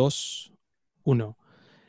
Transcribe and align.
2, 0.00 0.54
1. 1.04 1.38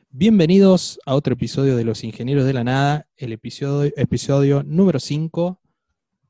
Bienvenidos 0.10 1.00
a 1.05 1.16
otro 1.16 1.32
episodio 1.36 1.78
de 1.78 1.86
Los 1.86 2.04
Ingenieros 2.04 2.44
de 2.44 2.52
la 2.52 2.66
Nada, 2.66 3.07
el 3.16 3.32
episodio, 3.32 3.89
episodio 3.96 4.64
número 4.64 5.00
5. 5.00 5.61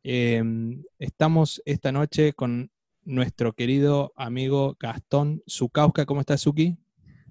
Em, 0.04 0.84
estamos 1.00 1.60
esta 1.66 1.92
noche 1.92 2.34
con 2.34 2.70
nuestro 3.04 3.54
querido 3.54 4.14
amigo 4.16 4.78
Gastón 4.80 5.42
Zukauska. 5.50 6.06
¿Cómo 6.06 6.20
estás, 6.20 6.42
Suki? 6.42 6.78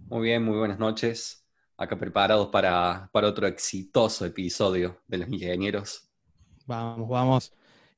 Muy 0.09 0.23
bien, 0.23 0.43
muy 0.43 0.59
buenas 0.59 0.81
noches. 0.81 1.47
Acá 1.77 1.97
preparados 1.97 2.49
para, 2.49 3.09
para 3.13 3.29
otro 3.29 3.47
exitoso 3.47 4.27
episodio 4.27 5.01
de 5.07 5.19
Los 5.19 5.29
Ingenieros. 5.29 6.11
Vamos, 6.67 7.09
vamos. 7.09 7.53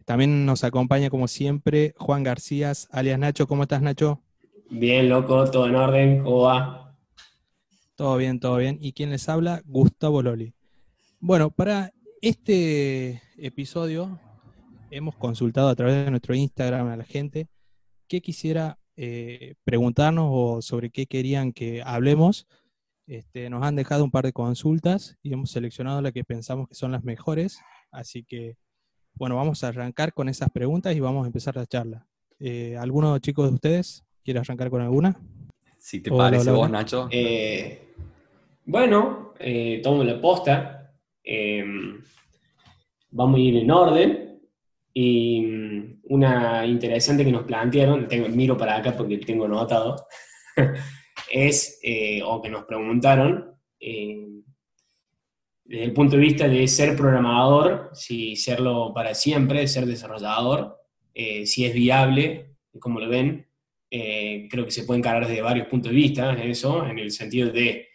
También 0.05 0.45
nos 0.45 0.65
acompaña, 0.65 1.09
como 1.09 1.29
siempre, 1.29 1.95
Juan 1.97 2.23
García, 2.23 2.73
alias 2.91 3.19
Nacho. 3.19 3.47
¿Cómo 3.47 3.63
estás, 3.63 3.81
Nacho? 3.81 4.23
Bien, 4.71 5.09
loco, 5.09 5.51
todo 5.51 5.67
en 5.67 5.75
orden, 5.75 6.23
¿cómo 6.23 6.43
va? 6.43 6.97
Todo 7.95 8.17
bien, 8.17 8.41
todo 8.41 8.57
bien. 8.57 8.79
¿Y 8.81 8.93
quién 8.93 9.11
les 9.11 9.29
habla? 9.29 9.63
Gustavo 9.65 10.23
Loli. 10.23 10.55
Bueno, 11.21 11.51
para 11.51 11.93
este 12.21 13.23
episodio 13.37 14.19
hemos 14.91 15.17
consultado 15.17 15.69
a 15.69 15.75
través 15.75 16.05
de 16.05 16.11
nuestro 16.11 16.35
Instagram 16.35 16.89
a 16.89 16.97
la 16.97 17.05
gente 17.05 17.49
qué 18.09 18.21
quisiera 18.21 18.79
eh, 18.97 19.55
preguntarnos 19.65 20.29
o 20.31 20.63
sobre 20.63 20.91
qué 20.91 21.07
querían 21.07 21.53
que 21.53 21.83
hablemos. 21.83 22.47
Este, 23.07 23.49
nos 23.49 23.65
han 23.65 23.75
dejado 23.77 24.05
un 24.05 24.11
par 24.11 24.25
de 24.25 24.33
consultas 24.33 25.17
y 25.23 25.33
hemos 25.33 25.51
seleccionado 25.51 26.03
las 26.03 26.13
que 26.13 26.25
pensamos 26.25 26.69
que 26.69 26.75
son 26.75 26.93
las 26.93 27.05
mejores. 27.05 27.59
Así 27.91 28.23
que, 28.23 28.57
bueno, 29.15 29.37
vamos 29.37 29.65
a 29.65 29.69
arrancar 29.69 30.13
con 30.13 30.29
esas 30.29 30.51
preguntas 30.51 30.95
y 30.95 31.01
vamos 31.01 31.25
a 31.25 31.27
empezar 31.27 31.57
la 31.57 31.67
charla. 31.67 32.07
Eh, 32.39 32.77
¿Alguno 32.77 33.19
chicos 33.19 33.49
de 33.49 33.55
ustedes 33.55 34.05
¿Quieres 34.25 34.43
arrancar 34.43 34.71
con 34.71 34.83
alguna? 34.83 35.17
Si 35.79 36.01
te 36.01 36.11
parece 36.11 36.53
vos, 36.53 36.71
Nacho. 36.71 37.09
Eh, 37.11 37.89
bueno, 38.65 39.35
eh, 39.41 39.81
tomo 39.83 40.05
la 40.05 40.21
posta. 40.21 40.95
Vamos 43.11 43.37
a 43.37 43.41
ir 43.41 43.57
en 43.57 43.71
orden. 43.71 44.41
Y 44.95 45.41
mm, 45.41 46.01
una 46.11 46.67
interesante 46.67 47.25
que 47.25 47.33
nos 47.33 47.45
plantearon, 47.45 48.07
tengo, 48.07 48.29
miro 48.29 48.57
para 48.57 48.77
acá 48.77 48.95
porque 48.97 49.19
tengo 49.19 49.47
anotado, 49.47 50.07
es, 51.33 51.81
eh, 51.83 52.21
o 52.23 52.43
que 52.43 52.51
nos 52.51 52.65
preguntaron, 52.65 53.57
desde 53.81 55.85
el 55.85 55.95
punto 55.95 56.17
de 56.17 56.23
vista 56.23 56.47
de 56.47 56.69
ser 56.69 56.95
programador, 56.95 57.91
si 57.95 58.37
serlo 58.37 58.93
para 58.95 59.15
siempre, 59.15 59.67
ser 59.67 59.87
desarrollador, 59.87 60.79
si 61.15 61.65
es 61.65 61.75
viable, 61.75 62.55
cómo 62.79 63.01
lo 63.01 63.09
ven, 63.09 63.47
eh, 63.95 64.49
creo 64.51 64.65
que 64.65 64.71
se 64.71 64.85
puede 64.85 65.01
encarar 65.01 65.27
desde 65.27 65.43
varios 65.43 65.67
puntos 65.67 65.91
de 65.91 65.97
vista 65.97 66.33
eso, 66.43 66.87
en 66.87 66.99
el 66.99 67.11
sentido 67.11 67.51
de 67.51 67.89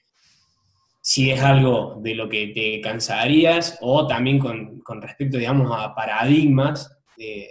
si 1.02 1.32
es 1.32 1.42
algo 1.42 2.00
de 2.04 2.14
lo 2.14 2.30
que 2.30 2.50
te 2.50 2.80
cansarías 2.82 3.80
o 3.82 4.06
también 4.06 4.38
con, 4.38 4.80
con 4.82 5.02
respecto, 5.02 5.40
digamos, 5.40 5.72
a 5.76 5.96
paradigmas 5.96 6.96
de, 7.18 7.50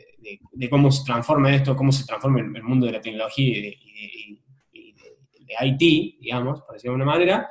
de, 0.52 0.70
cómo 0.70 0.92
se 0.92 1.04
transforma 1.04 1.52
esto, 1.52 1.74
cómo 1.74 1.90
se 1.90 2.06
transforma 2.06 2.38
el, 2.38 2.62
mundo 2.62 2.86
de 2.86 2.92
la 2.92 3.00
tecnología 3.00 3.58
y 3.58 3.62
de, 3.62 3.78
IT, 5.64 6.20
digamos, 6.20 6.62
por 6.62 6.74
decirlo 6.74 6.92
de 6.92 7.02
una 7.02 7.12
manera, 7.12 7.50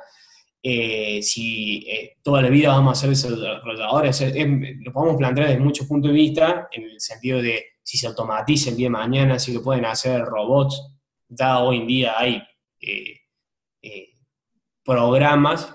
eh, 0.62 1.20
si 1.20 1.86
eh, 1.90 2.16
toda 2.22 2.40
la 2.40 2.48
vida 2.48 2.68
vamos 2.68 2.96
a 2.96 3.00
ser 3.02 3.10
desarrolladores, 3.10 4.32
lo 4.80 4.92
podemos 4.94 5.18
plantear 5.18 5.48
desde 5.48 5.60
muchos 5.60 5.86
puntos 5.86 6.10
de 6.10 6.16
vista, 6.16 6.68
en 6.72 6.84
el 6.84 7.00
sentido 7.00 7.42
de 7.42 7.75
si 7.86 7.96
se 7.96 8.08
automatiza 8.08 8.70
el 8.70 8.76
día 8.76 8.86
de 8.86 8.90
mañana, 8.90 9.38
si 9.38 9.52
lo 9.52 9.62
pueden 9.62 9.84
hacer 9.84 10.20
robots. 10.24 10.92
Ya 11.28 11.60
hoy 11.60 11.76
en 11.76 11.86
día 11.86 12.14
hay 12.18 12.42
eh, 12.80 13.20
eh, 13.80 14.08
programas 14.84 15.72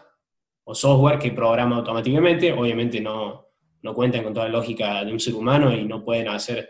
o 0.66 0.76
software 0.76 1.18
que 1.18 1.32
programa 1.32 1.78
automáticamente, 1.78 2.52
obviamente 2.52 3.00
no, 3.00 3.46
no, 3.82 3.94
cuentan 3.94 4.26
con 4.26 4.34
toda 4.34 4.48
la 4.48 4.52
lógica 4.52 5.06
de 5.06 5.14
un 5.14 5.22
ser 5.22 5.36
humano 5.36 5.74
y 5.74 5.86
no 5.86 6.04
pueden 6.04 6.28
hacer 6.28 6.70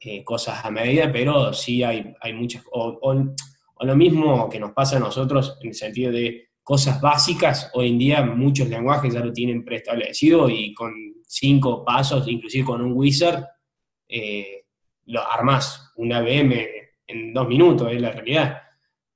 eh, 0.00 0.22
cosas 0.22 0.64
a 0.64 0.70
medida, 0.70 1.10
pero 1.12 1.52
sí 1.52 1.82
hay, 1.82 2.14
hay 2.20 2.32
muchas, 2.34 2.62
o, 2.70 3.00
o, 3.02 3.84
lo 3.84 3.96
mismo 3.96 4.48
que 4.48 4.60
nos 4.60 4.70
pasa 4.70 4.98
a 4.98 5.00
nosotros 5.00 5.58
en 5.60 5.70
el 5.70 5.74
sentido 5.74 6.12
de 6.12 6.50
cosas 6.62 7.00
básicas, 7.00 7.68
hoy 7.74 7.88
en 7.88 7.98
día 7.98 8.22
muchos 8.22 8.68
lenguajes 8.68 9.12
ya 9.12 9.24
lo 9.24 9.32
tienen 9.32 9.64
preestablecido 9.64 10.48
y 10.48 10.72
con 10.72 10.94
cinco 11.26 11.84
pasos, 11.84 12.28
inclusive 12.28 12.64
con 12.64 12.80
un 12.80 12.92
wizard, 12.92 13.44
lo 15.08 15.20
armás 15.30 15.92
una 15.96 16.20
VM 16.20 16.68
en 17.06 17.32
dos 17.32 17.48
minutos, 17.48 17.90
es 17.90 18.00
la 18.00 18.12
realidad. 18.12 18.62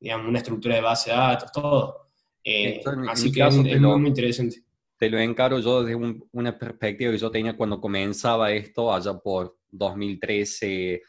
Digamos, 0.01 0.29
una 0.29 0.39
estructura 0.39 0.75
de 0.75 0.81
base 0.81 1.11
de 1.11 1.17
datos, 1.17 1.53
todo. 1.53 2.11
Eh, 2.43 2.83
así 3.09 3.31
que 3.31 3.47
es, 3.47 3.81
muy 3.81 4.09
interesante. 4.09 4.63
Te 4.97 5.11
lo 5.11 5.19
encaro 5.19 5.61
yo 5.61 5.83
desde 5.83 6.01
una 6.33 6.59
perspectiva 6.59 7.13
que 7.13 7.19
yo 7.19 7.31
tenía 7.31 7.57
cuando 7.57 7.81
comenzaba 7.81 8.51
esto, 8.53 8.93
allá 8.93 9.15
por 9.19 9.59
2013, 9.71 11.03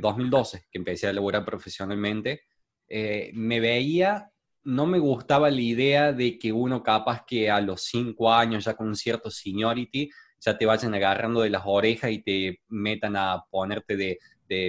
2012, 0.00 0.56
eh, 0.56 0.60
que 0.70 0.78
empecé 0.78 1.06
a 1.06 1.12
laborar 1.12 1.44
profesionalmente. 1.44 2.42
Eh, 2.88 3.30
me 3.34 3.60
veía, 3.60 4.30
no 4.64 4.86
me 4.86 4.98
gustaba 4.98 5.50
la 5.50 5.60
idea 5.60 6.12
de 6.12 6.38
que 6.38 6.52
uno 6.52 6.82
capaz 6.82 7.24
que 7.26 7.50
a 7.50 7.60
los 7.60 7.84
cinco 7.84 8.32
años, 8.32 8.64
ya 8.64 8.74
con 8.74 8.88
un 8.88 8.96
cierto 8.96 9.30
seniority, 9.30 10.10
ya 10.46 10.56
te 10.56 10.64
vayan 10.64 10.94
agarrando 10.94 11.40
de 11.40 11.50
las 11.50 11.62
orejas 11.64 12.12
y 12.12 12.22
te 12.22 12.60
metan 12.68 13.16
a 13.16 13.44
ponerte 13.50 13.96
de, 13.96 14.18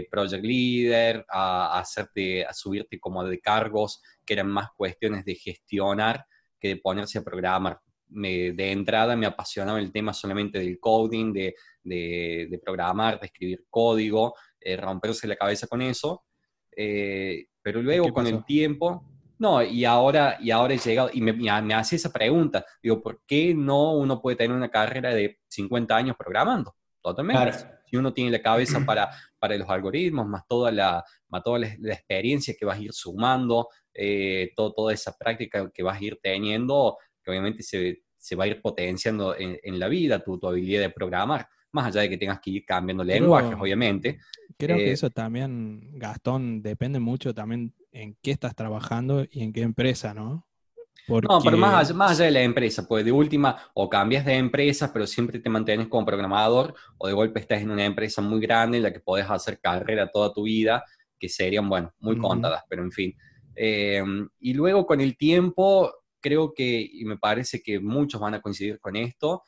project 0.09 0.43
leader, 0.43 1.23
a, 1.29 1.77
hacerte, 1.77 2.43
a 2.43 2.51
subirte 2.51 2.99
como 2.99 3.23
de 3.23 3.39
cargos 3.39 4.01
que 4.25 4.33
eran 4.33 4.47
más 4.47 4.69
cuestiones 4.75 5.23
de 5.23 5.35
gestionar 5.35 6.25
que 6.59 6.69
de 6.69 6.77
ponerse 6.77 7.19
a 7.19 7.23
programar. 7.23 7.79
de 8.07 8.71
entrada 8.71 9.15
me 9.15 9.27
apasionaba 9.27 9.79
el 9.79 9.91
tema 9.91 10.13
solamente 10.13 10.57
del 10.57 10.79
coding, 10.79 11.31
de, 11.31 12.59
programar, 12.65 13.19
de 13.19 13.27
escribir 13.27 13.65
código, 13.69 14.33
eh, 14.59 14.77
romperse 14.77 15.27
la 15.27 15.35
cabeza 15.35 15.67
con 15.67 15.83
eso. 15.83 16.23
Eh, 16.75 17.45
pero 17.61 17.83
luego 17.83 18.11
con 18.11 18.25
el 18.25 18.43
tiempo 18.45 19.03
no, 19.39 19.61
y 19.61 19.85
ahora, 19.85 20.37
y 20.41 20.51
ahora 20.51 20.73
he 20.73 20.77
llegado, 20.77 21.09
y 21.13 21.21
me, 21.21 21.33
me, 21.33 21.73
hace 21.73 21.95
esa 21.95 22.11
pregunta, 22.11 22.65
digo, 22.81 23.01
¿por 23.01 23.21
qué 23.25 23.53
no 23.53 23.93
uno 23.93 24.21
puede 24.21 24.37
tener 24.37 24.55
una 24.55 24.69
carrera 24.69 25.13
de 25.13 25.39
50 25.47 25.95
años 25.95 26.15
programando? 26.17 26.75
Totalmente. 27.01 27.77
Si 27.85 27.95
uno 27.95 28.13
tiene 28.13 28.31
la 28.31 28.41
cabeza 28.41 28.79
para, 28.85 29.09
para 29.39 29.55
los 29.55 29.69
algoritmos, 29.69 30.27
más 30.27 30.47
toda 30.47 30.71
la, 30.71 31.03
más 31.29 31.43
toda 31.43 31.59
la, 31.59 31.67
experiencia 31.67 32.55
que 32.57 32.65
vas 32.65 32.77
a 32.77 32.81
ir 32.81 32.93
sumando, 32.93 33.67
eh, 33.93 34.51
todo, 34.55 34.73
toda 34.73 34.93
esa 34.93 35.15
práctica 35.17 35.69
que 35.73 35.83
vas 35.83 35.99
a 35.99 36.03
ir 36.03 36.19
teniendo, 36.21 36.97
que 37.23 37.31
obviamente 37.31 37.61
se, 37.61 38.03
se 38.17 38.35
va 38.35 38.45
a 38.45 38.47
ir 38.47 38.61
potenciando 38.61 39.37
en, 39.37 39.59
en 39.61 39.79
la 39.79 39.87
vida, 39.87 40.19
tu, 40.19 40.39
tu, 40.39 40.47
habilidad 40.47 40.81
de 40.81 40.89
programar, 40.89 41.47
más 41.71 41.87
allá 41.87 42.01
de 42.01 42.09
que 42.09 42.17
tengas 42.17 42.39
que 42.39 42.49
ir 42.49 42.65
cambiando 42.65 43.03
lenguajes, 43.03 43.55
obviamente. 43.59 44.19
Creo 44.57 44.77
que 44.77 44.89
eh, 44.89 44.91
eso 44.93 45.09
también, 45.11 45.91
Gastón, 45.93 46.61
depende 46.63 46.99
mucho 46.99 47.33
también 47.33 47.73
en 47.91 48.17
qué 48.21 48.31
estás 48.31 48.55
trabajando 48.55 49.25
y 49.29 49.43
en 49.43 49.53
qué 49.53 49.61
empresa, 49.61 50.13
¿no? 50.13 50.47
No, 51.07 51.39
pero 51.41 51.57
más 51.57 51.89
allá, 51.89 52.25
de 52.25 52.31
la 52.31 52.41
empresa, 52.41 52.85
pues 52.85 53.05
de 53.05 53.13
última, 53.13 53.57
o 53.73 53.89
cambias 53.89 54.25
de 54.25 54.33
empresa, 54.33 54.91
pero 54.91 55.07
siempre 55.07 55.39
te 55.39 55.49
mantienes 55.49 55.87
como 55.87 56.05
programador, 56.05 56.75
o 56.97 57.07
de 57.07 57.13
golpe 57.13 57.39
estás 57.39 57.61
en 57.61 57.71
una 57.71 57.85
empresa 57.85 58.21
muy 58.21 58.41
grande 58.41 58.77
en 58.77 58.83
la 58.83 58.91
que 58.91 58.99
podés 58.99 59.29
hacer 59.29 59.59
carrera 59.59 60.11
toda 60.11 60.33
tu 60.33 60.43
vida, 60.43 60.83
que 61.17 61.29
serían, 61.29 61.69
bueno, 61.69 61.93
muy 61.99 62.17
contadas, 62.17 62.63
pero 62.69 62.83
en 62.83 62.91
fin. 62.91 63.15
Em, 63.55 64.27
y 64.39 64.53
luego 64.53 64.85
con 64.85 64.99
el 64.99 65.15
tiempo, 65.15 65.93
creo 66.19 66.53
que, 66.53 66.87
y 66.91 67.05
me 67.05 67.17
parece 67.17 67.61
que 67.61 67.79
muchos 67.79 68.19
van 68.19 68.33
a 68.33 68.41
coincidir 68.41 68.79
con 68.79 68.97
esto, 68.97 69.43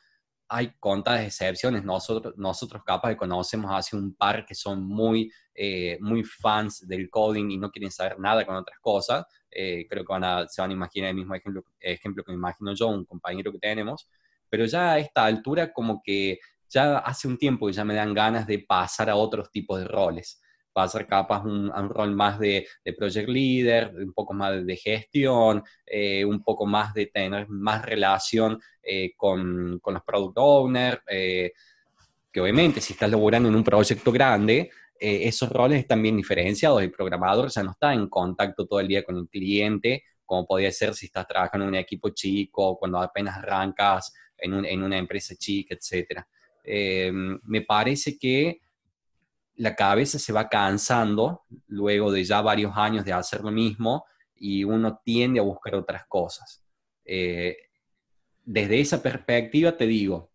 hay 0.52 0.72
contadas 0.80 1.24
excepciones. 1.24 1.84
Nosotros, 1.84 2.34
nosotros 2.36 2.82
capaz 2.84 3.14
conocemos 3.14 3.70
hace 3.72 3.96
un 3.96 4.14
par 4.14 4.44
que 4.44 4.56
son 4.56 4.82
muy, 4.84 5.30
eh, 5.54 5.96
muy 6.00 6.24
fans 6.24 6.86
del 6.88 7.08
coding 7.08 7.50
y 7.52 7.56
no 7.56 7.70
quieren 7.70 7.92
saber 7.92 8.18
nada 8.18 8.44
con 8.44 8.56
otras 8.56 8.78
cosas. 8.80 9.24
Eh, 9.48 9.86
creo 9.88 10.04
que 10.04 10.12
van 10.12 10.24
a, 10.24 10.48
se 10.48 10.60
van 10.60 10.70
a 10.70 10.74
imaginar 10.74 11.10
el 11.10 11.16
mismo 11.16 11.36
ejemplo, 11.36 11.62
ejemplo 11.78 12.24
que 12.24 12.32
me 12.32 12.36
imagino 12.36 12.74
yo, 12.74 12.88
un 12.88 13.04
compañero 13.04 13.52
que 13.52 13.60
tenemos. 13.60 14.08
Pero 14.48 14.64
ya 14.64 14.92
a 14.94 14.98
esta 14.98 15.24
altura 15.24 15.72
como 15.72 16.02
que 16.04 16.40
ya 16.68 16.98
hace 16.98 17.28
un 17.28 17.38
tiempo 17.38 17.68
que 17.68 17.72
ya 17.72 17.84
me 17.84 17.94
dan 17.94 18.12
ganas 18.12 18.44
de 18.46 18.58
pasar 18.58 19.08
a 19.08 19.14
otros 19.14 19.52
tipos 19.52 19.78
de 19.78 19.86
roles 19.86 20.40
va 20.80 20.86
a 20.86 20.88
ser 20.88 21.06
capaz 21.06 21.44
un, 21.44 21.70
rol 21.90 22.14
más 22.14 22.38
de, 22.38 22.66
project 22.96 23.28
leader, 23.28 23.92
un 23.94 24.12
poco 24.12 24.32
más 24.32 24.64
de 24.64 24.76
gestión, 24.76 25.62
eh, 25.86 26.24
un 26.24 26.42
poco 26.42 26.66
más 26.66 26.94
de 26.94 27.06
tener 27.06 27.48
más 27.48 27.84
relación 27.84 28.58
eh, 28.82 29.12
con, 29.16 29.78
con, 29.80 29.94
los 29.94 30.02
product 30.02 30.38
owners, 30.38 31.00
eh, 31.08 31.52
que 32.32 32.40
obviamente 32.40 32.80
si 32.80 32.94
estás 32.94 33.10
laborando 33.10 33.48
en 33.48 33.54
un 33.54 33.64
proyecto 33.64 34.10
grande, 34.10 34.70
esos 35.02 35.48
roles 35.48 35.78
están 35.80 36.02
bien 36.02 36.16
diferenciados. 36.16 36.82
El 36.82 36.90
programador 36.90 37.48
ya 37.48 37.62
no 37.62 37.70
está 37.70 37.94
en 37.94 38.06
contacto 38.08 38.66
todo 38.66 38.80
el 38.80 38.88
día 38.88 39.02
con 39.02 39.16
el 39.16 39.28
cliente, 39.28 40.04
como 40.26 40.46
podría 40.46 40.70
ser 40.72 40.94
si 40.94 41.06
estás 41.06 41.26
trabajando 41.26 41.64
en 41.64 41.70
un 41.70 41.76
equipo 41.76 42.10
chico, 42.10 42.78
cuando 42.78 42.98
apenas 42.98 43.38
arrancas 43.38 44.12
en, 44.36 44.62
en 44.62 44.82
una 44.82 44.98
empresa 44.98 45.34
chica, 45.36 45.74
etc. 45.74 46.20
me 47.44 47.62
parece 47.62 48.18
que 48.18 48.60
la 49.60 49.76
cabeza 49.76 50.18
se 50.18 50.32
va 50.32 50.48
cansando 50.48 51.42
luego 51.66 52.10
de 52.10 52.24
ya 52.24 52.40
varios 52.40 52.72
años 52.76 53.04
de 53.04 53.12
hacer 53.12 53.42
lo 53.42 53.50
mismo 53.50 54.06
y 54.34 54.64
uno 54.64 55.02
tiende 55.04 55.38
a 55.38 55.42
buscar 55.42 55.74
otras 55.74 56.06
cosas. 56.08 56.64
Eh, 57.04 57.58
desde 58.42 58.80
esa 58.80 59.02
perspectiva 59.02 59.76
te 59.76 59.86
digo, 59.86 60.32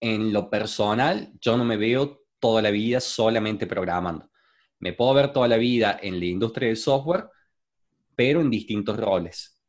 en 0.00 0.32
lo 0.32 0.50
personal, 0.50 1.32
yo 1.40 1.56
no 1.56 1.64
me 1.64 1.76
veo 1.76 2.24
toda 2.40 2.60
la 2.60 2.72
vida 2.72 2.98
solamente 2.98 3.68
programando. 3.68 4.28
Me 4.80 4.94
puedo 4.94 5.14
ver 5.14 5.32
toda 5.32 5.46
la 5.46 5.56
vida 5.56 6.00
en 6.02 6.18
la 6.18 6.26
industria 6.26 6.66
del 6.66 6.76
software, 6.76 7.28
pero 8.16 8.40
en 8.40 8.50
distintos 8.50 8.98
roles. 8.98 9.60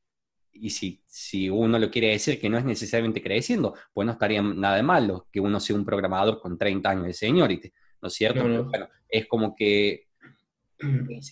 Y 0.52 0.72
si, 0.72 1.04
si 1.06 1.52
uno 1.52 1.78
lo 1.78 1.92
quiere 1.92 2.08
decir 2.10 2.42
que 2.42 2.50
no 2.50 2.58
es 2.58 2.66
necesariamente 2.66 3.22
creciendo, 3.22 3.76
pues 3.94 4.08
no 4.08 4.14
estaría 4.14 4.42
nada 4.42 4.78
de 4.78 4.84
malo 4.84 5.28
que 5.32 5.40
uno 5.40 5.60
sea 5.60 5.76
un 5.76 5.86
programador 5.86 6.42
con 6.42 6.58
30 6.58 6.90
años 6.90 7.06
de 7.06 7.14
seniority, 7.14 7.72
¿no 8.06 8.10
es 8.10 8.14
cierto? 8.14 8.44
bueno, 8.66 8.88
es 9.10 9.26
como 9.26 9.56
que 9.56 10.10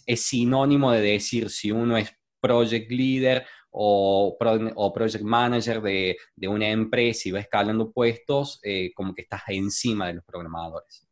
es, 0.07 0.21
sinónimo 0.21 0.91
de 0.91 1.01
decir 1.01 1.51
si 1.51 1.71
uno 1.71 1.97
es 1.97 2.11
project 2.41 2.89
leader 2.89 3.45
o, 3.69 4.35
o 4.75 4.93
project 4.93 5.23
manager 5.23 5.81
de, 5.83 6.17
de, 6.35 6.47
una 6.47 6.67
empresa 6.67 7.29
y 7.29 7.31
va 7.31 7.41
escalando 7.41 7.91
puestos, 7.91 8.59
eh, 8.63 8.91
como 8.95 9.13
que 9.13 9.21
estás 9.21 9.43
encima 9.49 10.07
de 10.07 10.15
los 10.15 10.23
programadores. 10.23 11.07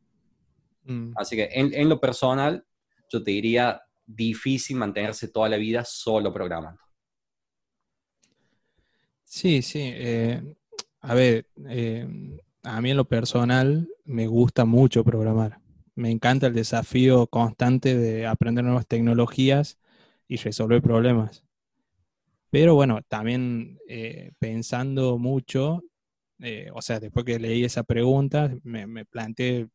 Mm. 0.86 1.14
Así 1.16 1.36
que 1.36 1.50
en, 1.52 1.72
en, 1.76 1.88
lo 1.88 2.00
personal, 2.00 2.66
yo 3.08 3.24
te 3.24 3.30
diría 3.30 3.80
difícil 4.04 4.78
mantenerse 4.78 5.28
toda 5.28 5.48
la 5.48 5.58
vida 5.58 5.86
solo 5.86 6.34
programando. 6.34 6.82
Sí, 9.24 9.62
sí. 9.62 9.82
Eh, 9.84 10.42
a 11.02 11.14
ver, 11.14 11.46
eh, 11.70 12.08
a 12.64 12.82
mí 12.82 12.92
en 12.92 12.98
lo 12.98 13.06
personal 13.06 13.90
me 14.06 14.28
gusta 14.28 14.66
mucho 14.66 15.04
programar. 15.04 15.60
Me 15.96 16.10
encanta 16.12 16.48
el 16.48 16.54
desafío 16.54 17.28
constante 17.28 17.98
de 17.98 18.26
aprender 18.26 18.64
nuevas 18.64 18.88
tecnologías 18.88 19.78
y 20.28 20.38
resolver 20.38 20.82
problemas. 20.82 21.44
Pero 22.50 22.76
bueno, 22.76 23.02
también 23.08 23.80
eh, 23.88 24.32
pensando 24.40 25.18
mucho, 25.18 25.84
o 26.74 26.82
sea, 26.82 27.00
después 27.00 27.26
que 27.26 27.40
leí 27.40 27.64
esa 27.64 27.84
pregunta, 27.84 28.54
me, 28.64 28.88
me 28.88 29.06
planteé 29.06 29.70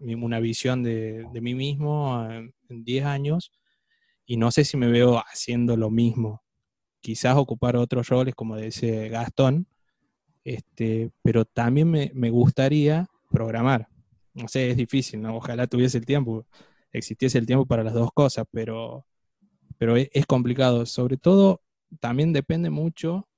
una 0.00 0.40
visión 0.40 0.82
de, 0.82 1.26
mí 1.40 1.54
mismo 1.54 2.26
en 2.68 2.84
10 2.84 3.04
años 3.04 3.52
y 4.26 4.36
no 4.36 4.50
sé 4.50 4.64
si 4.64 4.76
me 4.76 4.88
veo 4.88 5.18
haciendo 5.18 5.76
lo 5.76 5.90
mismo. 5.90 6.42
Quizás 7.00 7.36
ocupar 7.36 7.76
otros 7.76 8.08
roles, 8.08 8.34
como 8.34 8.56
dice 8.56 9.08
Gastón, 9.08 9.66
este, 10.54 11.10
pero 11.22 11.44
también 11.44 11.90
me, 11.90 12.30
gustaría 12.30 13.06
programar. 13.30 13.88
No 14.34 14.48
sé, 14.48 14.70
es 14.70 14.76
difícil, 14.76 15.22
¿no? 15.22 15.36
Ojalá 15.36 15.66
tuviese 15.66 15.98
el 15.98 16.06
tiempo, 16.06 16.46
existiese 16.92 17.38
el 17.38 17.46
tiempo 17.46 17.66
para 17.66 17.84
las 17.84 17.94
dos 17.94 18.10
cosas, 18.12 18.46
pero, 18.50 19.06
pero 19.78 19.96
es, 19.96 20.08
es 20.12 20.26
complicado. 20.26 20.86
Sobre 20.86 21.16
todo, 21.16 21.62
también 22.00 22.32
depende 22.32 22.70
mucho 22.70 23.28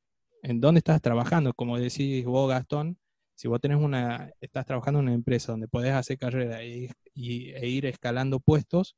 en 0.43 0.61
dónde 0.61 0.79
estás 0.79 1.01
trabajando. 1.03 1.53
Como 1.55 1.79
decís 1.79 2.25
vos, 2.25 2.49
Gastón, 2.49 2.99
si 3.35 3.49
vos 3.49 3.61
tenés 3.61 3.79
una, 3.79 4.33
estás 4.41 4.65
trabajando 4.67 5.01
en 5.01 5.07
una 5.07 5.15
empresa 5.15 5.53
donde 5.53 5.69
podés 5.69 5.93
hacer 5.93 6.19
carrera 6.19 6.65
y, 6.65 6.89
e 7.15 7.69
ir 7.69 7.87
escalando 7.87 8.41
puestos, 8.41 8.97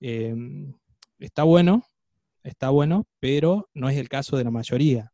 em, 0.00 0.74
está 1.18 1.44
bueno, 1.44 1.84
está 2.42 2.70
bueno, 2.70 3.06
pero 3.20 3.70
no 3.74 3.88
es 3.88 3.96
el 3.96 4.08
caso 4.08 4.36
de 4.36 4.44
la 4.44 4.50
mayoría, 4.50 5.12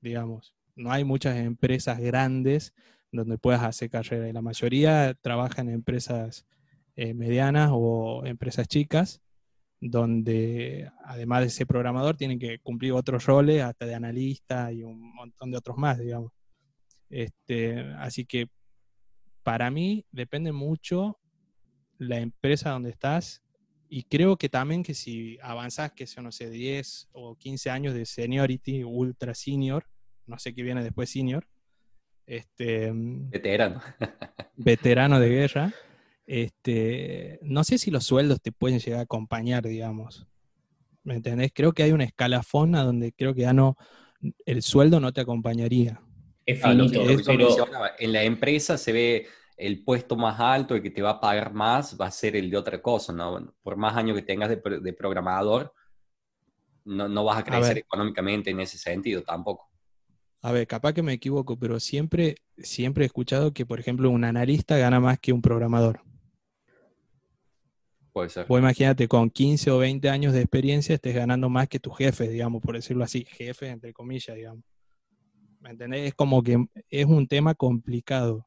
digamos. 0.00 0.54
No 0.76 0.92
hay 0.92 1.04
muchas 1.04 1.36
empresas 1.36 2.00
grandes 2.00 2.74
donde 3.12 3.38
puedas 3.38 3.62
hacer 3.62 3.90
carrera 3.90 4.28
y 4.28 4.32
la 4.32 4.42
mayoría 4.42 5.14
trabaja 5.14 5.62
en 5.62 5.70
empresas 5.70 6.46
eh, 6.96 7.14
medianas 7.14 7.70
o 7.72 8.24
empresas 8.24 8.68
chicas 8.68 9.20
donde 9.80 10.90
además 11.04 11.42
de 11.42 11.50
ser 11.50 11.66
programador 11.66 12.16
tienen 12.16 12.38
que 12.38 12.58
cumplir 12.58 12.92
otros 12.92 13.24
roles, 13.24 13.62
hasta 13.62 13.86
de 13.86 13.94
analista 13.94 14.70
y 14.72 14.82
un 14.82 15.14
montón 15.14 15.50
de 15.50 15.56
otros 15.56 15.76
más, 15.78 15.98
digamos. 15.98 16.32
Este, 17.08 17.80
así 17.98 18.26
que 18.26 18.48
para 19.42 19.70
mí 19.70 20.04
depende 20.12 20.52
mucho 20.52 21.18
la 21.98 22.18
empresa 22.18 22.70
donde 22.70 22.90
estás 22.90 23.42
y 23.88 24.04
creo 24.04 24.36
que 24.36 24.48
también 24.48 24.82
que 24.82 24.94
si 24.94 25.38
avanzás, 25.42 25.92
que 25.92 26.06
son, 26.06 26.24
no 26.24 26.32
sé, 26.32 26.50
10 26.50 27.08
o 27.12 27.36
15 27.36 27.70
años 27.70 27.94
de 27.94 28.04
seniority, 28.04 28.84
ultra 28.84 29.34
senior, 29.34 29.86
no 30.30 30.38
sé 30.38 30.54
qué 30.54 30.62
viene 30.62 30.82
después 30.82 31.10
senior, 31.10 31.46
este, 32.26 32.90
veterano. 32.94 33.82
veterano 34.56 35.20
de 35.20 35.28
guerra, 35.28 35.74
este, 36.26 37.38
no 37.42 37.64
sé 37.64 37.76
si 37.78 37.90
los 37.90 38.04
sueldos 38.04 38.40
te 38.40 38.52
pueden 38.52 38.78
llegar 38.78 39.00
a 39.00 39.04
acompañar, 39.04 39.64
digamos. 39.64 40.26
¿Me 41.02 41.16
entendés? 41.16 41.50
Creo 41.54 41.72
que 41.72 41.82
hay 41.82 41.92
una 41.92 42.04
escalafón 42.04 42.74
a 42.76 42.84
donde 42.84 43.12
creo 43.12 43.34
que 43.34 43.42
ya 43.42 43.52
no, 43.52 43.76
el 44.46 44.62
sueldo 44.62 45.00
no 45.00 45.12
te 45.12 45.20
acompañaría 45.20 46.00
es 46.46 46.62
finito. 46.62 47.02
pero... 47.24 47.48
En 47.98 48.12
la 48.12 48.22
empresa 48.22 48.76
se 48.78 48.92
ve 48.92 49.26
el 49.56 49.84
puesto 49.84 50.16
más 50.16 50.40
alto, 50.40 50.74
el 50.74 50.82
que 50.82 50.90
te 50.90 51.02
va 51.02 51.10
a 51.10 51.20
pagar 51.20 51.52
más, 51.52 51.96
va 52.00 52.06
a 52.06 52.10
ser 52.10 52.36
el 52.36 52.50
de 52.50 52.56
otra 52.56 52.80
cosa, 52.80 53.12
¿no? 53.12 53.54
Por 53.62 53.76
más 53.76 53.96
años 53.96 54.16
que 54.16 54.22
tengas 54.22 54.48
de, 54.48 54.92
programador, 54.92 55.74
no, 56.84 57.08
no, 57.08 57.24
vas 57.24 57.38
a 57.38 57.44
crecer 57.44 57.78
económicamente 57.78 58.50
en 58.50 58.60
ese 58.60 58.78
sentido 58.78 59.22
tampoco. 59.22 59.69
A 60.42 60.52
ver, 60.52 60.66
capaz 60.66 60.94
que 60.94 61.02
me 61.02 61.12
equivoco, 61.12 61.58
pero 61.58 61.78
siempre, 61.80 62.36
siempre 62.56 63.04
he 63.04 63.06
escuchado 63.06 63.52
que, 63.52 63.66
por 63.66 63.78
ejemplo, 63.78 64.10
un 64.10 64.24
analista 64.24 64.78
gana 64.78 64.98
más 64.98 65.18
que 65.18 65.32
un 65.32 65.42
programador. 65.42 66.00
Puede 68.12 68.30
ser. 68.30 68.46
Vos 68.46 68.58
imagínate, 68.58 69.06
con 69.06 69.30
15 69.30 69.70
o 69.70 69.78
20 69.78 70.08
años 70.08 70.32
de 70.32 70.40
experiencia 70.40 70.94
estés 70.94 71.14
ganando 71.14 71.48
más 71.50 71.68
que 71.68 71.78
tu 71.78 71.90
jefe, 71.90 72.28
digamos, 72.28 72.62
por 72.62 72.74
decirlo 72.74 73.04
así, 73.04 73.24
jefe 73.24 73.68
entre 73.68 73.92
comillas, 73.92 74.34
digamos. 74.34 74.64
¿Me 75.60 75.70
entendés? 75.70 76.08
Es 76.08 76.14
como 76.14 76.42
que 76.42 76.64
es 76.88 77.04
un 77.04 77.28
tema 77.28 77.54
complicado. 77.54 78.46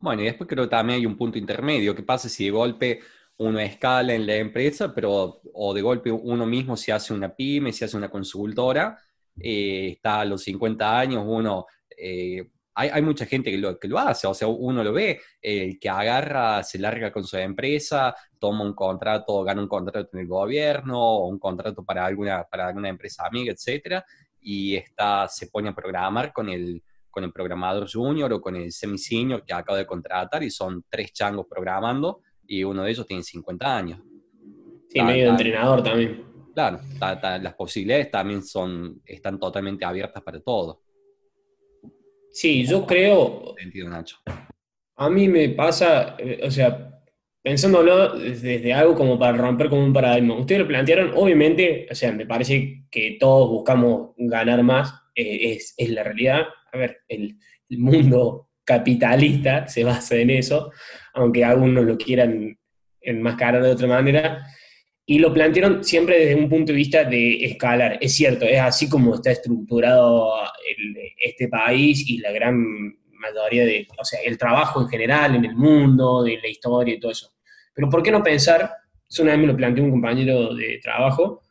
Bueno, 0.00 0.22
y 0.22 0.24
después 0.24 0.48
creo 0.48 0.64
que 0.64 0.70
también 0.70 0.98
hay 0.98 1.06
un 1.06 1.16
punto 1.16 1.38
intermedio. 1.38 1.94
¿Qué 1.94 2.02
pasa 2.02 2.28
si 2.28 2.46
de 2.46 2.50
golpe 2.50 3.00
uno 3.36 3.60
escala 3.60 4.12
en 4.12 4.26
la 4.26 4.36
empresa, 4.36 4.92
pero 4.94 5.40
o 5.54 5.72
de 5.72 5.82
golpe 5.82 6.10
uno 6.10 6.46
mismo 6.46 6.76
se 6.76 6.92
hace 6.92 7.14
una 7.14 7.34
pyme, 7.34 7.72
se 7.72 7.84
hace 7.84 7.96
una 7.96 8.10
consultora, 8.10 8.98
eh, 9.40 9.92
está 9.92 10.20
a 10.20 10.24
los 10.24 10.42
50 10.42 10.98
años, 10.98 11.24
uno... 11.26 11.66
Eh, 11.96 12.48
hay, 12.72 13.02
mucha 13.02 13.26
gente 13.26 13.50
que 13.50 13.58
lo, 13.58 13.78
que 13.78 13.88
lo 13.88 13.98
hace, 13.98 14.26
o 14.26 14.32
sea, 14.32 14.48
uno 14.48 14.82
lo 14.82 14.92
ve, 14.92 15.20
el 15.42 15.78
que 15.78 15.90
agarra, 15.90 16.62
se 16.62 16.78
larga 16.78 17.12
con 17.12 17.24
su 17.24 17.36
empresa, 17.36 18.14
toma 18.38 18.64
un 18.64 18.72
contrato, 18.72 19.42
gana 19.44 19.60
un 19.60 19.68
contrato 19.68 20.08
en 20.14 20.20
el 20.20 20.26
gobierno, 20.26 20.98
o 20.98 21.26
un 21.26 21.38
contrato 21.38 21.84
para 21.84 22.06
alguna, 22.06 22.44
para 22.44 22.68
alguna 22.68 22.88
empresa 22.88 23.26
amiga, 23.26 23.52
etcétera, 23.52 24.02
y 24.40 24.76
está, 24.76 25.28
se 25.28 25.48
pone 25.48 25.68
a 25.68 25.74
programar 25.74 26.32
con 26.32 26.48
el, 26.48 26.82
con 27.10 27.24
el 27.24 27.32
programador 27.32 27.90
junior 27.90 28.32
o 28.32 28.40
con 28.40 28.56
el 28.56 28.72
semi-senior 28.72 29.44
que 29.44 29.52
acaba 29.52 29.76
de 29.76 29.86
contratar 29.86 30.42
y 30.42 30.50
son 30.50 30.84
tres 30.88 31.12
changos 31.12 31.46
programando 31.48 32.22
y 32.46 32.64
uno 32.64 32.84
de 32.84 32.90
ellos 32.90 33.06
tiene 33.06 33.22
50 33.22 33.76
años. 33.76 34.00
Sí, 34.88 35.02
medio 35.02 35.30
entrenador 35.30 35.82
también. 35.82 36.29
Claro, 36.54 36.80
las 37.40 37.54
posibilidades 37.54 38.10
también 38.10 38.42
son, 38.42 39.00
están 39.04 39.38
totalmente 39.38 39.84
abiertas 39.84 40.22
para 40.22 40.40
todo. 40.40 40.82
Sí, 42.32 42.64
yo 42.64 42.86
creo... 42.86 43.54
Sentido, 43.58 43.88
Nacho. 43.88 44.16
A 44.96 45.10
mí 45.10 45.28
me 45.28 45.48
pasa, 45.50 46.16
eh, 46.18 46.40
o 46.42 46.50
sea, 46.50 46.90
pensándolo 47.42 48.18
desde, 48.18 48.72
algo 48.72 48.94
como 48.94 49.18
para 49.18 49.36
romper 49.36 49.68
como 49.68 49.84
un 49.84 49.92
paradigma. 49.92 50.38
Ustedes 50.38 50.60
lo 50.60 50.68
plantearon, 50.68 51.12
obviamente, 51.14 51.86
o 51.90 51.94
sea, 51.94 52.12
me 52.12 52.26
parece 52.26 52.84
que 52.90 53.16
todos 53.18 53.48
buscamos 53.48 54.10
ganar 54.16 54.62
más, 54.62 54.92
eh, 55.14 55.52
es, 55.52 55.74
es, 55.76 55.90
la 55.90 56.02
realidad. 56.02 56.42
A 56.72 56.78
ver, 56.78 56.98
el, 57.08 57.36
mundo 57.70 58.48
capitalista 58.64 59.68
se 59.68 59.84
basa 59.84 60.16
en 60.16 60.30
eso, 60.30 60.72
aunque 61.14 61.44
algunos 61.44 61.84
lo 61.84 61.96
quieran 61.96 62.58
enmascarar 63.00 63.62
de 63.62 63.70
otra 63.70 63.86
manera. 63.86 64.44
Y 65.10 65.18
lo 65.18 65.34
plantearon 65.34 65.82
siempre 65.82 66.20
desde 66.20 66.36
un 66.36 66.48
punto 66.48 66.70
de 66.70 66.76
vista 66.76 67.02
de 67.02 67.44
escalar. 67.44 67.98
Es 68.00 68.14
cierto, 68.14 68.44
es 68.44 68.60
así 68.60 68.88
como 68.88 69.16
está 69.16 69.32
estructurado 69.32 70.34
este 71.18 71.48
país 71.48 72.08
y 72.08 72.18
la 72.18 72.30
gran 72.30 72.96
mayoría 73.10 73.64
de, 73.64 73.88
o 73.98 74.04
sea, 74.04 74.20
el 74.20 74.38
trabajo 74.38 74.80
en 74.80 74.88
general, 74.88 75.34
en 75.34 75.46
el 75.46 75.56
mundo, 75.56 76.22
de 76.22 76.38
la 76.40 76.46
historia 76.46 76.94
y 76.94 77.00
todo 77.00 77.10
eso. 77.10 77.32
Pero 77.74 77.90
¿por 77.90 78.04
qué 78.04 78.12
no 78.12 78.22
pensar, 78.22 78.70
eso 79.10 79.24
una 79.24 79.32
vez 79.32 79.40
me 79.40 79.48
lo 79.48 79.56
planteó 79.56 79.82
un 79.82 79.90
compañero 79.90 80.54
de 80.54 80.78
trabajo, 80.80 81.42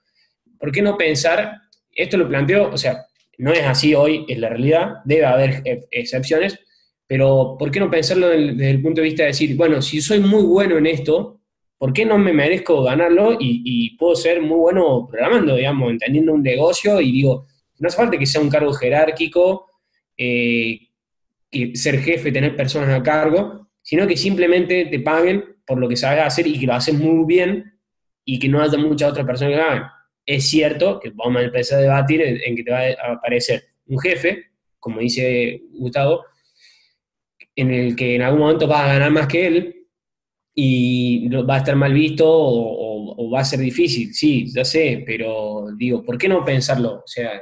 ¿por 0.58 0.72
qué 0.72 0.82
no 0.82 0.96
pensar, 0.96 1.58
esto 1.94 2.16
lo 2.16 2.30
planteó, 2.30 2.70
o 2.70 2.78
sea, 2.78 3.08
no 3.40 3.52
es 3.52 3.66
así 3.66 3.94
hoy, 3.94 4.24
es 4.30 4.40
la 4.40 4.48
realidad, 4.48 4.94
debe 5.04 5.26
haber 5.26 5.64
excepciones, 5.92 6.58
pero 7.06 7.58
¿por 7.60 7.72
qué 7.72 7.82
no 7.82 7.92
pensarlo 7.92 8.30
desde 8.30 8.70
el 8.70 8.82
punto 8.82 9.02
de 9.02 9.08
vista 9.08 9.24
de 9.24 9.28
decir, 9.28 9.58
bueno, 9.58 9.82
si 9.82 10.00
soy 10.00 10.22
muy 10.22 10.44
bueno 10.44 10.78
en 10.78 10.86
esto, 10.86 11.39
¿por 11.80 11.94
qué 11.94 12.06
no 12.06 12.18
me 12.18 12.34
merezco 12.34 12.84
ganarlo 12.84 13.38
y, 13.40 13.98
puedo 13.98 14.16
ser 14.16 14.42
muy 14.42 14.58
bueno 14.58 15.08
programando, 15.10 15.56
digamos, 15.56 15.90
entendiendo 15.90 16.34
un 16.34 16.44
negocio 16.44 17.02
y 17.02 17.12
digo, 17.12 17.48
no 17.80 17.88
hace 17.88 17.98
falta 17.98 18.18
que 18.18 18.26
sea 18.26 18.42
un 18.42 18.50
cargo 18.50 18.74
jerárquico, 18.74 19.66
eh, 20.18 20.78
ser 21.74 22.00
jefe, 22.00 22.32
tener 22.32 22.56
personas 22.56 22.90
a 22.90 23.02
cargo, 23.02 23.70
sino 23.82 24.06
que 24.06 24.18
simplemente 24.18 24.86
te 24.86 25.00
paguen 25.00 25.58
por 25.66 25.80
lo 25.80 25.88
que 25.88 25.96
sabes 25.96 26.24
hacer 26.24 26.48
y 26.48 26.60
que 26.60 26.68
lo 26.68 26.74
haces 26.74 26.94
muy 26.94 27.26
bien 27.26 27.80
y 28.26 28.38
que 28.40 28.50
no 28.50 28.62
haya 28.62 28.78
muchas 28.78 29.12
otras 29.12 29.26
personas 29.26 29.54
que 29.54 29.58
lo 29.58 29.64
hagan. 29.64 29.84
Es 30.26 30.50
cierto 30.50 31.00
que 31.00 31.12
vamos 31.12 31.42
a 31.42 31.46
empezar 31.46 31.80
a 31.80 31.82
debatir 31.82 32.22
en, 32.22 32.56
que 32.56 32.64
te 32.64 32.72
va 32.72 32.82
a 32.82 33.14
aparecer 33.14 33.64
un 33.88 34.00
jefe, 34.00 34.48
como 34.80 35.00
dice 35.00 35.64
Gustavo, 35.72 36.26
en 37.56 37.72
el 37.72 37.96
que 37.96 38.16
en 38.16 38.22
algún 38.22 38.42
momento 38.42 38.68
vas 38.68 38.82
a 38.82 38.94
ganar 38.94 39.12
más 39.12 39.28
que 39.28 39.48
él 39.48 39.79
y 40.62 41.30
va 41.30 41.56
a 41.56 41.58
estar 41.60 41.76
mal 41.78 41.94
visto 41.94 42.26
o, 42.28 43.30
va 43.32 43.42
a 43.42 43.46
ser 43.46 43.60
difícil, 43.60 44.14
sí, 44.14 44.52
ya 44.52 44.66
sé, 44.66 45.04
pero 45.06 45.68
digo, 45.78 46.04
¿por 46.04 46.18
qué 46.18 46.28
no 46.28 46.44
pensarlo? 46.44 46.96
O 46.96 47.08
sea, 47.08 47.42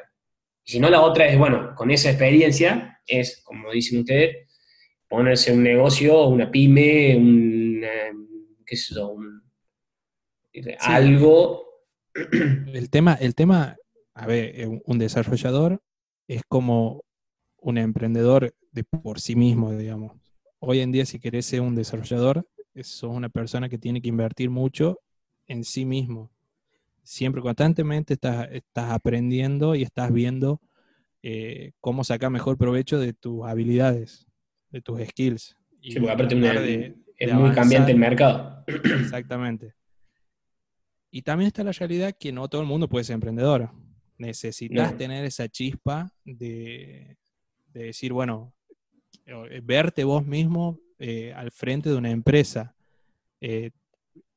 si 0.64 0.80
no 0.80 0.90
la 0.90 1.02
otra 1.02 1.28
es, 1.28 1.38
bueno, 1.38 1.74
con 1.76 1.90
esa 1.90 2.10
experiencia, 2.10 3.00
es, 3.08 3.42
como 3.44 3.72
dicen 3.72 4.00
ustedes, 4.00 4.48
ponerse 5.08 5.54
un 5.54 5.64
negocio, 5.64 6.28
una 6.28 6.52
pyme, 6.52 7.16
un, 7.16 7.82
qué 8.66 8.76
sé 8.76 8.94
yo, 8.94 9.16
algo. 10.80 11.66
El 12.14 12.90
tema, 12.90 13.14
el 13.14 13.34
tema, 13.34 13.78
a 14.14 14.28
ver, 14.28 14.68
un 14.84 15.00
desarrollador 15.00 15.82
es 16.28 16.42
como 16.48 17.04
un 17.62 17.78
emprendedor 17.78 18.54
de 18.72 18.84
por 18.84 19.22
sí 19.22 19.36
mismo, 19.36 19.72
digamos. 19.72 20.12
Hoy 20.60 20.82
en 20.82 20.92
día, 20.92 21.06
si 21.06 21.20
querés 21.20 21.46
ser 21.46 21.62
un 21.62 21.76
desarrollador, 21.76 22.46
sos 22.84 23.12
una 23.14 23.30
persona 23.30 23.70
que 23.70 23.78
tiene 23.78 24.02
que 24.02 24.10
invertir 24.10 24.50
mucho 24.50 25.00
en 25.48 25.64
sí 25.64 25.86
mismo. 25.86 26.32
Siempre, 27.04 27.42
constantemente 27.42 28.16
estás, 28.16 28.50
estás 28.52 28.92
aprendiendo 28.92 29.76
y 29.76 29.84
estás 29.84 30.12
viendo 30.12 30.62
eh, 31.24 31.72
cómo 31.80 32.04
sacar 32.04 32.30
mejor 32.30 32.58
provecho 32.58 33.00
de 33.00 33.14
tus 33.14 33.46
habilidades, 33.46 34.28
de 34.70 34.82
tus 34.82 35.02
skills. 35.02 35.56
Y 35.82 35.92
sí, 35.92 36.00
porque 36.00 36.14
aparte 36.14 36.96
es 37.18 37.34
muy 37.34 37.52
cambiante 37.52 37.92
el 37.92 37.98
mercado. 37.98 38.64
Exactamente. 38.68 39.74
Y 41.10 41.22
también 41.22 41.48
está 41.48 41.64
la 41.64 41.72
realidad 41.72 42.16
que 42.20 42.32
no 42.32 42.48
todo 42.48 42.62
el 42.62 42.68
mundo 42.68 42.88
puede 42.88 43.06
ser 43.06 43.16
emprendedor. 43.16 43.72
Necesitas 44.18 44.98
tener 44.98 45.26
esa 45.26 45.48
chispa 45.48 46.12
de, 46.26 47.18
decir, 47.74 48.12
bueno, 48.12 48.54
verte 49.64 50.04
vos 50.04 50.26
mismo 50.26 50.80
eh, 51.00 51.34
al 51.34 51.52
frente 51.52 51.90
de 51.90 51.96
una 51.96 52.12
empresa. 52.12 52.76
Eh, 53.42 53.72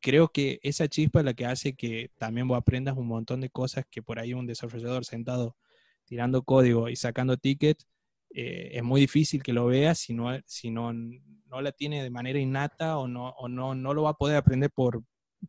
creo 0.00 0.28
que 0.28 0.60
esa 0.62 0.88
chispa 0.88 1.20
es 1.20 1.24
la 1.24 1.34
que 1.34 1.46
hace 1.46 1.74
que 1.74 2.10
también 2.18 2.48
vos 2.48 2.58
aprendas 2.58 2.96
un 2.96 3.06
montón 3.06 3.40
de 3.40 3.50
cosas 3.50 3.84
que 3.90 4.02
por 4.02 4.18
ahí 4.18 4.34
un 4.34 4.46
desarrollador 4.46 5.04
sentado 5.04 5.56
tirando 6.04 6.42
código 6.42 6.88
y 6.88 6.96
sacando 6.96 7.36
tickets, 7.36 7.86
es 8.32 8.82
muy 8.82 9.00
difícil 9.00 9.42
que 9.42 9.52
lo 9.52 9.66
vea 9.66 9.94
si 9.94 10.14
no, 10.14 10.30
si 10.46 10.70
no, 10.70 10.92
no 10.92 11.60
la 11.60 11.72
tiene 11.72 12.02
de 12.02 12.10
manera 12.10 12.38
innata 12.38 12.96
o 12.98 13.08
no, 13.08 13.30
o 13.30 13.48
no, 13.48 13.74
no 13.74 13.92
lo 13.92 14.04
va 14.04 14.10
a 14.10 14.16
poder 14.16 14.36
aprender 14.36 14.70
por, 14.70 15.02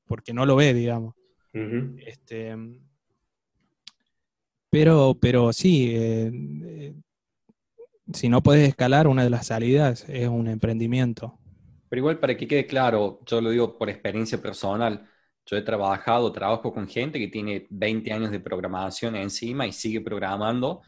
porque 0.06 0.34
no 0.34 0.46
lo 0.46 0.56
ve, 0.56 0.74
digamos. 0.74 1.16
este, 1.54 2.56
pero, 4.72 5.18
pero 5.20 5.52
sí, 5.52 5.92
eh, 5.94 6.32
eh, 6.34 6.94
si 8.14 8.30
no 8.30 8.42
puedes 8.42 8.68
escalar, 8.68 9.08
una 9.08 9.24
de 9.24 9.30
las 9.30 9.48
salidas 9.48 10.08
es 10.10 10.28
un 10.28 10.48
emprendimiento. 10.48 11.38
Pero 11.90 12.00
igual 12.00 12.20
para 12.20 12.38
que 12.38 12.48
quede 12.48 12.66
claro, 12.66 13.20
yo 13.26 13.42
lo 13.42 13.50
digo 13.50 13.78
por 13.78 13.90
experiencia 13.90 14.42
personal, 14.42 15.08
yo 15.46 15.58
he 15.58 15.62
trabajado, 15.62 16.32
trabajo 16.32 16.72
con 16.72 16.88
gente 16.88 17.20
que 17.20 17.28
tiene 17.28 17.68
20 17.70 18.14
años 18.14 18.32
de 18.32 18.40
programación 18.40 19.16
encima 19.16 19.68
y 19.68 19.74
sigue 19.74 20.02
programando. 20.02 20.82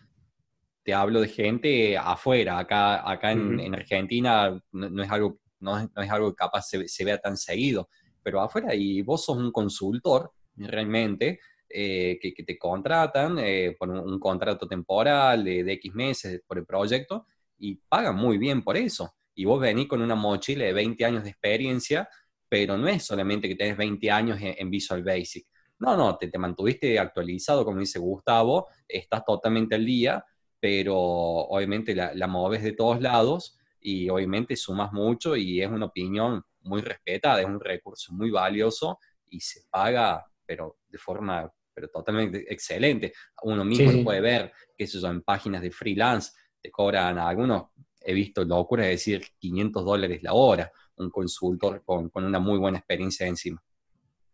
Te 0.83 0.93
hablo 0.93 1.21
de 1.21 1.27
gente 1.27 1.97
afuera, 1.97 2.59
acá, 2.59 3.09
acá 3.09 3.31
en, 3.31 3.73
Argentina 3.73 4.61
no, 4.71 5.03
es 5.03 5.11
algo, 5.11 5.39
no, 5.59 5.77
es 5.79 6.11
algo 6.11 6.29
que 6.31 6.35
capaz 6.35 6.63
se, 6.63 6.87
se 6.87 7.05
vea 7.05 7.17
tan 7.17 7.37
seguido, 7.37 7.89
pero 8.21 8.41
afuera 8.41 8.75
y 8.75 9.01
vos 9.01 9.25
sos 9.25 9.37
un 9.37 9.51
consultor 9.51 10.31
realmente 10.55 11.39
eh, 11.75 12.19
que, 12.21 12.43
te 12.43 12.55
contratan 12.57 13.39
eh, 13.39 13.75
por 13.79 13.89
un, 13.89 14.19
contrato 14.19 14.67
temporal 14.67 15.43
de, 15.43 15.61
X 15.73 15.91
meses 15.95 16.39
por 16.45 16.59
el 16.59 16.67
proyecto 16.67 17.25
y 17.57 17.75
pagan 17.89 18.15
muy 18.15 18.37
bien 18.37 18.61
por 18.61 18.77
eso. 18.77 19.15
Y 19.33 19.45
vos 19.45 19.59
venís 19.59 19.87
con 19.87 19.99
una 20.01 20.13
mochila 20.13 20.65
de 20.65 20.73
20 20.73 21.03
años 21.03 21.23
de 21.23 21.31
experiencia, 21.31 22.07
pero 22.47 22.77
no 22.77 22.87
es 22.87 23.03
solamente 23.03 23.47
que 23.47 23.55
tenés 23.55 23.75
20 23.75 24.11
años 24.11 24.37
en, 24.39 24.69
Visual 24.69 25.03
Basic. 25.03 25.47
No, 25.79 25.97
no, 25.97 26.15
te, 26.15 26.27
te, 26.27 26.37
mantuviste 26.37 26.99
actualizado, 26.99 27.65
como 27.65 27.79
dice 27.79 27.97
Gustavo, 27.97 28.67
estás 28.87 29.25
totalmente 29.25 29.73
al 29.73 29.85
día, 29.85 30.23
pero 30.59 30.95
obviamente 30.95 31.95
la, 31.95 32.13
la 32.13 32.27
moves 32.27 32.61
de 32.61 32.73
todos 32.73 33.01
lados 33.01 33.57
y 33.81 34.09
obviamente 34.09 34.55
sumas 34.55 34.93
mucho 34.93 35.35
y 35.35 35.59
es 35.59 35.69
una 35.71 35.87
opinión 35.87 36.43
muy 36.61 36.81
respetada, 36.81 37.41
es 37.41 37.47
un 37.47 37.59
recurso 37.59 38.13
muy 38.13 38.29
valioso 38.29 38.99
y 39.27 39.39
se 39.39 39.61
paga, 39.71 40.23
pero 40.45 40.77
de 40.87 40.99
forma 40.99 41.51
pero 41.73 41.89
totalmente 41.89 42.51
excelente. 42.51 43.13
Uno 43.43 43.65
mismo 43.65 43.91
lo 43.91 44.03
puede 44.03 44.21
ver, 44.21 44.51
que 44.77 44.83
eso 44.83 45.05
en 45.09 45.21
páginas 45.21 45.61
de 45.61 45.71
freelance 45.71 46.31
te 46.61 46.71
cobran 46.71 47.17
algunos, 47.17 47.65
he 48.01 48.13
visto 48.13 48.43
locura 48.43 48.83
de 48.83 48.91
decir 48.91 49.25
500 49.39 49.85
dólares 49.85 50.23
la 50.23 50.33
hora, 50.33 50.71
un 50.97 51.09
consultor 51.09 51.83
con, 51.83 52.09
con 52.09 52.23
una 52.23 52.39
muy 52.39 52.57
buena 52.57 52.77
experiencia 52.77 53.27
encima. 53.27 53.61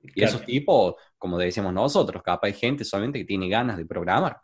Y 0.01 0.23
esos 0.23 0.45
tipos, 0.45 0.95
como 1.17 1.37
decíamos 1.37 1.73
nosotros, 1.73 2.23
capaz 2.23 2.47
hay 2.47 2.53
gente 2.53 2.85
solamente 2.85 3.19
que 3.19 3.25
tiene 3.25 3.49
ganas 3.49 3.77
de 3.77 3.85
programar, 3.85 4.37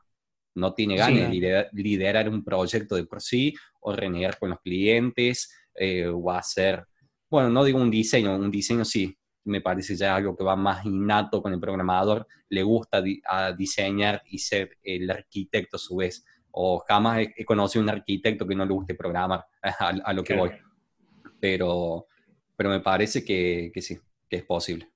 no 0.55 0.73
tiene 0.73 0.95
ganas 0.95 1.29
de 1.31 1.69
liderar, 1.73 2.29
un 2.29 2.43
proyecto 2.43 2.95
de 2.95 3.05
por 3.05 3.21
sí, 3.21 3.53
o 3.81 3.93
renegar 3.93 4.37
con 4.37 4.49
los 4.49 4.59
clientes, 4.59 5.53
eh, 5.75 6.07
o 6.07 6.31
hacer, 6.31 6.85
bueno, 7.29 7.49
no 7.49 7.63
digo 7.63 7.79
un 7.79 7.91
diseño, 7.91 8.35
un 8.35 8.51
diseño 8.51 8.85
sí, 8.85 9.17
me 9.45 9.61
parece 9.61 9.95
ya 9.95 10.15
algo 10.15 10.35
que 10.35 10.43
va 10.43 10.55
más 10.55 10.85
innato 10.85 11.41
con 11.41 11.53
el 11.53 11.59
programador, 11.59 12.27
le 12.49 12.63
gusta 12.63 13.03
a 13.27 13.53
diseñar 13.53 14.21
y 14.29 14.39
ser 14.39 14.77
el 14.83 15.09
arquitecto 15.09 15.77
a 15.77 15.79
su 15.79 15.97
vez. 15.97 16.25
O 16.51 16.79
jamás 16.79 17.27
he, 17.35 17.45
conocido 17.45 17.83
un 17.83 17.89
arquitecto 17.89 18.47
que 18.47 18.55
no 18.55 18.65
le 18.65 18.73
guste 18.73 18.95
programar, 18.95 19.45
a, 19.61 20.13
lo 20.13 20.23
que 20.23 20.35
voy. 20.35 20.51
Pero, 21.39 22.07
pero 22.55 22.69
me 22.69 22.79
parece 22.79 23.23
que, 23.23 23.71
que, 23.73 23.81
sí, 23.81 23.97
que 24.27 24.37
es 24.37 24.43
posible. 24.43 24.89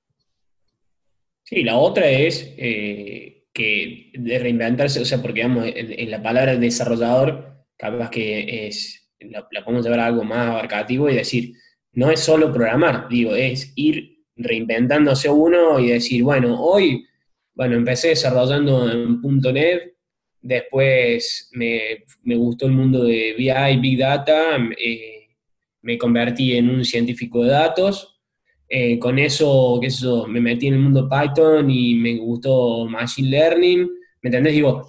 Sí, 1.44 1.62
la 1.62 1.76
otra 1.76 2.08
es 2.08 2.54
eh, 2.56 3.46
que 3.52 4.10
de 4.14 4.38
reinventarse, 4.38 5.00
o 5.00 5.04
sea, 5.04 5.22
porque 5.22 5.42
digamos, 5.42 5.64
en, 5.66 6.10
la 6.10 6.22
palabra 6.22 6.56
desarrollador, 6.56 7.66
capaz 7.76 8.10
que 8.10 8.66
es, 8.66 9.12
la, 9.20 9.46
la 9.50 9.64
podemos 9.64 9.84
llevar 9.84 10.00
a 10.00 10.06
algo 10.06 10.24
más 10.24 10.48
abarcativo 10.48 11.08
y 11.08 11.14
decir, 11.14 11.52
no 11.92 12.10
es 12.10 12.20
solo 12.20 12.52
programar, 12.52 13.08
digo, 13.08 13.34
es 13.34 13.72
ir 13.76 14.19
reinventándose 14.42 15.28
uno 15.28 15.78
y 15.78 15.88
decir, 15.88 16.22
bueno, 16.22 16.60
hoy, 16.62 17.06
bueno, 17.54 17.76
empecé 17.76 18.08
desarrollando 18.08 18.90
en 18.90 19.20
.NET, 19.52 19.94
después 20.40 21.50
me, 21.52 22.04
gustó 22.36 22.66
el 22.66 22.72
mundo 22.72 23.04
de 23.04 23.34
BI, 23.36 23.80
Big 23.80 23.98
Data, 23.98 24.56
eh, 24.78 25.28
me 25.82 25.98
convertí 25.98 26.56
en 26.56 26.70
un 26.70 26.84
científico 26.84 27.42
de 27.42 27.50
datos, 27.50 28.20
eh, 28.68 28.98
con 28.98 29.18
eso, 29.18 29.80
qué 29.82 29.88
me 30.28 30.40
metí 30.40 30.68
en 30.68 30.74
el 30.74 30.80
mundo 30.80 31.08
Python 31.08 31.68
y 31.70 31.94
me 31.94 32.16
gustó 32.16 32.86
Machine 32.86 33.28
Learning, 33.28 33.80
¿me 34.22 34.28
entendés? 34.28 34.54
Digo, 34.54 34.86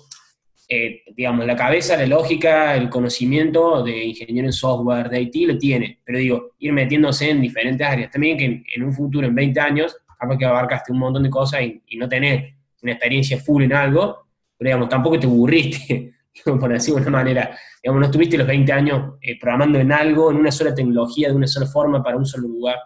eh, 0.74 1.04
digamos, 1.14 1.46
la 1.46 1.58
cabeza, 1.58 1.98
la 1.98 2.06
lógica, 2.06 2.78
el 2.78 2.90
conocimiento 2.90 3.84
de 3.84 4.06
ingeniero 4.06 4.48
en 4.48 4.54
software, 4.54 5.10
de 5.10 5.20
IT, 5.24 5.36
lo 5.46 5.58
tiene. 5.58 6.00
Pero 6.02 6.18
digo, 6.18 6.52
ir 6.60 6.72
metiéndose 6.72 7.30
en 7.30 7.42
diferentes 7.42 7.86
áreas. 7.86 8.10
También 8.10 8.38
que 8.38 8.64
en, 8.74 8.84
un 8.84 8.94
futuro, 8.94 9.28
en 9.28 9.36
20 9.36 9.60
años, 9.60 9.98
capaz 10.18 10.38
que 10.38 10.46
abarcaste 10.46 10.94
un 10.94 11.00
montón 11.00 11.24
de 11.24 11.30
cosas 11.30 11.64
y, 11.64 11.98
no 11.98 12.08
tenés 12.08 12.54
una 12.82 12.94
experiencia 12.94 13.38
full 13.38 13.64
en 13.64 13.74
algo, 13.74 14.28
pero 14.58 14.70
digamos, 14.70 14.88
tampoco 14.88 15.20
te 15.20 15.28
aburriste, 15.28 16.14
por 16.46 16.72
decirlo 16.72 17.02
de 17.02 17.08
una 17.10 17.18
manera. 17.18 17.58
Digamos, 17.84 18.00
no 18.00 18.06
estuviste 18.06 18.38
los 18.38 18.48
20 18.48 18.72
años 18.72 19.16
eh, 19.20 19.38
programando 19.38 19.78
en 19.78 19.92
algo, 19.92 20.32
en 20.32 20.38
una 20.38 20.54
sola 20.54 20.74
tecnología, 20.74 21.28
de 21.28 21.36
una 21.36 21.48
sola 21.48 21.66
forma, 21.66 22.02
para 22.02 22.16
un 22.16 22.26
solo 22.26 22.48
lugar. 22.48 22.78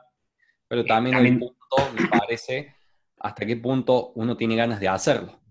Pero 0.67 0.83
también, 0.85 1.17
el 1.17 1.37
punto, 1.37 1.55
me 1.95 2.07
parece, 2.07 2.73
hasta 3.19 3.45
qué 3.45 3.57
punto 3.57 4.11
uno 4.15 4.35
tiene 4.35 4.55
ganas 4.55 4.79
de 4.79 4.87
hacerlo. 4.87 5.44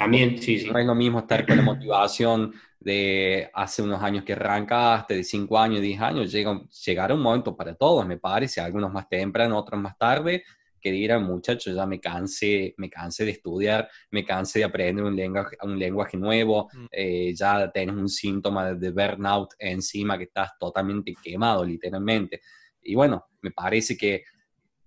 También, 0.00 0.40
sí, 0.40 0.60
sí. 0.60 0.70
No 0.70 0.78
es 0.78 0.86
lo 0.86 0.94
mismo 0.94 1.18
estar 1.18 1.46
con 1.46 1.58
la 1.58 1.62
motivación 1.62 2.54
de 2.78 3.50
hace 3.52 3.82
unos 3.82 4.02
años 4.02 4.24
que 4.24 4.32
arrancaste, 4.32 5.14
de 5.14 5.22
5 5.22 5.58
años, 5.58 5.82
10 5.82 6.00
años, 6.00 6.32
llega, 6.32 6.58
llegará 6.86 7.14
un 7.14 7.20
momento 7.20 7.54
para 7.54 7.74
todos, 7.74 8.06
me 8.06 8.16
parece, 8.16 8.62
algunos 8.62 8.90
más 8.90 9.10
temprano, 9.10 9.58
otros 9.58 9.78
más 9.78 9.98
tarde, 9.98 10.42
que 10.80 10.90
dirán, 10.90 11.24
muchachos, 11.24 11.74
ya 11.74 11.84
me 11.84 12.00
cansé, 12.00 12.74
me 12.78 12.88
cansé 12.88 13.26
de 13.26 13.32
estudiar, 13.32 13.90
me 14.10 14.24
cansé 14.24 14.60
de 14.60 14.64
aprender 14.64 15.04
un 15.04 15.14
lenguaje, 15.14 15.58
un 15.62 15.78
lenguaje 15.78 16.16
nuevo, 16.16 16.70
mm. 16.72 16.86
eh, 16.90 17.34
ya 17.34 17.70
tienes 17.70 17.94
un 17.94 18.08
síntoma 18.08 18.72
de 18.72 18.90
burnout 18.90 19.50
encima 19.58 20.16
que 20.16 20.24
estás 20.24 20.52
totalmente 20.58 21.14
quemado, 21.22 21.62
literalmente. 21.62 22.40
Y 22.82 22.94
bueno, 22.94 23.26
me 23.42 23.50
parece 23.50 23.98
que 23.98 24.24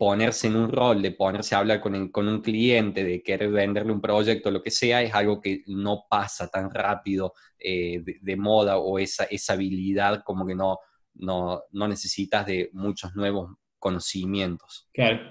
ponerse 0.04 0.48
en 0.48 0.58
un 0.58 0.70
rol, 0.70 1.02
de 1.02 1.12
ponerse 1.12 1.56
a 1.56 1.60
hablar 1.60 1.80
con, 1.80 2.10
con, 2.10 2.28
un 2.28 2.42
cliente, 2.42 3.06
de 3.06 3.24
querer 3.24 3.50
venderle 3.50 3.94
un 3.94 4.02
proyecto, 4.02 4.52
lo 4.52 4.62
que 4.62 4.70
sea, 4.70 5.02
es 5.02 5.14
algo 5.14 5.40
que 5.40 5.64
no 5.68 6.08
pasa 6.10 6.50
tan 6.50 6.70
rápido 6.70 7.34
eh, 7.58 8.04
de, 8.04 8.36
moda 8.36 8.80
o 8.80 9.00
esa, 9.00 9.24
esa 9.24 9.54
habilidad 9.54 10.22
como 10.26 10.46
que 10.46 10.56
no, 10.56 10.80
no, 11.14 11.62
no, 11.72 11.88
necesitas 11.88 12.46
de 12.46 12.70
muchos 12.74 13.16
nuevos 13.16 13.56
conocimientos. 13.80 14.90
Claro. 14.92 15.22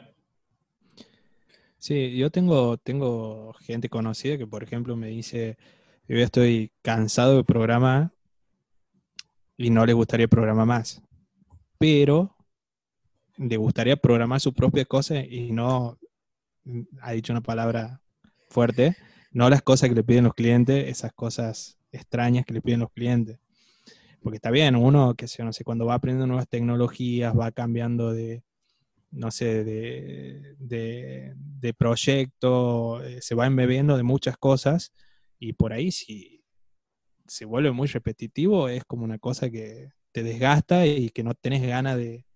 Sí, 1.76 2.16
yo 2.16 2.30
tengo, 2.30 2.78
tengo 2.78 3.52
gente 3.60 3.90
conocida 3.90 4.38
que, 4.38 4.46
por 4.46 4.62
ejemplo, 4.62 4.96
me 4.96 5.08
dice, 5.08 5.58
yo 6.08 6.16
estoy 6.16 6.72
cansado 6.80 7.36
de 7.36 7.44
programar 7.44 8.10
y 9.58 9.68
no 9.68 9.84
le 9.84 9.92
gustaría 9.92 10.28
programar 10.28 10.66
más, 10.66 11.02
pero 11.76 12.34
le 13.36 13.56
gustaría 13.56 13.96
programar 13.96 14.40
su 14.40 14.52
propia 14.52 14.84
cosa 14.84 15.20
y 15.20 15.52
no, 15.52 15.98
ha 17.00 17.12
dicho 17.12 17.32
una 17.32 17.40
palabra 17.40 18.00
fuerte, 18.48 18.96
no 19.30 19.48
las 19.48 19.62
cosas 19.62 19.88
que 19.88 19.94
le 19.94 20.04
piden 20.04 20.24
los 20.24 20.34
clientes, 20.34 20.88
esas 20.88 21.12
cosas 21.12 21.78
extrañas 21.90 22.44
que 22.44 22.54
le 22.54 22.62
piden 22.62 22.80
los 22.80 22.90
clientes. 22.90 23.38
Porque 24.22 24.36
está 24.36 24.50
bien, 24.50 24.76
uno 24.76 25.14
que 25.14 25.26
sé, 25.26 25.42
no 25.42 25.52
sé, 25.52 25.64
cuando 25.64 25.86
va 25.86 25.94
aprendiendo 25.94 26.26
nuevas 26.26 26.48
tecnologías, 26.48 27.36
va 27.36 27.50
cambiando 27.50 28.12
de, 28.12 28.44
no 29.10 29.30
sé, 29.30 29.64
de, 29.64 30.54
de, 30.58 31.74
proyecto, 31.74 33.02
eh, 33.02 33.20
se 33.20 33.34
va 33.34 33.46
embebiendo 33.46 33.96
de 33.96 34.02
muchas 34.02 34.36
cosas 34.36 34.92
y 35.38 35.54
por 35.54 35.72
ahí 35.72 35.90
si 35.90 36.44
se 37.26 37.44
vuelve 37.44 37.72
muy 37.72 37.88
repetitivo 37.88 38.68
es 38.68 38.84
como 38.84 39.04
una 39.04 39.18
cosa 39.18 39.50
que 39.50 39.90
te 40.12 40.22
desgasta 40.22 40.86
y 40.86 41.08
que 41.10 41.24
no 41.24 41.34
tenés 41.34 41.62
ganas 41.62 41.96
de, 41.96 42.26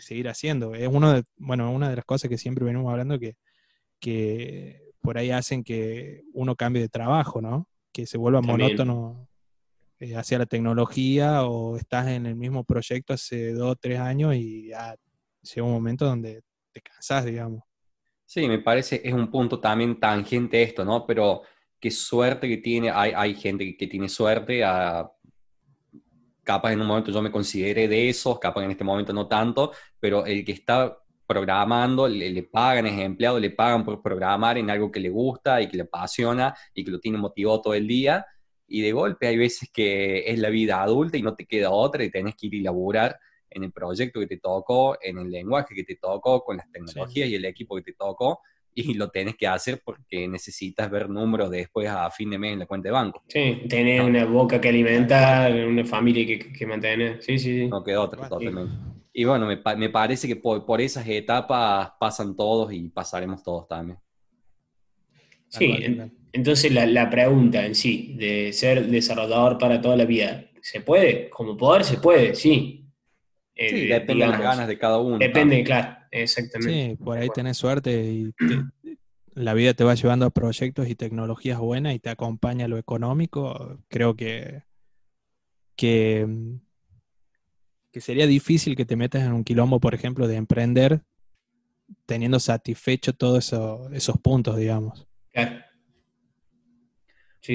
seguir 0.00 0.28
haciendo. 0.28 0.74
Es 0.74 0.88
uno 0.88 1.12
de, 1.12 1.24
bueno, 1.36 1.70
una 1.72 1.88
de 1.88 1.96
las 1.96 2.04
cosas 2.04 2.28
que 2.28 2.38
siempre 2.38 2.64
venimos 2.64 2.90
hablando 2.90 3.18
que, 3.18 3.36
que 4.00 4.92
por 5.00 5.18
ahí 5.18 5.30
hacen 5.30 5.64
que 5.64 6.22
uno 6.32 6.56
cambie 6.56 6.82
de 6.82 6.88
trabajo, 6.88 7.40
¿no? 7.40 7.68
Que 7.92 8.06
se 8.06 8.18
vuelva 8.18 8.40
monótono 8.40 9.28
eh, 10.00 10.16
hacia 10.16 10.38
la 10.38 10.46
tecnología 10.46 11.44
o 11.44 11.76
estás 11.76 12.08
en 12.08 12.26
el 12.26 12.34
mismo 12.34 12.64
proyecto 12.64 13.12
hace 13.12 13.52
dos 13.52 13.72
o 13.72 13.76
tres 13.76 14.00
años 14.00 14.34
y 14.34 14.68
ya 14.68 14.96
llega 15.42 15.66
un 15.66 15.72
momento 15.72 16.06
donde 16.06 16.42
te 16.72 16.80
cansas, 16.80 17.24
digamos. 17.24 17.62
Sí, 18.26 18.48
me 18.48 18.58
parece, 18.58 19.00
es 19.04 19.12
un 19.12 19.30
punto 19.30 19.60
también 19.60 20.00
tangente 20.00 20.62
esto, 20.62 20.84
¿no? 20.84 21.06
Pero 21.06 21.42
qué 21.78 21.90
suerte 21.90 22.48
que 22.48 22.56
tiene, 22.56 22.90
hay, 22.90 23.12
hay 23.14 23.34
gente 23.34 23.76
que, 23.76 23.86
tiene 23.86 24.08
suerte, 24.08 24.64
a, 24.64 25.08
capaz 26.44 26.72
en 26.72 26.80
un 26.80 26.86
momento 26.86 27.10
yo 27.10 27.22
me 27.22 27.32
considere 27.32 27.88
de 27.88 28.08
esos, 28.08 28.38
capaz 28.38 28.62
en 28.64 28.70
este 28.70 28.84
momento 28.84 29.12
no 29.12 29.26
tanto, 29.26 29.72
pero 29.98 30.24
el 30.26 30.44
que 30.44 30.52
está 30.52 30.98
programando, 31.26 32.06
le, 32.06 32.30
le, 32.30 32.42
pagan, 32.42 32.86
es 32.86 33.00
empleado, 33.00 33.40
le 33.40 33.50
pagan 33.50 33.84
por 33.84 34.02
programar 34.02 34.58
en 34.58 34.70
algo 34.70 34.90
que 34.90 35.00
le 35.00 35.08
gusta 35.08 35.60
y 35.62 35.68
que 35.68 35.78
le 35.78 35.84
apasiona 35.84 36.54
y 36.74 36.84
que 36.84 36.90
lo 36.90 37.00
tiene 37.00 37.18
motivado 37.18 37.62
todo 37.62 37.74
el 37.74 37.88
día. 37.88 38.26
Y 38.66 38.82
de 38.82 38.92
golpe 38.92 39.26
hay 39.26 39.36
veces 39.36 39.70
que 39.72 40.30
es 40.30 40.38
la 40.38 40.50
vida 40.50 40.82
adulta 40.82 41.16
y 41.16 41.22
no 41.22 41.34
te 41.34 41.46
queda 41.46 41.70
otra 41.70 42.04
y 42.04 42.10
tenés 42.10 42.34
que 42.36 42.46
ir 42.46 42.54
y 42.54 42.60
laburar 42.60 43.18
en 43.50 43.64
el 43.64 43.72
proyecto 43.72 44.20
que 44.20 44.26
te 44.26 44.38
tocó, 44.38 44.98
en 45.00 45.18
el 45.18 45.30
lenguaje 45.30 45.74
que 45.74 45.84
te 45.84 45.96
tocó, 45.96 46.44
con 46.44 46.56
las 46.56 46.70
tecnologías 46.70 47.28
y 47.28 47.36
el 47.36 47.44
equipo 47.44 47.76
que 47.76 47.82
te 47.82 47.92
tocó, 47.92 48.40
y 48.74 48.94
lo 48.94 49.08
tienes 49.08 49.36
que 49.36 49.46
hacer 49.46 49.80
porque 49.84 50.26
necesitas 50.28 50.90
ver 50.90 51.08
números 51.08 51.50
después 51.50 51.88
a 51.88 52.10
fin 52.10 52.30
de 52.30 52.38
mes 52.38 52.52
en 52.54 52.58
la 52.60 52.66
cuenta 52.66 52.88
de 52.88 52.92
banco. 52.92 53.22
Sí, 53.28 53.62
tener 53.68 54.02
una 54.02 54.24
boca 54.24 54.60
que 54.60 54.68
alimentar, 54.68 55.52
una 55.64 55.84
familia 55.84 56.26
que, 56.26 56.52
que 56.52 56.66
mantener. 56.66 57.22
Sí, 57.22 57.38
sí, 57.38 57.60
sí. 57.60 57.68
No 57.68 57.82
queda 57.82 58.00
otra, 58.00 58.28
totalmente. 58.28 58.74
Y 59.12 59.24
bueno, 59.24 59.46
me, 59.46 59.60
me 59.76 59.90
parece 59.90 60.26
que 60.26 60.36
por, 60.36 60.66
por, 60.66 60.80
esas 60.80 61.06
etapas 61.06 61.92
pasan 62.00 62.34
todos 62.34 62.72
y 62.72 62.88
pasaremos 62.88 63.44
todos 63.44 63.68
también. 63.68 63.98
Sí, 65.48 65.72
entonces 66.32 66.72
la, 66.72 66.84
la, 66.84 67.08
pregunta 67.08 67.64
en 67.64 67.76
sí, 67.76 68.16
de 68.18 68.52
ser 68.52 68.88
desarrollador 68.88 69.56
para 69.56 69.80
toda 69.80 69.96
la 69.96 70.04
vida, 70.04 70.46
¿se 70.60 70.80
puede? 70.80 71.30
Como 71.30 71.56
poder, 71.56 71.84
se 71.84 71.98
puede, 71.98 72.34
sí. 72.34 72.80
Sí, 73.56 73.62
eh, 73.62 73.86
depende 73.86 74.24
de 74.24 74.30
las 74.32 74.40
ganas 74.40 74.66
de 74.66 74.76
cada 74.76 74.98
uno. 74.98 75.18
Depende, 75.18 75.62
claro, 75.62 75.96
exactamente. 76.22 76.96
Sí, 76.96 76.96
por 77.02 77.18
ahí 77.18 77.28
tenés 77.30 77.56
suerte 77.56 78.04
y 78.04 78.32
la 79.34 79.54
vida 79.54 79.74
te 79.74 79.84
va 79.84 79.94
llevando 79.94 80.26
a 80.26 80.30
proyectos 80.30 80.88
y 80.88 80.94
tecnologías 80.94 81.58
buenas 81.58 81.94
y 81.94 81.98
te 81.98 82.10
acompaña 82.10 82.68
lo 82.68 82.78
económico. 82.78 83.78
Creo 83.88 84.16
que, 84.16 84.62
que, 85.76 86.26
que 87.90 88.00
sería 88.00 88.26
difícil 88.26 88.76
que 88.76 88.84
te 88.84 88.96
metas 88.96 89.22
en 89.22 89.32
un 89.32 89.44
quilombo, 89.44 89.80
por 89.80 89.94
ejemplo, 89.94 90.28
de 90.28 90.36
emprender 90.36 91.02
teniendo 92.06 92.40
satisfecho 92.40 93.12
todos 93.12 93.46
eso, 93.46 93.90
esos 93.92 94.18
puntos, 94.18 94.56
digamos. 94.56 95.06
Claro 95.32 95.73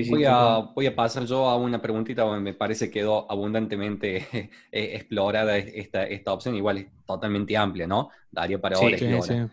voy, 0.10 0.23
a, 0.25 0.58
voy, 0.75 0.86
a, 0.86 0.95
pasar 0.95 1.25
yo 1.25 1.49
a 1.49 1.58
una 1.58 1.82
preguntita 1.82 2.25
me 2.39 2.54
parece 2.54 2.86
que 2.86 2.99
quedó 2.99 3.30
abundantemente 3.30 4.17
eh, 4.71 4.95
explorada 4.95 5.58
esta, 5.58 6.04
esta 6.04 6.34
opción. 6.34 6.56
Igual 6.56 6.78
es 6.78 6.88
totalmente 7.06 7.58
amplia, 7.58 7.88
¿no? 7.88 8.10
Daría 8.32 8.60
para 8.62 8.78
horas. 8.78 9.02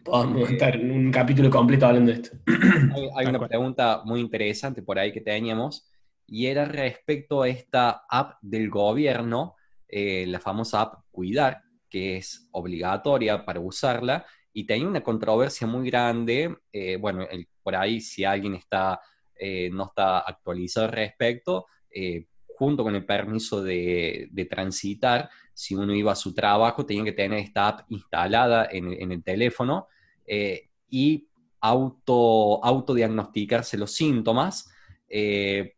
Podemos 0.05 0.51
estar 0.51 0.77
en 0.77 0.91
un 0.91 1.11
capítulo 1.11 1.51
completo 1.51 1.87
hablando 1.87 2.13
de 2.13 2.19
esto. 2.19 2.37
Hay, 3.17 3.27
una 3.27 3.47
pregunta 3.47 4.03
muy 4.05 4.21
interesante 4.21 4.83
por 4.83 4.99
ahí 4.99 5.13
que 5.13 5.21
teníamos 5.21 5.89
y 6.27 6.47
era 6.47 6.65
respecto 6.65 7.43
a 7.43 7.49
esta 7.49 8.05
app 8.09 8.39
del 8.43 8.69
gobierno, 8.69 9.55
eh, 9.89 10.27
la 10.27 10.41
famosa 10.41 10.83
app 10.83 11.05
Cuidar, 11.11 11.63
que 11.89 12.19
es 12.19 12.49
obligatoria 12.51 13.45
para 13.45 13.61
usarla 13.61 14.27
y 14.53 14.65
tenía 14.65 14.89
una 14.89 15.03
controversia 15.03 15.67
muy 15.67 15.89
grande. 15.89 16.57
Eh, 16.73 16.97
bueno, 16.97 17.27
por 17.63 17.75
ahí 17.75 18.01
si 18.01 18.25
alguien 18.25 18.55
está 18.55 19.01
eh, 19.39 19.71
no 19.73 19.85
está 19.87 20.21
actualizado 20.21 20.87
al 20.87 20.93
respecto. 20.93 21.67
Eh, 21.91 22.27
junto 22.57 22.83
con 22.83 22.95
el 22.95 23.05
permiso 23.05 23.63
de, 23.63 24.31
transitar, 24.49 25.29
si 25.53 25.75
uno 25.75 25.95
iba 25.95 26.13
a 26.13 26.17
su 26.17 26.35
trabajo, 26.35 26.87
tenía 26.87 27.05
que 27.05 27.13
tener 27.13 27.39
esta 27.39 27.69
app 27.69 27.81
instalada 27.91 28.67
en, 28.71 29.13
el 29.13 29.23
teléfono 29.23 29.89
eh, 30.27 30.71
y 30.89 31.29
auto, 31.61 32.65
autodiagnosticarse 32.65 33.77
los 33.77 33.93
síntomas 33.93 34.71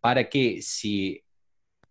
para 0.01 0.29
que 0.29 0.63
si 0.63 1.23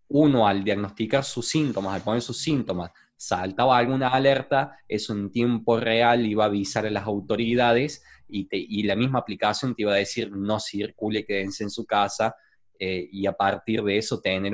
uno 0.08 0.48
al 0.48 0.64
diagnosticar 0.64 1.24
sus 1.24 1.48
síntomas, 1.50 1.94
al 1.94 2.02
poner 2.02 2.22
sus 2.22 2.40
síntomas, 2.42 2.92
saltaba 3.18 3.78
alguna 3.78 4.10
alerta, 4.10 4.78
eso 4.88 5.14
en 5.14 5.32
tiempo 5.32 5.80
real 5.80 6.26
iba 6.26 6.46
a 6.46 6.48
avisar 6.48 6.86
a 6.86 6.92
las 6.92 7.06
autoridades 7.06 8.04
y, 8.30 8.84
la 8.84 8.96
misma 8.96 9.20
aplicación 9.20 9.76
te 9.76 9.84
iba 9.84 9.94
a 9.94 9.98
decir 9.98 10.32
no 10.32 10.60
circule, 10.60 11.26
quédense 11.26 11.64
en 11.64 11.70
su 11.70 11.86
casa 11.86 12.36
eh, 12.78 13.08
y 13.12 13.26
a 13.26 13.34
partir 13.34 13.84
de 13.84 13.98
eso 13.98 14.20
tener 14.20 14.54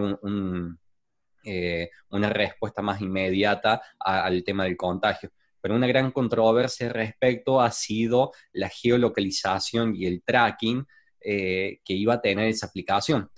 eh, 1.44 1.90
una 2.10 2.30
respuesta 2.30 2.82
más 2.82 3.02
inmediata 3.02 3.82
al 4.00 4.44
tema 4.44 4.64
del 4.66 4.78
contagio. 4.78 5.32
Pero 5.60 5.76
una 5.76 5.88
gran 5.88 6.12
controversia 6.12 6.90
respecto 6.90 7.62
ha 7.62 7.72
sido 7.72 8.32
la 8.52 8.70
geolocalización 8.70 9.96
y 9.96 10.06
el 10.06 10.22
tracking 10.24 10.86
eh, 11.20 11.80
que 11.86 11.94
iba 11.94 12.16
a 12.16 12.22
tener 12.22 12.50
esa 12.50 12.68
aplicación 12.68 13.30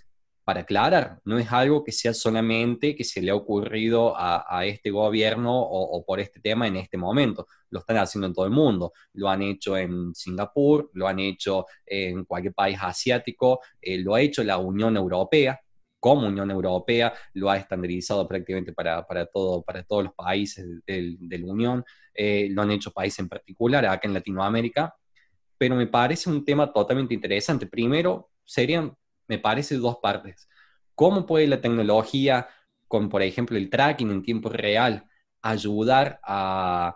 para 0.45 0.61
aclarar, 0.61 1.19
no 1.25 1.39
es 1.39 1.51
algo 1.51 1.83
que 1.83 1.91
sea 1.91 2.13
solamente 2.13 2.95
que 2.95 3.03
se 3.03 3.19
le 3.19 3.31
ha 3.31 3.35
ocurrido 3.35 4.13
a, 4.15 4.63
este 4.65 4.91
gobierno 4.91 5.59
o, 5.59 6.05
por 6.05 6.19
este 6.19 6.39
tema 6.39 6.67
en 6.67 6.75
este 6.75 6.97
momento. 6.97 7.47
Lo 7.71 7.79
están 7.79 7.97
haciendo 7.97 8.27
en 8.27 8.33
todo 8.33 8.45
el 8.45 8.51
mundo. 8.51 8.93
Lo 9.13 9.27
han 9.27 9.41
hecho 9.41 9.75
en 9.75 10.13
Singapur, 10.13 10.91
lo 10.93 11.07
han 11.07 11.19
hecho 11.19 11.65
en 11.83 12.25
cualquier 12.25 12.53
país 12.53 12.77
asiático, 12.79 13.59
eh, 13.81 13.97
lo 13.97 14.13
ha 14.13 14.21
hecho 14.21 14.43
la 14.43 14.59
Unión 14.59 14.95
Europea. 14.95 15.59
Como 15.99 16.27
Unión 16.27 16.51
Europea 16.51 17.11
lo 17.33 17.49
ha 17.49 17.57
estandarizado 17.57 18.27
prácticamente 18.27 18.71
para, 18.71 19.03
todo, 19.33 19.63
para 19.63 19.81
todos 19.81 20.03
los 20.03 20.13
países 20.13 20.63
de, 20.85 21.17
la 21.39 21.51
Unión, 21.51 21.83
eh, 22.13 22.49
lo 22.51 22.61
han 22.61 22.69
hecho 22.69 22.91
países 22.91 23.17
en 23.19 23.29
particular, 23.29 23.83
acá 23.87 24.07
en 24.07 24.13
Latinoamérica, 24.13 24.93
pero 25.57 25.75
me 25.75 25.87
parece 25.87 26.29
un 26.29 26.45
tema 26.45 26.71
totalmente 26.71 27.15
interesante. 27.15 27.65
Primero, 27.65 28.29
serían 28.43 28.95
me 29.27 29.39
parece 29.39 29.75
dos 29.75 29.97
partes. 30.01 30.47
¿Cómo 30.93 31.25
puede 31.25 31.47
la 31.47 31.61
tecnología, 31.61 32.47
con 32.87 33.09
por 33.09 33.21
ejemplo 33.21 33.57
el 33.57 33.69
tracking 33.69 34.11
en 34.11 34.23
tiempo 34.23 34.49
real, 34.49 35.05
ayudar 35.41 36.19
a, 36.23 36.95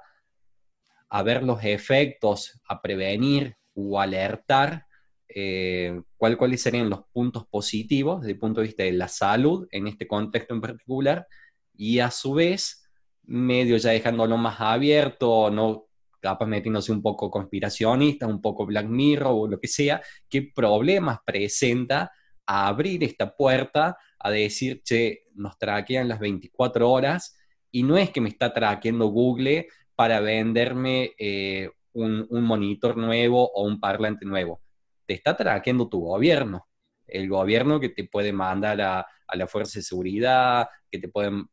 ver 1.24 1.44
los 1.44 1.64
efectos, 1.64 2.60
a 2.68 2.82
prevenir 2.82 3.56
o 3.74 4.00
alertar 4.00 4.86
eh, 5.28 6.02
cuáles 6.18 6.62
serían 6.62 6.90
los 6.90 7.02
puntos 7.12 7.46
positivos 7.48 8.22
desde 8.22 8.34
el 8.34 8.40
punto 8.40 8.62
de 8.62 8.68
vista 8.68 8.84
de 8.84 8.94
la 8.94 9.08
salud 9.08 9.68
en 9.72 9.88
este 9.88 10.08
contexto 10.08 10.56
en 10.56 10.62
particular 10.62 11.28
y 11.76 12.00
a 12.00 12.10
su 12.10 12.34
vez 12.34 12.90
medio 13.24 13.78
ya 13.78 13.92
dejándolo 13.92 14.38
más 14.38 14.60
abierto, 14.60 15.52
no 15.52 15.86
capaz 16.20 16.48
metiéndose 16.48 16.92
un 16.92 17.02
poco 17.02 17.30
conspiracionista, 17.30 18.28
un 18.28 18.42
poco 18.42 18.66
Black 18.66 18.88
Mirror 18.88 19.34
o 19.34 19.48
lo 19.48 19.60
que 19.60 19.68
sea, 19.68 20.02
qué 20.28 20.52
problemas 20.54 21.20
presenta 21.26 22.12
a 22.50 22.68
abrir 22.68 23.04
esta 23.04 23.36
puerta, 23.36 23.96
a 24.18 24.32
decir, 24.32 24.82
che, 24.84 25.28
nos 25.36 25.60
traquean 25.60 26.08
las 26.08 26.20
24 26.20 26.90
horas 26.90 27.38
y 27.70 27.84
no 27.84 27.96
es 27.96 28.10
que 28.10 28.22
me 28.22 28.30
está 28.30 28.52
traqueando 28.52 29.06
Google 29.06 29.68
para 29.96 30.20
venderme 30.20 31.12
eh, 31.20 31.70
un, 31.94 32.28
monitor 32.32 32.98
nuevo 32.98 33.52
o 33.54 33.64
un 33.66 33.80
parlante 33.80 34.26
nuevo. 34.26 34.64
Te 35.06 35.14
está 35.14 35.38
traqueando 35.38 35.88
tu 35.90 36.02
gobierno. 36.02 36.68
El 37.06 37.30
gobierno 37.30 37.80
que 37.80 37.90
te 37.90 38.06
puede 38.06 38.34
mandar 38.34 38.82
a, 38.82 39.06
a 39.28 39.36
la 39.36 39.46
fuerza 39.46 39.78
de 39.78 39.84
seguridad, 39.84 40.68
que 40.90 40.98
te 40.98 41.08
pueden... 41.08 41.48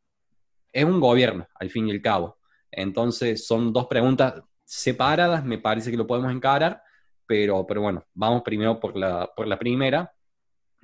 Es 0.73 0.85
un 0.87 0.99
gobierno, 0.99 1.47
al 1.57 1.69
fin 1.69 1.89
y 1.89 1.91
al 1.91 2.01
cabo. 2.01 2.39
Entonces, 2.71 3.47
son 3.47 3.71
dos 3.71 3.87
preguntas 3.87 4.43
separadas, 4.65 5.45
me 5.45 5.59
parece 5.59 5.91
que 5.91 5.99
lo 5.99 6.07
podemos 6.07 6.33
encarar, 6.33 6.81
pero, 7.27 7.67
pero 7.67 7.83
bueno, 7.83 8.03
vamos 8.15 8.41
primero 8.43 8.81
por 8.81 8.97
la, 8.97 9.31
por 9.37 9.47
la 9.47 9.59
primera. 9.59 10.11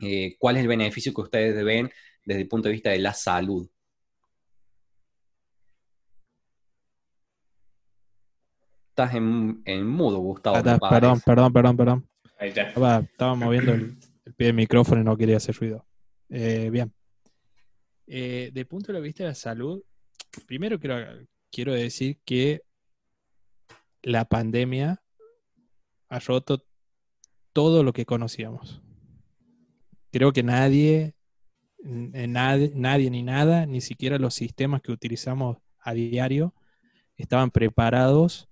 Eh, 0.00 0.36
¿Cuál 0.38 0.56
es 0.56 0.62
el 0.62 0.68
beneficio 0.68 1.12
que 1.12 1.20
ustedes 1.20 1.64
ven 1.64 1.90
desde 2.24 2.42
el 2.42 2.48
punto 2.48 2.68
de 2.68 2.72
vista 2.72 2.90
de 2.90 2.98
la 2.98 3.12
salud? 3.12 3.68
Estás 8.90 9.14
en, 9.14 9.62
en 9.64 9.86
mudo, 9.86 10.18
Gustavo. 10.18 10.56
Ah, 10.56 10.62
perdón, 10.62 11.20
perdón, 11.24 11.52
perdón, 11.52 11.76
perdón. 11.76 12.08
Ahí 12.38 12.50
está. 12.50 12.62
Estaba, 13.00 13.34
moviendo 13.34 13.72
el, 13.72 13.96
pie 14.36 14.48
del 14.48 14.54
micrófono 14.54 15.00
y 15.00 15.04
no 15.04 15.16
quería 15.16 15.38
hacer 15.38 15.54
ruido. 15.56 15.86
Eh, 16.28 16.68
bien. 16.70 16.92
Eh, 18.06 18.50
de 18.52 18.64
punto 18.66 18.92
de 18.92 19.00
vista 19.00 19.22
de 19.22 19.30
la 19.30 19.34
salud, 19.34 19.82
primero 20.46 20.78
quiero, 20.78 20.96
quiero 21.50 21.72
decir 21.72 22.18
que 22.24 22.62
la 24.02 24.24
pandemia 24.24 25.02
ha 26.08 26.18
roto 26.18 26.66
todo 27.52 27.82
lo 27.82 27.92
que 27.92 28.04
conocíamos. 28.04 28.82
Creo 30.12 30.32
que 30.32 30.42
nadie, 30.42 31.14
nadie, 31.82 32.70
nadie 32.74 33.10
ni 33.10 33.22
nada, 33.22 33.66
ni 33.66 33.80
siquiera 33.80 34.18
los 34.18 34.34
sistemas 34.34 34.82
que 34.82 34.92
utilizamos 34.92 35.56
a 35.80 35.94
diario, 35.94 36.54
estaban 37.16 37.50
preparados 37.50 38.48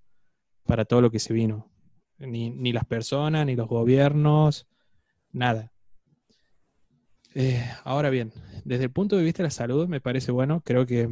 para 0.64 0.85
todo 0.85 1.01
lo 1.01 1.11
que 1.11 1.18
se 1.18 1.33
vino. 1.33 1.70
Ni, 2.18 2.73
las 2.73 2.85
personas, 2.85 3.46
ni 3.46 3.57
los 3.57 3.68
gobiernos, 3.68 4.66
nada. 5.33 5.73
Eh, 7.35 7.64
ahora 7.85 8.11
bien, 8.11 8.33
desde 8.64 8.85
el 8.85 8.90
punto 8.90 9.16
de 9.16 9.23
vista 9.23 9.42
de 9.42 9.49
la 9.49 9.51
salud 9.51 9.87
me 9.88 10.01
parece 10.01 10.33
bueno, 10.33 10.62
creo 10.62 10.85
que, 10.85 11.09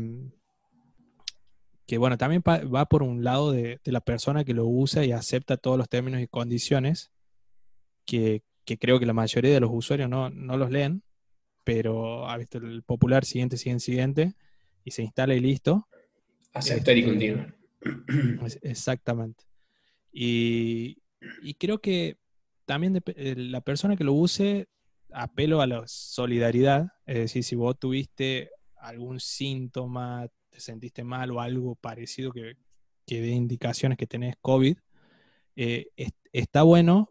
que 1.87 1.99
bueno, 1.99 2.19
también 2.19 2.43
va 2.45 2.87
por 2.87 3.03
un 3.03 3.25
lado 3.25 3.53
de, 3.53 3.81
la 3.85 4.01
persona 4.01 4.45
que 4.45 4.55
lo 4.55 4.67
usa 4.67 5.05
y 5.05 5.13
acepta 5.13 5.57
todos 5.57 5.79
los 5.79 5.89
términos 5.89 6.21
y 6.21 6.27
condiciones, 6.27 7.11
que, 8.05 8.43
creo 8.77 8.99
que 8.99 9.07
la 9.07 9.13
mayoría 9.13 9.53
de 9.53 9.61
los 9.61 9.71
usuarios 9.73 10.11
no, 10.11 10.29
los 10.31 10.71
leen, 10.71 11.03
pero 11.65 12.29
ha 12.29 12.37
visto 12.37 12.59
el 12.59 12.83
popular 12.83 13.25
siguiente, 13.25 13.57
siguiente, 13.57 13.85
siguiente, 13.85 14.35
y 14.85 14.91
se 14.91 15.03
instala 15.03 15.35
y 15.35 15.41
listo. 15.41 15.89
Aceptar 16.53 16.97
y 16.97 17.01
este, 17.01 17.11
continuar. 17.11 17.55
Exactamente. 18.63 19.45
Y, 20.13 20.99
creo 21.59 21.81
que 21.81 22.17
también 22.65 23.03
eh, 23.07 23.35
la 23.37 23.61
persona 23.61 23.97
que 23.97 24.05
lo 24.05 24.13
use, 24.13 24.69
apelo 25.13 25.61
a 25.61 25.67
la 25.67 25.85
solidaridad, 25.87 26.89
es 27.07 27.19
decir, 27.19 27.45
si 27.45 27.57
vos 27.57 27.79
tuviste 27.79 28.51
algún 28.77 29.21
síntoma, 29.21 30.29
te 30.51 30.61
sentiste 30.61 31.05
mal 31.05 31.31
o 31.31 31.41
algo 31.41 31.77
parecido 31.77 32.33
que, 32.33 32.57
que 33.07 33.21
dé 33.21 33.29
indicaciones 33.29 33.97
que 33.97 34.07
tenés 34.07 34.37
COVID, 34.41 34.77
eh, 35.57 35.89
está 36.33 36.63
bueno 36.63 37.11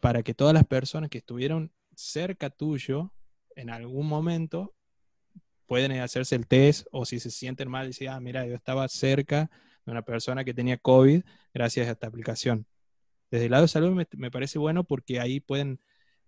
para 0.00 0.22
que 0.22 0.34
todas 0.34 0.54
las 0.54 0.64
personas 0.64 1.10
que 1.10 1.18
estuvieron 1.18 1.72
cerca 1.94 2.50
tuyo 2.50 3.12
en 3.56 3.70
algún 3.70 4.06
momento 4.06 4.74
pueden 5.66 5.92
hacerse 5.92 6.34
el 6.34 6.46
test 6.46 6.86
o 6.92 7.04
si 7.04 7.20
se 7.20 7.30
sienten 7.30 7.68
mal, 7.68 7.88
decir, 7.88 8.08
ah, 8.08 8.20
mira, 8.20 8.46
yo 8.46 8.54
estaba 8.54 8.88
cerca 8.88 9.50
de 9.84 9.92
una 9.92 10.02
persona 10.02 10.44
que 10.44 10.54
tenía 10.54 10.78
COVID 10.78 11.22
gracias 11.52 11.88
a 11.88 11.92
esta 11.92 12.06
aplicación. 12.06 12.66
Desde 13.30 13.46
el 13.46 13.50
lado 13.50 13.64
de 13.64 13.68
salud 13.68 14.04
me, 14.12 14.30
parece 14.30 14.58
bueno 14.58 14.84
porque 14.84 15.20
ahí 15.20 15.40
pueden, 15.40 15.80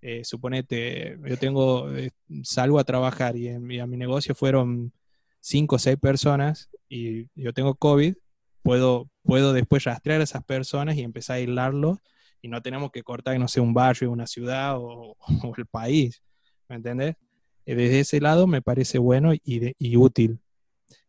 eh, 0.03 0.25
suponete, 0.25 1.19
yo 1.25 1.39
tengo, 1.39 1.91
eh, 1.95 2.11
salgo 2.43 2.79
a 2.79 2.85
trabajar 2.85 3.37
y, 3.37 3.49
a 3.49 3.59
mi 3.59 3.97
negocio 3.97 4.35
fueron 4.35 4.93
cinco 5.41 5.77
o 5.77 5.79
seis 5.79 5.97
personas 5.97 6.69
y 6.89 7.29
yo 7.35 7.55
tengo 7.55 7.75
COVID, 7.77 8.15
puedo, 8.63 9.09
puedo 9.23 9.55
después 9.55 9.85
rastrear 9.85 10.21
a 10.21 10.25
esas 10.25 10.45
personas 10.45 10.97
y 10.97 11.03
empezar 11.03 11.35
a 11.35 11.37
aislarlos 11.39 11.99
y 12.43 12.49
no 12.49 12.63
tenemos 12.63 12.91
que 12.91 13.03
cortar, 13.03 13.39
no 13.39 13.49
sé, 13.49 13.61
un 13.61 13.75
barrio, 13.75 14.11
una 14.11 14.27
ciudad 14.27 14.77
o, 14.79 15.17
el 15.57 15.67
país, 15.67 16.23
¿me 16.69 16.77
entiendes? 16.77 17.17
Eh, 17.67 17.75
desde 17.75 18.01
ese 18.01 18.21
lado 18.21 18.47
me 18.47 18.63
parece 18.63 18.99
bueno 18.99 19.33
y, 19.35 19.97
útil. 19.97 20.39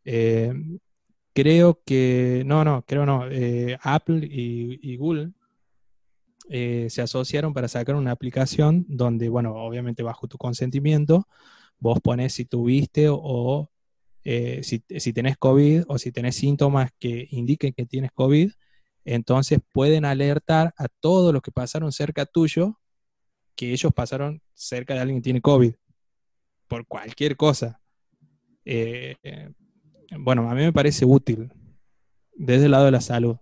Eh, 0.03 0.53
creo 1.33 1.79
que, 1.85 2.43
no, 2.45 2.63
no, 2.63 2.83
creo 2.85 3.05
no, 3.05 3.27
eh, 3.29 3.77
Apple 3.81 4.27
y, 4.29 4.97
Google 4.97 5.31
se 6.49 7.01
asociaron 7.01 7.53
para 7.53 7.69
sacar 7.69 7.95
una 7.95 8.11
aplicación 8.11 8.85
donde, 8.89 9.29
bueno, 9.29 9.55
obviamente 9.55 10.03
bajo 10.03 10.27
tu 10.27 10.37
consentimiento, 10.37 11.25
vos 11.79 12.01
pones 12.01 12.33
si 12.33 12.43
tuviste 12.43 13.07
o, 13.09 13.71
si, 14.23 14.83
si, 14.89 15.13
tenés 15.13 15.37
COVID 15.37 15.83
o 15.87 15.97
si 15.97 16.11
tenés 16.11 16.35
síntomas 16.35 16.91
que 16.99 17.25
indiquen 17.31 17.71
que 17.71 17.85
tienes 17.85 18.11
COVID, 18.11 18.51
entonces 19.05 19.59
pueden 19.71 20.05
alertar 20.05 20.73
a 20.77 20.87
todos 20.99 21.33
los 21.33 21.41
que 21.41 21.51
pasaron 21.51 21.91
cerca 21.91 22.25
tuyo 22.25 22.77
que 23.55 23.71
ellos 23.71 23.93
pasaron 23.93 24.41
cerca 24.53 24.93
de 24.93 25.01
alguien 25.01 25.19
que 25.19 25.25
tiene 25.25 25.41
COVID 25.41 25.73
por 26.67 26.87
cualquier 26.87 27.35
cosa. 27.35 27.81
Eh, 28.65 29.15
eh, 29.23 29.49
bueno, 30.17 30.49
a 30.49 30.55
mí 30.55 30.63
me 30.63 30.73
parece 30.73 31.05
útil 31.05 31.51
desde 32.33 32.65
el 32.65 32.71
lado 32.71 32.85
de 32.85 32.91
la 32.91 33.01
salud. 33.01 33.37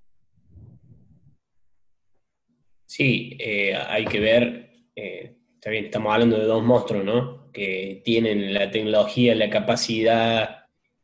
Sí, 2.85 3.37
eh, 3.39 3.75
hay 3.75 4.05
que 4.05 4.19
ver, 4.19 4.71
está 4.95 5.71
estamos 5.71 6.11
hablando 6.11 6.37
de 6.37 6.45
dos 6.45 6.63
monstruos, 6.63 7.05
¿no? 7.05 7.51
Que 7.51 8.01
tienen 8.03 8.53
la 8.53 8.71
tecnología, 8.71 9.35
la 9.35 9.49
capacidad, 9.49 10.58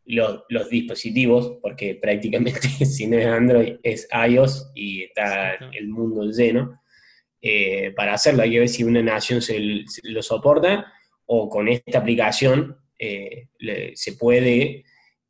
los, 0.05 0.69
dispositivos, 0.69 1.57
porque 1.61 1.95
prácticamente 1.95 2.61
si 2.85 3.07
no 3.07 3.17
es 3.17 3.25
Android 3.25 3.75
es 3.83 4.07
iOS 4.29 4.71
y 4.75 5.03
está 5.03 5.55
el 5.55 5.87
mundo 5.87 6.29
lleno. 6.31 6.81
para 7.95 8.13
hacerlo 8.13 8.43
hay 8.43 8.51
que 8.51 8.59
ver 8.59 8.69
si 8.69 8.83
una 8.83 9.01
nación 9.01 9.41
se 9.41 9.59
lo 10.03 10.21
soporta 10.21 10.91
o 11.27 11.49
con 11.49 11.67
esta 11.67 11.99
aplicación 11.99 12.77
eh, 12.97 13.49
se 13.93 14.13
puede 14.13 14.85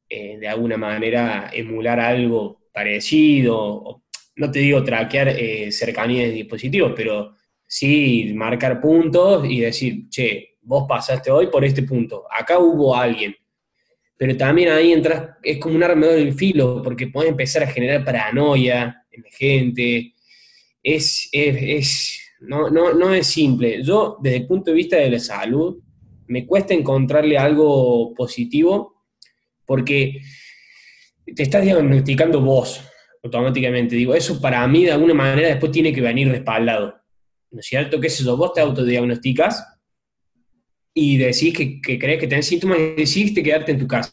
eh, 0.08 0.38
de 0.38 0.48
alguna 0.48 0.78
manera 0.78 1.50
emular 1.54 2.00
algo 2.00 2.70
parecido, 2.72 4.04
no 4.36 4.52
te 4.52 4.60
digo 4.60 4.84
traquear 4.84 5.30
eh, 5.30 5.72
cercanía 5.72 6.24
de 6.24 6.32
dispositivos, 6.32 6.94
pero 6.96 7.36
sí 7.66 8.32
marcar 8.36 8.80
puntos 8.80 9.50
y 9.50 9.62
decir, 9.62 10.10
che, 10.10 10.58
vos 10.62 10.86
pasaste 10.88 11.32
hoy 11.32 11.48
por 11.48 11.64
este 11.66 11.84
punto, 11.84 12.26
acá 12.30 12.60
hubo 12.60 12.96
alguien. 12.96 13.36
Pero 14.18 14.38
también 14.38 14.70
ahí 14.70 14.94
entras, 14.94 15.32
es 15.44 15.58
como 15.58 15.76
un 15.76 15.84
arma 15.84 16.08
del 16.08 16.34
filo, 16.34 16.82
porque 16.82 17.08
puede 17.08 17.30
empezar 17.30 17.64
a 17.64 17.68
generar 17.68 18.06
paranoia 18.06 19.06
en 19.12 19.24
la 19.24 19.30
gente. 19.30 20.14
Es, 20.82 21.28
es, 21.32 22.20
no, 22.42 22.70
no, 22.70 22.94
no 22.94 23.14
es 23.14 23.28
simple. 23.28 23.84
Yo, 23.84 24.18
desde 24.22 24.38
el 24.38 24.48
punto 24.48 24.72
de 24.72 24.78
vista 24.78 24.98
de 24.98 25.10
la 25.10 25.20
salud, 25.20 25.78
me 26.28 26.46
cuesta 26.46 26.74
encontrarle 26.74 27.38
algo 27.38 28.14
positivo 28.14 29.04
porque 29.66 30.22
te 31.36 31.44
estás 31.44 31.64
diagnosticando 31.64 32.42
vos 32.42 32.82
automáticamente. 33.24 33.96
Digo, 33.96 34.14
eso 34.14 34.40
para 34.40 34.66
mí 34.68 34.86
de 34.86 34.92
alguna 34.92 35.14
manera 35.14 35.50
después 35.50 35.72
tiene 35.72 35.92
que 35.92 36.02
venir 36.02 36.30
respaldado. 36.30 36.96
¿No 37.52 37.60
es 37.60 37.66
cierto? 37.66 38.00
¿Qué 38.00 38.08
es 38.08 38.20
eso? 38.20 38.38
Vos 38.38 38.54
te 38.54 38.62
autodiagnosticas 38.62 39.75
y 40.96 41.18
decís 41.18 41.54
que, 41.54 42.00
crees 42.00 42.20
que 42.20 42.28
tenés 42.28 42.48
síntomas 42.48 42.80
y 42.80 42.96
decidiste 42.96 43.44
quedarte 43.44 43.74
en 43.74 43.80
tu 43.80 43.88
casa. 43.88 44.12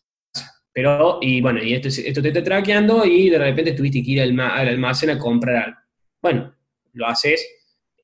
Pero, 0.75 1.19
y 1.23 1.41
bueno, 1.41 1.63
y 1.63 1.73
esto, 1.73 1.89
esto 1.89 2.21
te 2.21 2.29
está 2.29 2.45
traqueando 2.45 3.07
y 3.07 3.31
de 3.31 3.39
repente 3.39 3.73
tuviste 3.73 4.03
que 4.03 4.11
ir 4.11 4.21
al, 4.21 4.39
al 4.39 4.69
almacén 4.69 5.09
a 5.11 5.19
comprar 5.19 5.57
algo. 5.57 5.79
Bueno, 6.21 6.55
lo 6.93 7.07
haces 7.07 7.47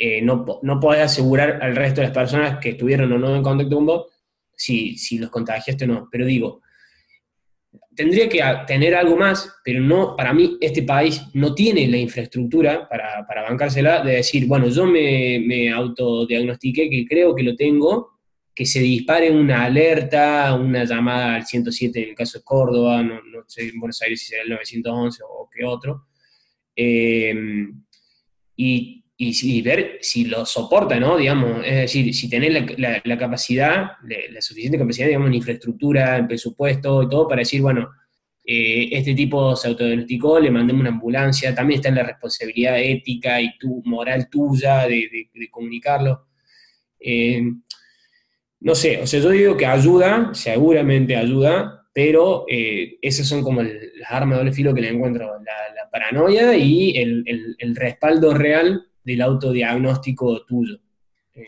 eh, 0.00 0.22
no, 0.22 0.44
no 0.62 0.78
podés 0.78 1.02
asegurar 1.02 1.58
al 1.60 1.74
resto 1.74 2.00
de 2.00 2.06
las 2.06 2.14
personas 2.14 2.58
que 2.60 2.70
estuvieron 2.70 3.12
o 3.12 3.18
no 3.18 3.34
en 3.34 3.42
contacto 3.42 3.74
con 3.74 3.86
vos 3.86 4.06
si, 4.54 4.96
si 4.96 5.18
los 5.18 5.28
contagiaste 5.28 5.86
o 5.86 5.88
no. 5.88 6.08
Pero 6.10 6.24
digo, 6.24 6.62
tendría 7.96 8.28
que 8.28 8.40
tener 8.68 8.94
algo 8.94 9.16
más, 9.16 9.56
pero 9.64 9.80
no, 9.80 10.14
para 10.14 10.32
mí 10.32 10.56
este 10.60 10.84
país 10.84 11.20
no 11.34 11.52
tiene 11.52 11.88
la 11.88 11.96
infraestructura 11.96 12.88
para, 12.88 13.26
para 13.26 13.42
bancársela 13.42 14.04
de 14.04 14.12
decir, 14.12 14.46
bueno, 14.46 14.68
yo 14.68 14.86
me, 14.86 15.42
me 15.44 15.68
autodiagnostiqué 15.72 16.88
que 16.88 17.04
creo 17.04 17.34
que 17.34 17.42
lo 17.42 17.56
tengo, 17.56 18.17
que 18.58 18.66
se 18.66 18.80
dispare 18.80 19.30
una 19.30 19.66
alerta, 19.66 20.52
una 20.56 20.82
llamada 20.82 21.36
al 21.36 21.46
107 21.46 22.02
en 22.02 22.08
el 22.08 22.14
caso 22.16 22.38
de 22.38 22.44
Córdoba, 22.44 23.04
no, 23.04 23.20
sé 23.46 23.68
en 23.68 23.78
Buenos 23.78 24.02
Aires 24.02 24.18
si 24.18 24.26
será 24.26 24.42
el 24.42 24.48
911 24.50 25.22
o 25.22 25.48
qué 25.48 25.64
otro, 25.64 26.08
eh, 26.74 27.32
y 28.56 29.04
y, 29.20 29.62
ver 29.62 29.98
si 30.00 30.26
lo 30.26 30.46
soporta, 30.46 30.98
¿no? 31.00 31.16
Digamos, 31.16 31.64
es 31.64 31.74
decir, 31.74 32.14
si 32.14 32.30
tenés 32.30 32.78
la, 32.78 33.18
capacidad, 33.18 33.90
la, 34.04 34.40
suficiente 34.40 34.78
capacidad, 34.78 35.08
digamos, 35.08 35.28
en 35.28 35.34
infraestructura, 35.34 36.16
en 36.16 36.28
presupuesto 36.28 37.02
y 37.02 37.08
todo 37.08 37.26
para 37.26 37.40
decir, 37.40 37.60
bueno, 37.60 37.90
eh, 38.44 38.88
este 38.92 39.14
tipo 39.14 39.56
se 39.56 39.68
autodiagnosticó, 39.68 40.38
le 40.38 40.52
mandemos 40.52 40.80
una 40.82 40.90
ambulancia, 40.90 41.52
también 41.52 41.78
está 41.78 41.88
en 41.88 41.96
la 41.96 42.04
responsabilidad 42.04 42.78
ética 42.80 43.40
y 43.40 43.58
tu, 43.58 43.82
moral 43.84 44.28
tuya 44.30 44.86
de, 44.86 45.28
comunicarlo. 45.50 46.28
Eh, 47.00 47.42
no 48.60 48.74
sé, 48.74 49.00
o 49.00 49.06
sea, 49.06 49.20
yo 49.20 49.30
digo 49.30 49.56
que 49.56 49.66
ayuda, 49.66 50.30
seguramente 50.34 51.16
ayuda, 51.16 51.86
pero 51.92 52.44
eh, 52.48 52.98
esas 53.02 53.26
son 53.26 53.42
como 53.42 53.62
las 53.62 54.10
armas 54.10 54.36
de 54.36 54.38
doble 54.38 54.52
filo 54.52 54.74
que 54.74 54.80
le 54.80 54.90
encuentro, 54.90 55.26
la, 55.26 55.90
paranoia 55.90 56.54
y 56.54 56.96
el, 56.96 57.74
respaldo 57.74 58.34
real 58.34 58.86
del 59.02 59.22
autodiagnóstico 59.22 60.44
tuyo. 60.44 60.78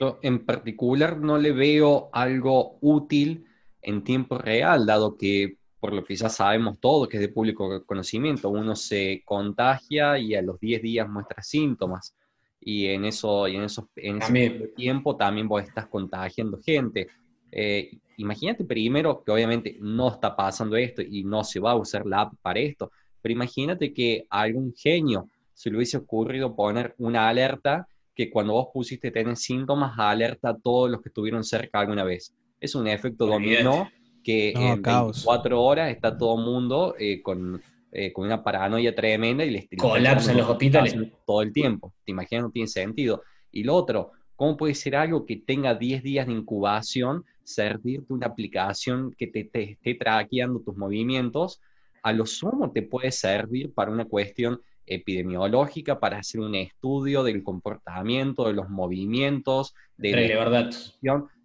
Yo 0.00 0.18
en 0.22 0.46
particular 0.46 1.18
no 1.18 1.36
le 1.36 1.52
veo 1.52 2.08
algo 2.12 2.78
útil 2.80 3.44
en 3.82 4.02
tiempo 4.02 4.38
real, 4.38 4.86
dado 4.86 5.16
que 5.16 5.58
por 5.78 5.92
lo 5.92 6.04
que 6.04 6.16
ya 6.16 6.28
sabemos 6.28 6.78
todo, 6.80 7.08
que 7.08 7.18
es 7.18 7.20
de 7.20 7.28
público 7.28 7.84
conocimiento, 7.86 8.50
uno 8.50 8.76
se 8.76 9.22
contagia 9.24 10.18
y 10.18 10.34
a 10.34 10.42
los 10.42 10.58
10 10.60 10.82
días 10.82 11.08
muestra 11.08 11.42
síntomas. 11.42 12.16
Y 12.60 12.86
en, 12.86 13.06
eso, 13.06 13.48
y 13.48 13.56
en, 13.56 13.62
eso, 13.62 13.88
en 13.96 14.20
ese 14.20 14.50
tiempo 14.76 15.16
también 15.16 15.48
vos 15.48 15.62
estás 15.62 15.86
contagiando 15.86 16.58
gente. 16.58 17.08
Eh, 17.50 17.98
imagínate 18.18 18.64
primero 18.64 19.22
que 19.24 19.32
obviamente 19.32 19.76
no 19.80 20.08
está 20.08 20.36
pasando 20.36 20.76
esto 20.76 21.02
y 21.02 21.24
no 21.24 21.42
se 21.42 21.58
va 21.58 21.72
a 21.72 21.76
usar 21.76 22.06
la 22.06 22.22
app 22.22 22.34
para 22.42 22.60
esto, 22.60 22.92
pero 23.22 23.32
imagínate 23.32 23.92
que 23.92 24.26
algún 24.28 24.74
genio 24.76 25.28
se 25.54 25.70
le 25.70 25.76
hubiese 25.76 25.96
ocurrido 25.96 26.54
poner 26.54 26.94
una 26.98 27.28
alerta 27.28 27.86
que 28.14 28.30
cuando 28.30 28.52
vos 28.52 28.68
pusiste 28.72 29.10
tener 29.10 29.36
síntomas, 29.36 29.98
alerta 29.98 30.50
a 30.50 30.58
todos 30.58 30.90
los 30.90 31.00
que 31.00 31.08
estuvieron 31.08 31.42
cerca 31.44 31.80
alguna 31.80 32.04
vez. 32.04 32.34
Es 32.60 32.74
un 32.74 32.86
efecto 32.86 33.26
dominó 33.26 33.88
que 34.22 34.50
en 34.50 34.82
24 34.82 35.62
horas 35.62 35.90
está 35.90 36.16
todo 36.16 36.38
el 36.38 36.44
mundo 36.44 36.94
eh, 36.98 37.22
con, 37.22 37.62
eh, 37.92 38.12
con, 38.12 38.26
una 38.26 38.42
paranoia 38.42 38.94
tremenda 38.94 39.44
y 39.44 39.50
les 39.50 39.68
colapsan 39.76 40.36
los 40.36 40.48
hospitales 40.48 40.96
todo 41.26 41.42
el 41.42 41.52
tiempo. 41.52 41.92
Te 42.04 42.12
imaginas, 42.12 42.44
no 42.44 42.50
tiene 42.50 42.68
sentido. 42.68 43.22
Y 43.50 43.64
lo 43.64 43.74
otro, 43.74 44.12
¿cómo 44.36 44.56
puede 44.56 44.74
ser 44.74 44.96
algo 44.96 45.26
que 45.26 45.36
tenga 45.36 45.74
10 45.74 46.02
días 46.02 46.26
de 46.26 46.32
incubación 46.32 47.24
servirte 47.42 48.12
una 48.12 48.26
aplicación 48.26 49.12
que 49.16 49.26
te, 49.26 49.44
te 49.44 49.72
esté 49.72 49.94
traqueando 49.94 50.60
tus 50.60 50.76
movimientos? 50.76 51.60
A 52.02 52.12
lo 52.12 52.26
sumo 52.26 52.70
te 52.70 52.82
puede 52.82 53.10
servir 53.12 53.72
para 53.74 53.90
una 53.90 54.04
cuestión 54.04 54.60
epidemiológica, 54.86 56.00
para 56.00 56.18
hacer 56.18 56.40
un 56.40 56.54
estudio 56.54 57.22
del 57.22 57.42
comportamiento, 57.42 58.46
de 58.46 58.54
los 58.54 58.68
movimientos, 58.68 59.74
de 59.96 60.12
la 60.12 60.44
verdad 60.44 60.70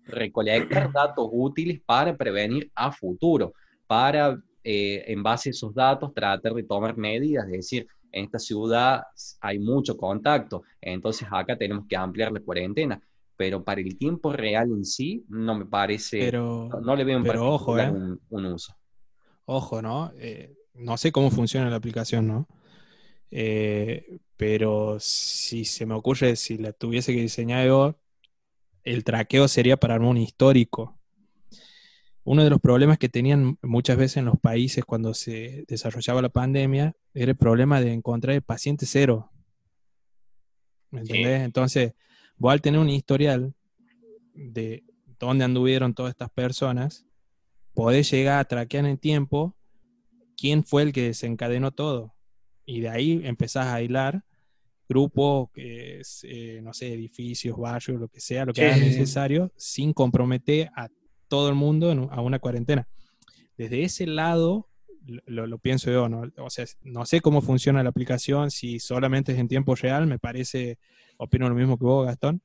recolectar 0.07 0.91
datos 0.91 1.27
útiles 1.31 1.81
para 1.85 2.15
prevenir 2.15 2.71
a 2.75 2.91
futuro, 2.91 3.53
para 3.87 4.39
eh, 4.67 5.03
en 5.05 5.21
base 5.21 5.49
a 5.49 5.51
esos 5.51 5.75
datos 5.75 6.11
tratar 6.11 6.53
de 6.53 6.63
tomar 6.63 6.97
medidas, 6.97 7.45
es 7.45 7.51
decir, 7.51 7.87
en 8.11 8.25
esta 8.25 8.39
ciudad 8.39 9.03
hay 9.39 9.59
mucho 9.59 9.95
contacto, 9.95 10.63
entonces 10.81 11.27
acá 11.29 11.55
tenemos 11.55 11.85
que 11.87 11.95
ampliar 11.95 12.31
la 12.31 12.39
cuarentena, 12.39 12.99
pero 13.37 13.63
para 13.63 13.79
el 13.81 13.95
tiempo 13.95 14.33
real 14.33 14.71
en 14.71 14.83
sí 14.83 15.23
no 15.29 15.53
me 15.53 15.67
parece, 15.67 16.17
pero, 16.17 16.69
no, 16.81 16.95
le 16.95 17.03
veo 17.03 17.21
pero 17.21 17.53
ojo, 17.53 17.77
¿eh? 17.77 17.91
un, 17.91 18.45
uso. 18.47 18.75
Ojo, 19.45 19.83
¿no? 19.83 20.11
Eh, 20.17 20.55
no 20.73 20.97
sé 20.97 21.11
cómo 21.11 21.29
funciona 21.29 21.69
la 21.69 21.75
aplicación, 21.75 22.27
¿no? 22.27 22.47
pero 24.37 24.97
si 24.99 25.65
se 25.65 25.85
me 25.85 25.93
ocurre, 25.93 26.37
si 26.37 26.57
la 26.57 26.71
tuviese 26.71 27.13
que 27.13 27.21
diseñar 27.21 27.67
yo, 27.67 27.95
el 28.83 29.03
traqueo 29.03 29.47
sería 29.47 29.77
para 29.77 29.93
armar 29.93 30.09
un 30.09 30.17
histórico. 30.17 30.97
Uno 32.25 32.43
de 32.43 32.49
los 32.49 32.59
problemas 32.59 32.97
que 32.97 33.07
tenían 33.07 33.57
muchas 33.61 33.97
veces 33.97 34.17
en 34.17 34.25
los 34.25 34.39
países 34.39 34.83
cuando 34.83 35.13
se 35.13 35.63
desarrollaba 35.67 36.23
la 36.23 36.29
pandemia 36.29 36.95
era 37.13 37.31
el 37.31 37.37
problema 37.37 37.79
de 37.79 37.93
encontrar 37.93 38.35
el 38.35 38.41
paciente 38.41 38.87
cero. 38.87 39.31
¿Me 40.89 41.01
entendés? 41.01 41.41
Entonces, 41.41 41.93
vos 42.35 42.51
al 42.51 42.61
tener 42.61 42.79
un 42.79 42.89
historial 42.89 43.53
de 44.33 44.83
dónde 45.19 45.45
anduvieron 45.45 45.93
todas 45.93 46.11
estas 46.11 46.31
personas, 46.31 47.05
podés 47.75 48.09
llegar 48.09 48.39
a 48.39 48.45
traquear 48.45 48.85
en 48.85 48.97
tiempo 48.97 49.55
quién 50.35 50.63
fue 50.63 50.81
el 50.81 50.93
que 50.93 51.03
desencadenó 51.03 51.71
todo. 51.71 52.15
Y 52.65 52.81
de 52.81 52.89
ahí 52.89 53.21
empezás 53.23 53.67
a 53.67 53.75
aislar 53.75 54.23
grupos, 54.89 55.49
eh, 55.55 56.01
no 56.63 56.73
sé, 56.73 56.93
edificios, 56.93 57.55
barrios, 57.57 57.99
lo 57.99 58.07
que 58.07 58.19
sea, 58.19 58.45
lo 58.45 58.53
que 58.53 58.61
sea 58.61 58.77
necesario, 58.77 59.51
sin 59.55 59.93
comprometer 59.93 60.71
a 60.75 60.89
todo 61.27 61.49
el 61.49 61.55
mundo 61.55 61.91
a 62.11 62.21
una 62.21 62.39
cuarentena. 62.39 62.87
Desde 63.57 63.83
ese 63.83 64.07
lado, 64.07 64.69
lo, 65.25 65.57
pienso 65.59 65.91
yo, 65.91 66.09
¿no? 66.09 66.23
O 66.37 66.49
sea, 66.49 66.65
no 66.81 67.05
sé 67.05 67.21
cómo 67.21 67.41
funciona 67.41 67.83
la 67.83 67.89
aplicación, 67.89 68.51
si 68.51 68.79
solamente 68.79 69.33
es 69.33 69.39
en 69.39 69.47
tiempo 69.47 69.75
real, 69.75 70.07
me 70.07 70.19
parece, 70.19 70.77
opino 71.17 71.47
lo 71.47 71.55
mismo 71.55 71.77
que 71.77 71.85
vos, 71.85 72.05
Gastón, 72.05 72.41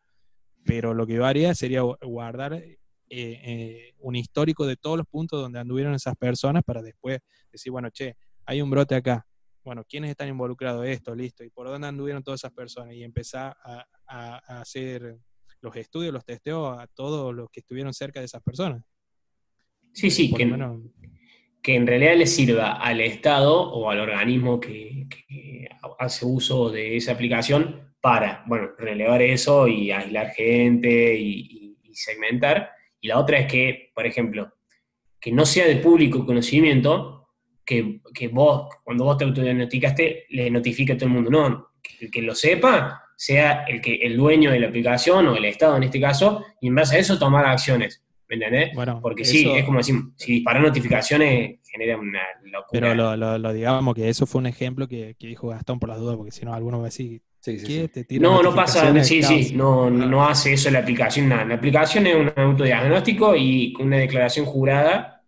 pero 0.64 0.95
lo 0.95 1.07
que 1.07 1.14
yo 1.14 1.25
haría 1.25 1.55
sería 1.55 1.81
guardar 1.81 2.53
eh, 2.55 2.79
eh, 3.09 3.95
un 3.99 4.14
histórico 4.14 4.66
de 4.66 4.77
todos 4.77 4.99
los 4.99 5.07
puntos 5.07 5.40
donde 5.40 5.59
anduvieron 5.59 5.95
esas 5.95 6.16
personas 6.16 6.62
para 6.62 6.83
después 6.83 7.21
decir, 7.51 7.73
bueno, 7.73 7.90
che, 7.90 8.16
hay 8.45 8.62
un 8.62 8.71
brote 8.71 8.95
acá, 8.95 9.27
bueno, 9.64 9.85
¿quiénes 9.85 10.11
están 10.11 10.29
involucrados 10.29 10.85
en 10.85 10.93
esto? 10.93 11.14
Listo. 11.14 11.45
¿Y 11.45 11.51
por 11.51 11.69
dónde 11.69 11.87
anduvieron 11.87 12.23
todas 12.23 12.40
esas 12.40 12.53
personas? 12.53 12.95
Y 12.95 13.05
empezar 13.05 13.57
a, 13.64 14.61
hacer 14.61 15.19
los 15.61 15.77
estudios, 15.77 16.12
los 16.12 16.25
testeos 16.25 16.79
a 16.79 16.87
todos 16.87 17.35
los 17.35 17.51
que 17.51 17.61
estuvieron 17.61 17.92
cerca 17.92 18.20
de 18.20 18.27
esas 18.27 18.42
personas. 18.42 18.83
Sí, 19.92 20.11
sí, 20.11 20.33
que, 20.33 20.49
que, 21.62 21.75
en 21.75 21.87
realidad 21.87 22.16
le 22.16 22.27
sirva 22.27 22.75
al 22.75 23.01
Estado 23.01 23.53
o 23.61 23.90
al 23.90 24.01
organismo 24.01 24.61
que, 24.61 25.07
hace 25.99 26.25
uso 26.25 26.70
de 26.70 26.96
esa 26.96 27.12
aplicación 27.12 27.94
para, 28.01 28.44
bueno, 28.46 28.70
relevar 28.79 29.20
eso 29.20 29.68
y 29.68 29.90
aislar 29.90 30.31
gente 30.31 31.16
y, 31.16 31.77
y 31.83 31.94
segmentar. 31.94 32.70
Y 33.01 33.09
la 33.09 33.18
otra 33.18 33.38
es 33.38 33.51
que, 33.51 33.90
por 33.94 34.07
ejemplo, 34.07 34.53
que 35.20 35.33
no 35.33 35.44
sea 35.44 35.66
de 35.66 35.77
público 35.77 36.25
conocimiento, 36.25 37.20
que, 38.14 38.29
vos, 38.29 38.68
cuando 38.83 39.05
vos 39.05 39.16
te 39.16 39.25
autodiagnosticaste, 39.25 40.27
le 40.31 40.51
notifique 40.51 40.92
a 40.92 40.96
todo 40.96 41.07
el 41.07 41.14
mundo. 41.14 41.31
No, 41.31 41.68
que 41.83 42.07
el 42.07 42.11
que 42.11 42.23
lo 42.23 42.35
sepa 42.35 43.03
sea 43.20 43.64
el, 43.68 43.83
que, 43.83 43.96
el 43.96 44.16
dueño 44.16 44.50
de 44.50 44.59
la 44.59 44.68
aplicación 44.68 45.28
o 45.28 45.37
el 45.37 45.44
Estado 45.44 45.76
en 45.76 45.83
este 45.83 46.00
caso, 46.00 46.42
y 46.59 46.68
en 46.68 46.74
base 46.74 46.96
a 46.96 47.00
eso 47.00 47.18
tomar 47.18 47.44
acciones. 47.44 48.02
¿Me 48.26 48.37
entendés? 48.37 48.70
Bueno, 48.74 48.98
Porque 49.02 49.26
sí, 49.26 49.46
es 49.54 49.62
como 49.64 49.76
decir, 49.76 49.96
si 50.16 50.33
disparar 50.35 50.62
notificaciones 50.62 51.59
genera 51.70 51.98
una 51.98 52.20
locura. 52.44 52.68
Pero 52.72 52.94
lo, 52.94 53.38
lo, 53.38 53.52
digamos 53.52 53.94
que 53.94 54.09
eso 54.09 54.24
fue 54.24 54.38
un 54.38 54.46
ejemplo 54.46 54.88
que, 54.88 55.14
dijo 55.18 55.48
Gastón 55.48 55.78
por 55.78 55.90
las 55.90 55.98
dudas, 55.98 56.16
porque 56.16 56.30
si 56.30 56.46
no, 56.46 56.54
alguno 56.54 56.78
va 56.78 56.85
a 56.85 56.87
decir, 56.87 57.20
Sí, 57.40 57.59
sí, 57.59 57.88
no, 58.18 58.42
no 58.42 58.54
pasa, 58.54 58.92
sí, 59.02 59.22
sí, 59.22 59.54
no, 59.54 59.88
no 59.88 60.26
hace 60.26 60.52
eso 60.52 60.70
la 60.70 60.80
aplicación, 60.80 61.28
nada. 61.28 61.44
La 61.46 61.54
aplicación 61.54 62.06
es 62.06 62.14
un 62.14 62.30
autodiagnóstico 62.37 63.35
y 63.35 63.74
una 63.80 63.96
declaración 63.96 64.44
jurada 64.44 65.22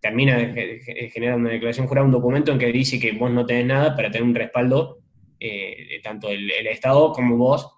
termina 0.00 0.36
de 0.36 1.10
generar 1.12 1.36
una 1.36 1.50
declaración 1.50 1.86
jurada, 1.86 2.06
un 2.06 2.12
documento 2.12 2.52
en 2.52 2.58
que 2.58 2.72
dice 2.72 2.98
que 2.98 3.12
vos 3.12 3.30
no 3.30 3.44
tenés 3.44 3.66
nada 3.66 3.94
para 3.94 4.10
tener 4.10 4.26
un 4.26 4.34
respaldo 4.34 5.00
eh, 5.40 6.00
tanto 6.02 6.28
el, 6.28 6.50
Estado 6.66 7.12
como 7.12 7.36
vos, 7.36 7.68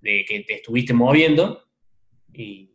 de 0.00 0.24
que 0.26 0.40
te 0.40 0.54
estuviste 0.54 0.92
moviendo. 0.92 1.64
Y, 2.34 2.70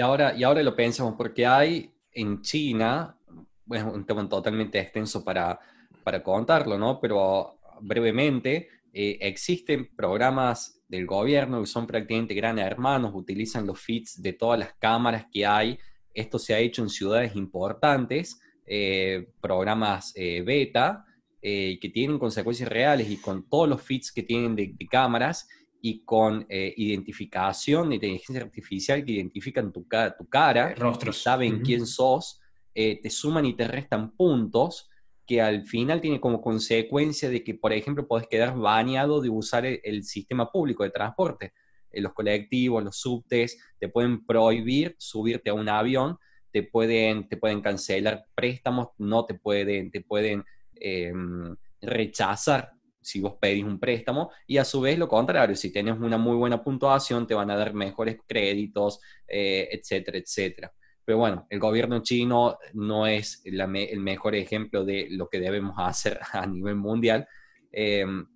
ahora, 0.00 0.34
y 0.36 0.44
ahora 0.44 0.62
lo 0.62 0.76
pensamos, 0.76 1.14
porque 1.16 1.46
hay 1.46 1.90
en 2.12 2.42
China, 2.42 3.18
bueno, 3.64 3.92
un 3.92 4.04
tema 4.04 4.28
totalmente 4.28 4.78
extenso 4.78 5.24
para, 5.24 5.58
para 6.04 6.22
contarlo, 6.22 6.78
¿no? 6.78 7.00
Pero 7.00 7.58
brevemente, 7.80 8.68
eh, 8.92 9.18
existen 9.20 9.88
programas 9.96 10.84
del 10.88 11.06
gobierno 11.06 11.60
que 11.60 11.66
son 11.66 11.86
prácticamente 11.86 12.34
gran 12.34 12.58
hermanos, 12.58 13.12
utilizan 13.14 13.66
los 13.66 13.80
feeds 13.80 14.22
de 14.22 14.32
todas 14.34 14.58
las 14.58 14.74
cámaras 14.74 15.26
que 15.32 15.44
hay 15.44 15.78
esto 16.18 16.38
se 16.38 16.54
ha 16.54 16.58
hecho 16.58 16.82
en 16.82 16.88
ciudades 16.88 17.36
importantes, 17.36 18.40
eh, 18.66 19.28
programas 19.40 20.12
eh, 20.16 20.42
beta, 20.42 21.04
eh, 21.40 21.78
que 21.80 21.88
tienen 21.88 22.18
consecuencias 22.18 22.68
reales 22.68 23.10
y 23.10 23.16
con 23.18 23.48
todos 23.48 23.68
los 23.68 23.82
feeds 23.82 24.12
que 24.12 24.22
tienen 24.22 24.56
de, 24.56 24.74
cámaras 24.90 25.48
y 25.80 26.04
con 26.04 26.44
identificación 26.48 27.88
de 27.88 27.94
inteligencia 27.94 28.42
artificial 28.42 29.04
que 29.04 29.12
identifican 29.12 29.72
tu, 29.72 29.86
tu 30.18 30.28
cara, 30.28 30.74
Rostros. 30.74 31.22
saben 31.22 31.60
quién 31.60 31.86
sos, 31.86 32.40
te 32.74 33.10
suman 33.10 33.46
y 33.46 33.54
te 33.54 33.68
restan 33.68 34.10
puntos 34.16 34.88
que 35.24 35.40
al 35.40 35.64
final 35.66 36.00
tiene 36.00 36.20
como 36.20 36.40
consecuencia 36.40 37.30
de 37.30 37.44
que, 37.44 37.54
por 37.54 37.72
ejemplo, 37.72 38.08
podés 38.08 38.26
quedar 38.26 38.56
baneado 38.56 39.20
de 39.20 39.30
usar 39.30 39.64
el 39.66 40.02
sistema 40.02 40.50
público 40.50 40.82
de 40.82 40.90
transporte 40.90 41.52
los 41.92 42.12
colectivos, 42.12 42.84
los 42.84 42.98
subtes, 42.98 43.58
te 43.78 43.88
pueden 43.88 44.24
prohibir 44.24 44.96
subirte 44.98 45.50
a 45.50 45.54
un 45.54 45.68
avión, 45.68 46.18
te 46.50 46.62
pueden, 46.62 47.28
te 47.28 47.36
pueden 47.36 47.60
cancelar 47.60 48.26
préstamos, 48.34 48.88
no 48.98 49.24
te 49.26 49.34
pueden, 49.34 49.90
te 49.90 50.00
pueden 50.00 50.44
em, 50.80 51.54
rechazar 51.80 52.72
si 53.00 53.20
vos 53.20 53.36
pedís 53.40 53.64
un 53.64 53.78
préstamo, 53.78 54.30
y 54.46 54.58
a 54.58 54.64
su 54.64 54.82
vez 54.82 54.98
lo 54.98 55.08
contrario, 55.08 55.56
si 55.56 55.72
tienes 55.72 55.98
una 55.98 56.18
muy 56.18 56.36
buena 56.36 56.62
puntuación, 56.62 57.26
te 57.26 57.34
van 57.34 57.50
a 57.50 57.56
dar 57.56 57.72
mejores 57.72 58.18
créditos, 58.26 59.00
eh, 59.26 59.68
etcétera, 59.72 60.18
etcétera. 60.18 60.72
Pero 61.04 61.16
bueno, 61.16 61.46
el 61.48 61.58
gobierno 61.58 62.02
chino 62.02 62.58
no 62.74 63.06
es 63.06 63.40
el 63.46 63.98
mejor 64.00 64.34
ejemplo 64.34 64.84
de 64.84 65.06
lo 65.10 65.28
que 65.28 65.40
debemos 65.40 65.74
hacer 65.78 66.20
a 66.32 66.46
nivel 66.46 66.76
mundial. 66.76 67.26
Em, 67.72 68.26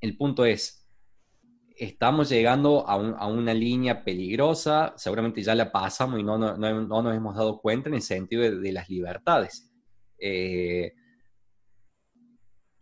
el 0.00 0.16
punto 0.16 0.44
es, 0.44 0.88
estamos 1.76 2.28
llegando 2.28 2.84
a, 2.88 2.96
una 3.28 3.54
línea 3.54 4.02
peligrosa, 4.02 4.94
seguramente 4.96 5.42
ya 5.42 5.54
la 5.54 5.70
pasamos 5.70 6.18
y 6.18 6.24
no, 6.24 6.38
no, 6.38 6.56
no, 6.56 7.02
nos 7.02 7.14
hemos 7.14 7.36
dado 7.36 7.60
cuenta 7.60 7.88
en 7.88 7.94
el 7.94 8.02
sentido 8.02 8.42
de, 8.42 8.72
las 8.72 8.88
libertades. 8.88 9.70
Eh, 10.18 10.92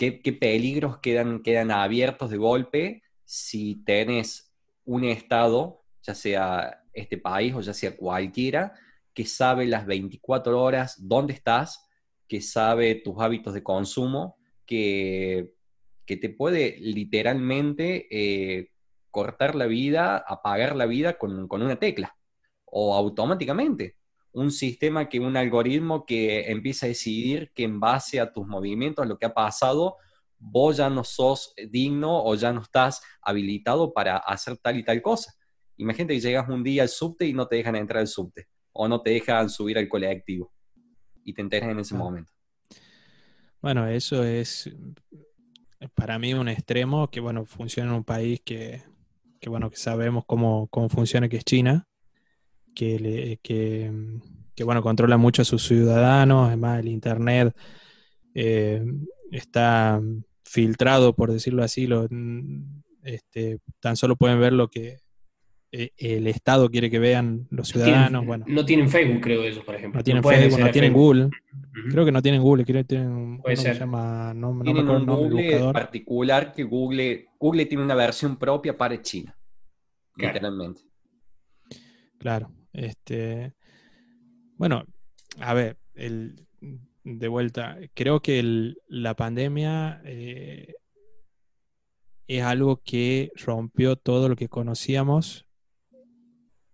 ¿qué, 0.01 0.33
peligros 0.33 0.99
quedan, 0.99 1.43
quedan 1.43 1.71
abiertos 1.71 2.31
de 2.31 2.39
golpe 2.39 3.03
si 3.25 3.85
tenés 3.85 4.51
un 4.85 5.05
Estado, 5.05 5.85
ya 6.03 6.15
sea 6.15 6.83
este 6.95 7.19
país 7.19 7.55
o 7.55 7.61
ya 7.61 7.75
sea 7.75 7.95
cualquiera, 7.97 8.73
que 9.13 9.27
sabe 9.27 9.67
las 9.67 9.85
24 9.85 10.61
horas 10.61 10.97
dónde 10.99 11.35
estás, 11.35 11.87
que 12.27 12.41
sabe 12.41 12.95
tus 12.95 13.21
hábitos 13.21 13.53
de 13.53 13.63
consumo, 13.63 14.39
que, 14.65 15.53
que 16.07 16.17
te 16.17 16.31
puede 16.31 16.79
literalmente 16.81 18.09
eh, 18.11 18.71
cortar 19.11 19.55
la 19.55 19.67
vida, 19.67 20.17
apagar 20.17 20.77
la 20.77 20.87
vida 20.87 21.19
con, 21.19 21.47
con 21.47 21.61
una 21.63 21.79
tecla 21.79 22.17
o 22.65 22.95
automáticamente. 22.95 23.97
Un 24.33 24.51
sistema 24.51 25.09
que, 25.09 25.21
un 25.21 25.37
algoritmo 25.37 26.07
que 26.07 26.51
empieza 26.51 26.87
a 26.87 26.89
decidir 26.89 27.51
que 27.55 27.65
en 27.65 27.81
base 27.81 28.21
a 28.21 28.33
tus 28.33 28.47
movimientos, 28.47 29.05
a 29.05 29.09
lo 29.09 29.19
que 29.19 29.27
ha 29.27 29.35
pasado, 29.35 29.97
vos 30.39 30.77
ya 30.77 30.89
no 30.89 31.05
sos 31.05 31.53
digno 31.71 32.25
o 32.25 32.35
ya 32.35 32.53
no 32.53 32.63
estás 32.63 33.03
habilitado 33.21 33.93
para 33.93 34.17
hacer 34.17 34.57
tal 34.57 34.79
y 34.79 34.85
tal 34.85 35.03
cosa. 35.03 35.35
Imagínate 35.77 36.15
que 36.15 36.21
llegas 36.21 36.49
un 36.49 36.63
día 36.63 36.83
al 36.83 36.89
subte 36.89 37.27
y 37.27 37.33
no 37.33 37.47
te 37.47 37.57
dejan 37.57 37.77
entrar 37.77 38.01
al 38.01 38.09
subte 38.09 38.49
o 38.73 38.89
no 38.89 39.03
te 39.03 39.11
dejan 39.11 39.51
subir 39.51 39.79
al 39.79 39.89
colectivo 39.89 40.53
y 41.25 41.35
te 41.35 41.43
enteras 41.43 41.71
en 41.71 41.81
ese 41.81 41.95
momento. 41.95 42.33
Bueno, 43.61 43.87
eso 43.87 44.25
es 44.25 44.71
para 45.95 46.19
mí 46.19 46.35
un 46.35 46.49
extremo 46.49 47.11
que, 47.11 47.21
bueno, 47.21 47.45
funciona 47.45 47.91
en 47.91 47.97
un 47.97 48.05
país 48.05 48.41
que, 48.45 48.83
que 49.41 49.51
bueno, 49.51 49.71
que 49.71 49.77
sabemos 49.77 50.25
cómo, 50.27 50.69
cómo 50.69 50.89
funciona, 50.89 51.29
que 51.29 51.39
es 51.39 51.45
China, 51.45 51.89
que, 52.75 52.99
le, 52.99 53.37
que, 53.39 53.91
que, 54.55 54.65
bueno, 54.65 54.83
controla 54.83 55.17
mucho 55.17 55.43
a 55.43 55.45
sus 55.45 55.67
ciudadanos, 55.67 56.49
además 56.49 56.81
el 56.81 56.89
Internet 56.89 57.55
eh, 58.35 58.85
está 59.31 60.01
filtrado, 60.45 61.15
por 61.15 61.33
decirlo 61.33 61.63
así, 61.63 61.87
lo, 61.87 62.09
este, 63.03 63.59
tan 63.81 63.97
solo 63.97 64.17
pueden 64.17 64.41
ver 64.41 64.53
lo 64.53 64.69
que 64.69 64.99
eh, 65.73 65.93
el 65.99 66.27
Estado 66.27 66.69
quiere 66.69 66.91
que 66.91 66.99
vean 66.99 67.47
los 67.51 67.69
ciudadanos. 67.69 68.27
bueno. 68.27 68.45
No 68.49 68.65
tienen 68.65 68.89
Facebook, 68.89 69.21
creo, 69.21 69.45
eso, 69.45 69.63
por 69.65 69.77
ejemplo. 69.77 70.01
No 70.01 70.05
tienen 70.05 70.23
Facebook, 70.23 70.61
no 70.61 70.71
tienen 70.71 70.93
Google. 70.93 71.31
Creo 71.91 72.05
que 72.05 72.13
no 72.13 72.23
tienen 72.23 72.43
Google, 72.43 72.65
creo 72.65 72.83
que 72.83 72.89
tienen 72.89 73.09
un 73.09 73.43
que 73.43 73.57
se 73.57 73.75
llama. 73.75 74.35
No, 74.35 74.61
tienen 74.63 74.89
un 74.89 75.07
Google 75.07 75.73
particular 75.73 76.53
que 76.53 76.65
Google, 76.65 77.29
Google 77.39 77.67
tiene 77.67 77.85
una 77.85 77.95
versión 77.95 78.37
propia 78.37 78.77
para 78.77 79.01
China. 79.01 79.37
Literalmente. 80.17 80.83
Claro. 82.19 82.51
Este. 82.73 83.55
Bueno, 84.57 84.85
a 85.39 85.55
ver, 85.55 85.79
el, 85.95 86.47
de 87.05 87.29
vuelta, 87.29 87.79
creo 87.95 88.21
que 88.21 88.75
la 88.89 89.15
pandemia 89.15 90.03
eh, 90.05 90.75
es 92.27 92.43
algo 92.43 92.81
que 92.83 93.33
rompió 93.37 93.97
todo 93.97 94.29
lo 94.29 94.37
que 94.37 94.49
conocíamos. 94.49 95.47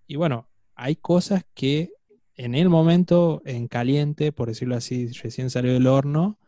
Y 0.06 0.16
bueno, 0.16 0.48
hay 0.74 0.96
cosas 0.96 1.44
que 1.54 1.90
en 2.34 2.54
el 2.54 2.68
momento, 2.68 3.40
en 3.46 3.66
caliente, 3.66 4.32
por 4.32 4.48
decirlo 4.48 4.76
así, 4.76 5.08
recién 5.22 5.48
salió 5.48 5.72
del 5.72 5.86
horno, 5.86 6.38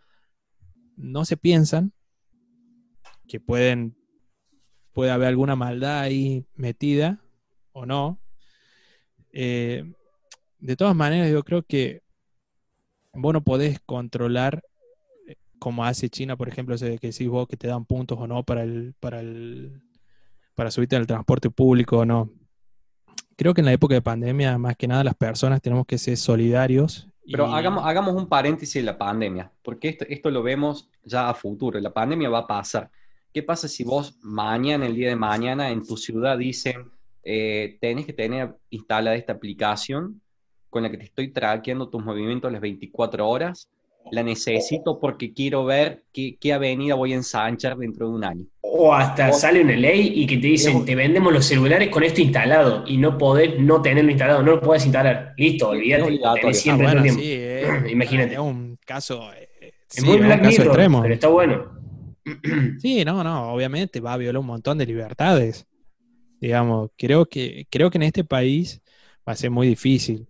no 0.97 1.25
se 1.25 1.37
piensan 1.37 1.93
que 3.27 3.41
pueden, 3.41 3.97
puede 4.93 5.11
haber 5.11 5.29
alguna 5.29 5.57
maldad 5.57 6.01
ahí 6.01 6.47
metida 6.55 7.23
o 7.73 7.87
no. 7.87 8.21
Eh, 9.41 9.85
de 10.59 10.75
todas 10.75 10.97
maneras, 10.97 11.31
yo 11.31 11.45
creo 11.45 11.63
que 11.63 12.03
vos 13.13 13.33
no 13.33 13.41
podés 13.41 13.79
controlar 13.79 14.65
eh, 15.29 15.37
como 15.61 15.85
hace 15.85 16.11
China, 16.11 16.37
por 16.37 16.49
ejemplo, 16.49 16.77
que 16.77 16.99
decís 17.01 17.29
vos 17.29 17.47
que 17.47 17.57
te 17.57 17.69
dan 17.69 17.85
puntos 17.85 18.19
o 18.21 18.27
no 18.27 18.43
para 18.43 18.65
el, 18.65 18.95
para 18.99 19.21
el, 19.21 19.81
para 20.57 20.73
subirte 20.73 20.97
el 20.97 21.07
transporte 21.07 21.51
público 21.51 21.99
o 21.99 22.05
no. 22.05 22.33
Creo 23.37 23.55
que 23.55 23.61
en 23.61 23.67
la 23.67 23.73
época 23.73 23.95
de 23.95 24.03
pandemia, 24.03 24.59
más 24.59 24.75
que 24.77 24.89
nada, 24.89 25.05
las 25.05 25.15
personas 25.15 25.63
tenemos 25.63 25.87
que 25.87 25.99
ser 25.99 26.17
solidarios. 26.17 27.09
Pero 27.25 27.47
hagamos, 27.47 27.87
hagamos 27.87 28.17
un 28.17 28.29
paréntesis 28.29 28.75
en 28.75 28.87
la 28.87 28.99
pandemia, 28.99 29.53
porque 29.63 29.91
esto, 29.91 30.05
esto 30.09 30.33
lo 30.33 30.43
vemos 30.43 30.91
ya 31.05 31.31
a 31.31 31.35
futuro. 31.35 31.79
La 31.79 31.95
pandemia 31.95 32.29
va 32.29 32.41
a 32.41 32.47
pasar. 32.49 32.91
¿Qué 33.33 33.45
pasa 33.45 33.69
si 33.69 33.85
vos 33.85 34.19
mañana, 34.21 34.85
el 34.85 34.97
día 34.97 35.11
de 35.11 35.17
mañana, 35.17 35.71
en 35.71 35.87
tu 35.87 35.97
ciudad 35.97 36.37
dicen, 36.37 36.91
eh, 37.31 37.77
tenés 37.79 38.07
que 38.07 38.15
tener 38.15 38.55
instalada 38.71 39.15
esta 39.15 39.35
aplicación 39.35 40.23
con 40.71 40.83
la 40.83 40.91
que 40.91 40.97
te 40.97 41.05
estoy 41.05 41.31
traqueando 41.31 41.91
tus 41.91 42.03
movimientos 42.03 42.51
las 42.51 42.63
24 42.63 43.29
horas, 43.29 43.69
la 44.11 44.23
necesito 44.23 44.99
porque 44.99 45.35
quiero 45.35 45.67
ver 45.67 46.05
qué, 46.11 46.39
qué, 46.41 46.55
avenida 46.55 46.95
voy 46.95 47.13
a 47.13 47.17
ensanchar 47.17 47.77
dentro 47.77 48.09
de 48.09 48.15
un 48.15 48.25
año. 48.25 48.47
O 48.63 48.95
hasta 48.95 49.31
sale 49.35 49.61
una 49.61 49.77
ley 49.77 50.11
y 50.15 50.27
que 50.27 50.39
te 50.39 50.47
dicen, 50.47 50.87
te 50.87 50.95
vendemos 50.95 51.31
los 51.31 51.45
celulares 51.45 51.91
con 51.91 52.03
esto 52.03 52.23
instalado 52.23 52.85
y 52.87 52.97
no 52.97 53.19
podés 53.19 53.61
no 53.61 53.83
tenerlo 53.83 54.11
instalado, 54.11 54.43
no 54.43 54.53
lo 54.53 54.61
puedes 54.63 54.87
instalar. 54.87 55.35
Listo, 55.37 55.69
olvídate, 55.69 56.19
tenés 56.41 56.61
siempre 56.61 56.87
ah, 56.87 56.95
bueno, 56.95 57.13
sí, 57.13 57.23
eh, 57.27 57.85
Imagínate. 57.91 58.33
Es 58.33 58.41
un 58.41 58.79
caso, 58.87 59.31
eh, 59.35 59.75
es 59.95 60.03
muy 60.03 60.17
Black 60.17 60.47
extremo. 60.47 61.03
pero 61.03 61.13
está 61.13 61.29
bueno. 61.29 61.77
Sí, 62.79 63.05
no, 63.05 63.23
no, 63.23 63.53
obviamente 63.53 64.01
va 64.01 64.15
a 64.15 64.17
violar 64.17 64.41
un 64.41 64.47
montón 64.47 64.79
de 64.79 64.87
libertades. 64.87 65.67
Digamos, 66.41 66.91
creo 66.97 67.27
que, 67.27 67.67
creo 67.71 67.91
que 67.91 67.99
en 67.99 68.03
este 68.03 68.25
país 68.25 68.83
va 69.29 69.33
a 69.33 69.37
ser 69.37 69.51
muy 69.51 69.67
difícil. 69.67 70.29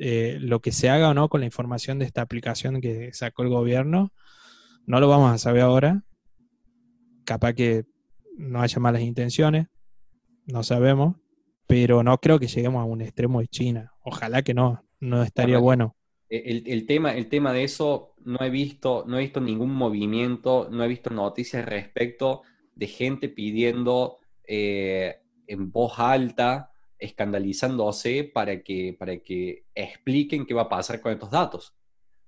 Eh, 0.00 0.38
lo 0.40 0.60
que 0.60 0.72
se 0.72 0.88
haga 0.88 1.10
o 1.10 1.14
no 1.14 1.28
con 1.28 1.40
la 1.40 1.46
información 1.46 1.98
de 1.98 2.04
esta 2.04 2.22
aplicación 2.22 2.80
que 2.80 3.12
sacó 3.12 3.42
el 3.42 3.48
gobierno, 3.48 4.12
no 4.86 5.00
lo 5.00 5.08
vamos 5.08 5.32
a 5.32 5.38
saber 5.38 5.62
ahora. 5.62 6.04
Capaz 7.24 7.54
que 7.54 7.84
no 8.36 8.62
haya 8.62 8.78
malas 8.78 9.02
intenciones, 9.02 9.66
no 10.46 10.62
sabemos, 10.62 11.16
pero 11.66 12.02
no 12.02 12.18
creo 12.18 12.38
que 12.38 12.46
lleguemos 12.46 12.80
a 12.80 12.84
un 12.84 13.02
extremo 13.02 13.40
de 13.40 13.48
China. 13.48 13.92
Ojalá 14.02 14.42
que 14.42 14.54
no, 14.54 14.82
no 15.00 15.22
estaría 15.22 15.58
bueno. 15.58 15.94
El, 16.30 16.86
tema, 16.86 17.14
el 17.14 17.28
tema 17.28 17.52
de 17.52 17.64
eso, 17.64 18.14
no 18.24 18.38
he, 18.40 18.50
visto, 18.50 19.04
no 19.06 19.18
he 19.18 19.22
visto 19.22 19.40
ningún 19.40 19.74
movimiento, 19.74 20.68
no 20.70 20.84
he 20.84 20.88
visto 20.88 21.10
noticias 21.10 21.64
respecto 21.64 22.42
de 22.74 22.86
gente 22.86 23.28
pidiendo 23.28 24.18
eh, 24.46 25.20
en 25.48 25.72
voz 25.72 25.98
alta 25.98 26.70
escandalizándose 26.98 28.24
para 28.24 28.62
que, 28.62 28.94
para 28.98 29.18
que 29.18 29.64
expliquen 29.74 30.46
qué 30.46 30.54
va 30.54 30.62
a 30.62 30.68
pasar 30.68 31.00
con 31.00 31.12
estos 31.12 31.30
datos. 31.30 31.74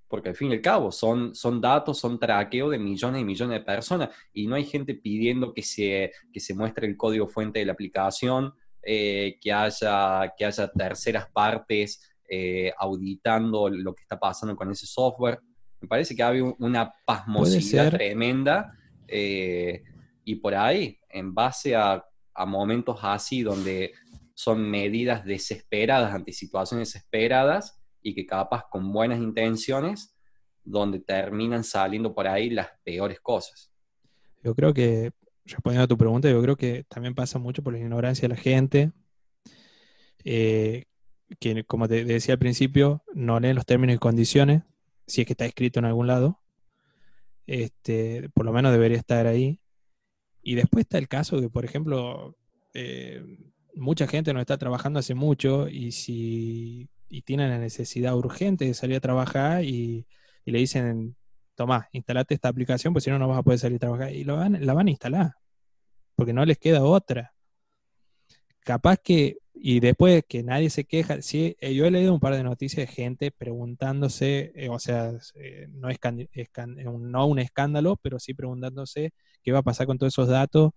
Porque 0.07 0.29
al 0.29 0.35
fin 0.35 0.51
y 0.51 0.55
al 0.55 0.61
cabo 0.61 0.91
son, 0.91 1.33
son 1.35 1.61
datos, 1.61 1.99
son 1.99 2.19
traqueo 2.19 2.69
de 2.69 2.77
millones 2.77 3.21
y 3.21 3.25
millones 3.25 3.59
de 3.59 3.65
personas 3.65 4.09
y 4.33 4.47
no 4.47 4.55
hay 4.55 4.65
gente 4.65 4.93
pidiendo 4.93 5.53
que 5.53 5.61
se, 5.61 6.11
que 6.33 6.39
se 6.39 6.53
muestre 6.53 6.87
el 6.87 6.97
código 6.97 7.27
fuente 7.27 7.59
de 7.59 7.65
la 7.65 7.73
aplicación, 7.73 8.53
eh, 8.81 9.37
que, 9.39 9.53
haya, 9.53 10.33
que 10.37 10.45
haya 10.45 10.71
terceras 10.71 11.29
partes 11.29 12.01
eh, 12.27 12.73
auditando 12.77 13.69
lo 13.69 13.93
que 13.93 14.01
está 14.03 14.19
pasando 14.19 14.55
con 14.55 14.71
ese 14.71 14.85
software. 14.85 15.39
Me 15.79 15.87
parece 15.87 16.15
que 16.15 16.23
había 16.23 16.43
una 16.43 16.93
pasmosidad 17.05 17.91
tremenda 17.91 18.73
eh, 19.07 19.83
y 20.23 20.35
por 20.35 20.55
ahí, 20.55 20.97
en 21.09 21.33
base 21.33 21.75
a, 21.75 22.03
a 22.33 22.45
momentos 22.45 22.99
así 23.01 23.41
donde 23.41 23.93
son 24.33 24.69
medidas 24.69 25.25
desesperadas 25.25 26.13
ante 26.13 26.33
situaciones 26.33 26.93
desesperadas 26.93 27.79
y 28.01 28.15
que 28.15 28.25
capaz 28.25 28.65
con 28.69 28.91
buenas 28.91 29.19
intenciones, 29.19 30.17
donde 30.63 30.99
terminan 30.99 31.63
saliendo 31.63 32.13
por 32.13 32.27
ahí 32.27 32.49
las 32.49 32.69
peores 32.83 33.19
cosas. 33.19 33.71
Yo 34.43 34.55
creo 34.55 34.73
que, 34.73 35.11
respondiendo 35.45 35.83
a 35.85 35.87
tu 35.87 35.97
pregunta, 35.97 36.29
yo 36.29 36.41
creo 36.41 36.55
que 36.55 36.85
también 36.87 37.13
pasa 37.13 37.39
mucho 37.39 37.61
por 37.61 37.73
la 37.73 37.79
ignorancia 37.79 38.27
de 38.27 38.35
la 38.35 38.41
gente, 38.41 38.91
eh, 40.23 40.85
que 41.39 41.63
como 41.63 41.87
te 41.87 42.03
decía 42.03 42.33
al 42.33 42.39
principio, 42.39 43.03
no 43.13 43.39
leen 43.39 43.55
los 43.55 43.65
términos 43.65 43.95
y 43.95 43.99
condiciones, 43.99 44.63
si 45.07 45.21
es 45.21 45.27
que 45.27 45.33
está 45.33 45.45
escrito 45.45 45.79
en 45.79 45.85
algún 45.85 46.07
lado, 46.07 46.41
este, 47.47 48.29
por 48.33 48.45
lo 48.45 48.53
menos 48.53 48.71
debería 48.71 48.97
estar 48.97 49.27
ahí. 49.27 49.60
Y 50.41 50.55
después 50.55 50.83
está 50.83 50.97
el 50.97 51.07
caso 51.07 51.39
que, 51.39 51.49
por 51.49 51.65
ejemplo, 51.65 52.35
eh, 52.73 53.23
mucha 53.75 54.07
gente 54.07 54.33
no 54.33 54.39
está 54.39 54.57
trabajando 54.57 54.99
hace 54.99 55.13
mucho 55.13 55.67
y 55.67 55.91
si 55.91 56.89
y 57.11 57.23
tienen 57.23 57.49
la 57.49 57.59
necesidad 57.59 58.15
urgente 58.15 58.65
de 58.65 58.73
salir 58.73 58.95
a 58.95 59.01
trabajar 59.01 59.63
y, 59.65 60.07
le 60.45 60.59
dicen, 60.59 61.15
toma, 61.55 61.87
instalate 61.91 62.33
esta 62.33 62.47
aplicación, 62.47 62.93
pues 62.93 63.03
si 63.03 63.11
no, 63.11 63.19
no 63.19 63.27
vas 63.27 63.37
a 63.39 63.43
poder 63.43 63.59
salir 63.59 63.75
a 63.75 63.79
trabajar. 63.79 64.13
Y 64.13 64.23
lo 64.23 64.37
van, 64.37 64.65
la 64.65 64.73
van 64.73 64.87
a 64.87 64.91
instalar, 64.91 65.33
porque 66.15 66.33
no 66.33 66.45
les 66.45 66.57
queda 66.57 66.83
otra. 66.83 67.33
Capaz 68.61 68.97
que, 68.97 69.37
y 69.53 69.79
después 69.79 70.23
que 70.27 70.43
nadie 70.43 70.69
se 70.69 70.85
queja, 70.85 71.21
sí, 71.21 71.55
eh, 71.59 71.73
yo 71.73 71.85
he 71.85 71.91
leído 71.91 72.13
un 72.13 72.19
par 72.19 72.35
de 72.35 72.43
noticias 72.43 72.87
de 72.87 72.93
gente 72.93 73.31
preguntándose, 73.31 74.51
eh, 74.55 74.69
o 74.69 74.79
sea, 74.79 75.11
eh, 75.35 75.67
no, 75.69 75.89
es 75.89 75.99
no 76.65 77.25
un 77.27 77.39
escándalo, 77.39 77.97
pero 78.01 78.19
sí 78.19 78.33
preguntándose 78.33 79.13
qué 79.43 79.51
va 79.51 79.59
a 79.59 79.63
pasar 79.63 79.87
con 79.87 79.97
todos 79.97 80.13
esos 80.13 80.27
datos, 80.27 80.71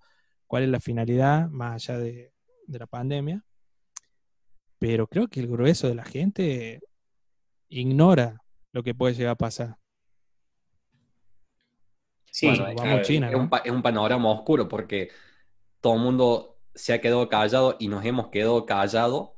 cuál 0.47 0.64
es 0.64 0.68
la 0.68 0.81
finalidad, 0.81 1.49
más 1.51 1.89
allá 1.89 1.99
de, 1.99 2.33
de 2.66 2.79
la 2.79 2.87
pandemia, 2.87 3.45
pero 4.79 5.07
creo 5.07 5.29
que 5.29 5.41
el 5.41 5.49
grueso 5.49 5.89
de 5.89 5.95
la 5.95 6.05
gente 6.05 6.81
ignora 7.68 8.43
lo 8.72 8.83
que 8.83 8.95
puede 8.95 9.14
llegar 9.14 9.33
a 9.33 9.37
pasar. 9.37 9.77
Sí, 12.35 12.49
es, 12.49 12.59
un, 13.70 13.83
panorama 13.83 14.29
oscuro 14.29 14.68
porque 14.68 15.09
todo 15.81 15.95
el 15.95 16.01
mundo 16.01 16.54
se 16.75 16.93
ha 16.93 17.01
quedado 17.01 17.29
callado 17.29 17.77
y 17.79 17.89
nos 17.89 18.05
hemos 18.05 18.29
quedado 18.29 18.66
callados 18.66 19.31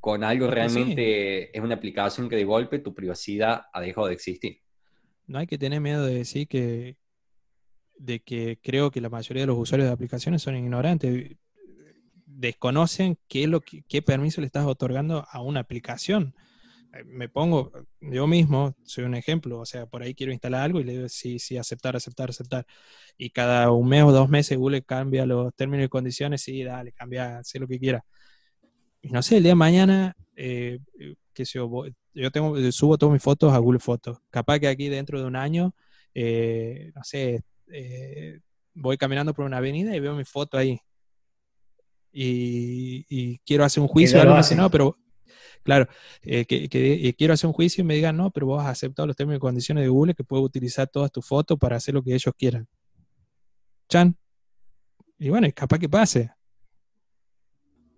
con 0.00 0.22
algo 0.22 0.50
realmente, 0.50 1.56
es 1.56 1.64
una 1.64 1.76
aplicación 1.76 2.28
que 2.28 2.36
de 2.36 2.44
golpe 2.44 2.78
tu 2.78 2.94
privacidad 2.94 3.62
ha 3.72 3.80
dejado 3.80 4.08
de 4.08 4.12
existir. 4.12 4.60
No 5.26 5.38
hay 5.38 5.46
que 5.46 5.56
tener 5.56 5.80
miedo 5.80 6.04
de 6.04 6.14
decir 6.14 6.46
que, 6.46 6.98
de 7.96 8.20
que 8.20 8.58
creo 8.62 8.90
que 8.90 9.00
la 9.00 9.08
mayoría 9.08 9.44
de 9.44 9.46
los 9.46 9.58
usuarios 9.58 9.88
de 9.88 9.94
aplicaciones 9.94 10.42
son 10.42 10.56
ignorantes, 10.56 11.36
desconocen 12.26 13.18
qué, 13.28 13.44
es 13.44 13.48
lo 13.48 13.62
qué 13.62 14.02
permiso 14.02 14.42
le 14.42 14.46
estás 14.46 14.66
otorgando 14.66 15.24
a 15.30 15.40
una 15.40 15.60
aplicación. 15.60 16.34
Eh, 16.94 17.04
me 17.04 17.28
pongo, 17.28 17.72
yo 18.00 18.26
mismo, 18.26 18.74
soy 18.84 19.04
un 19.04 19.14
ejemplo, 19.14 19.60
o 19.60 19.66
sea, 19.66 19.86
por 19.86 20.02
ahí 20.02 20.14
quiero 20.14 20.32
instalar 20.32 20.62
algo 20.62 20.80
y 20.80 20.84
le 20.84 20.92
digo, 20.92 21.08
sí, 21.08 21.38
sí, 21.38 21.56
aceptar, 21.56 21.96
aceptar, 21.96 22.30
aceptar. 22.30 22.66
Y 23.16 23.30
cada 23.30 23.70
un 23.70 23.88
mes 23.88 24.04
o 24.04 24.12
dos 24.12 24.28
meses 24.28 24.58
Google 24.58 24.82
cambia 24.82 25.26
los 25.26 25.54
términos 25.54 25.86
y 25.86 25.88
condiciones, 25.88 26.42
sí, 26.42 26.62
dale, 26.62 26.92
cambia, 26.92 27.42
sé 27.42 27.58
lo 27.58 27.66
que 27.66 27.78
quiera. 27.78 28.04
Y 29.02 29.10
no 29.10 29.22
sé, 29.22 29.38
el 29.38 29.42
día 29.42 29.52
de 29.52 29.56
mañana, 29.56 30.16
eh, 30.36 30.78
que 31.32 31.44
yo, 31.44 31.70
yo 32.14 32.30
tengo, 32.30 32.56
subo 32.72 32.96
todas 32.98 33.12
mis 33.12 33.22
fotos 33.22 33.52
a 33.52 33.58
Google 33.58 33.80
Fotos. 33.80 34.18
Capaz 34.30 34.60
que 34.60 34.68
aquí 34.68 34.88
dentro 34.88 35.20
de 35.20 35.26
un 35.26 35.36
año, 35.36 35.74
eh, 36.14 36.92
no 36.94 37.02
sé, 37.04 37.42
voy 38.74 38.96
caminando 38.96 39.34
por 39.34 39.44
una 39.44 39.58
avenida 39.58 39.94
y 39.94 40.00
veo 40.00 40.14
mi 40.14 40.24
foto 40.24 40.56
ahí. 40.56 40.80
Y, 42.12 43.38
quiero 43.44 43.64
hacer 43.64 43.82
un 43.82 43.88
juicio, 43.88 44.20
algo 44.20 44.34
así, 44.34 44.54
no, 44.54 44.70
pero 44.70 44.96
Claro, 45.64 45.88
eh, 46.22 46.44
que, 46.44 46.68
eh, 46.70 47.14
quiero 47.14 47.32
hacer 47.32 47.48
un 47.48 47.54
juicio 47.54 47.82
y 47.82 47.86
me 47.86 47.94
digan, 47.94 48.16
no, 48.16 48.30
pero 48.30 48.46
vos 48.46 48.62
has 48.62 48.68
aceptado 48.68 49.06
los 49.06 49.16
términos 49.16 49.38
y 49.38 49.40
condiciones 49.40 49.82
de 49.82 49.88
Google 49.88 50.14
que 50.14 50.22
puedo 50.22 50.42
utilizar 50.42 50.86
todas 50.88 51.10
tus 51.10 51.26
fotos 51.26 51.58
para 51.58 51.76
hacer 51.76 51.94
lo 51.94 52.02
que 52.02 52.14
ellos 52.14 52.34
quieran. 52.38 52.68
Chan. 53.88 54.14
Y 55.18 55.30
bueno, 55.30 55.48
capaz 55.54 55.78
que 55.78 55.88
pase. 55.88 56.30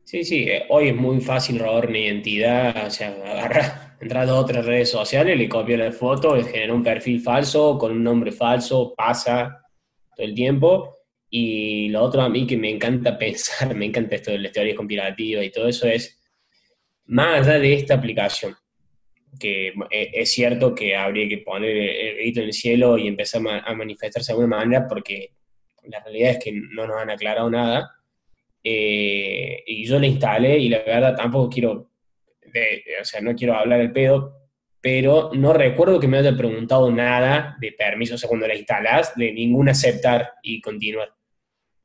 Sí, 0.04 0.22
sí, 0.22 0.44
eh, 0.48 0.62
hoy 0.68 0.90
es 0.90 0.96
muy 0.96 1.20
fácil 1.20 1.58
robar 1.58 1.88
una 1.88 1.98
identidad, 1.98 2.86
o 2.86 2.90
sea, 2.90 3.08
agarrar, 3.08 3.96
entrar 4.00 4.28
a 4.28 4.34
otras 4.36 4.64
redes 4.64 4.88
sociales, 4.88 5.36
le 5.36 5.48
copia 5.48 5.76
la 5.76 5.90
foto, 5.90 6.36
le 6.36 6.72
un 6.72 6.84
perfil 6.84 7.20
falso 7.20 7.76
con 7.76 7.90
un 7.90 8.04
nombre 8.04 8.30
falso, 8.30 8.94
pasa 8.96 9.60
todo 10.14 10.24
el 10.24 10.34
tiempo. 10.34 10.98
Y 11.28 11.88
lo 11.88 12.04
otro 12.04 12.22
a 12.22 12.28
mí 12.28 12.46
que 12.46 12.56
me 12.56 12.70
encanta 12.70 13.18
pensar, 13.18 13.74
me 13.74 13.86
encanta 13.86 14.14
esto 14.14 14.30
de 14.30 14.38
las 14.38 14.52
teorías 14.52 14.76
conspirativas 14.76 15.44
y 15.44 15.50
todo 15.50 15.66
eso 15.66 15.88
es 15.88 16.15
más 17.06 17.46
allá 17.46 17.58
de 17.58 17.74
esta 17.74 17.94
aplicación, 17.94 18.54
que 19.38 19.68
eh, 19.68 20.10
es 20.14 20.32
cierto 20.32 20.74
que 20.74 20.96
habría 20.96 21.28
que 21.28 21.38
poner 21.38 21.76
el 21.76 22.16
grito 22.16 22.40
en 22.40 22.46
el 22.46 22.52
cielo 22.52 22.98
y 22.98 23.06
empezar 23.06 23.42
a 23.64 23.74
manifestarse 23.74 24.32
de 24.32 24.38
alguna 24.38 24.56
manera, 24.58 24.86
porque 24.88 25.32
la 25.84 26.00
realidad 26.00 26.32
es 26.32 26.38
que 26.38 26.52
no 26.52 26.86
nos 26.86 26.96
han 26.96 27.10
aclarado 27.10 27.50
nada. 27.50 27.92
Eh, 28.62 29.62
y 29.66 29.84
yo 29.84 29.98
la 29.98 30.06
instalé 30.06 30.58
y 30.58 30.68
la 30.68 30.78
verdad 30.78 31.14
tampoco 31.14 31.48
quiero, 31.48 31.72
o 31.72 33.04
sea, 33.04 33.20
no 33.20 33.34
quiero 33.34 33.54
hablar 33.54 33.80
el 33.80 33.92
pedo, 33.92 34.36
pero 34.80 35.30
no 35.34 35.52
recuerdo 35.52 36.00
que 36.00 36.08
me 36.08 36.18
haya 36.18 36.36
preguntado 36.36 36.90
nada 36.90 37.56
de 37.60 37.72
permiso, 37.72 38.16
o 38.16 38.18
sea, 38.18 38.28
cuando 38.28 38.46
la 38.46 38.56
instalas, 38.56 39.14
de 39.16 39.32
ningún 39.32 39.68
aceptar 39.68 40.32
y 40.42 40.60
continuar. 40.60 41.10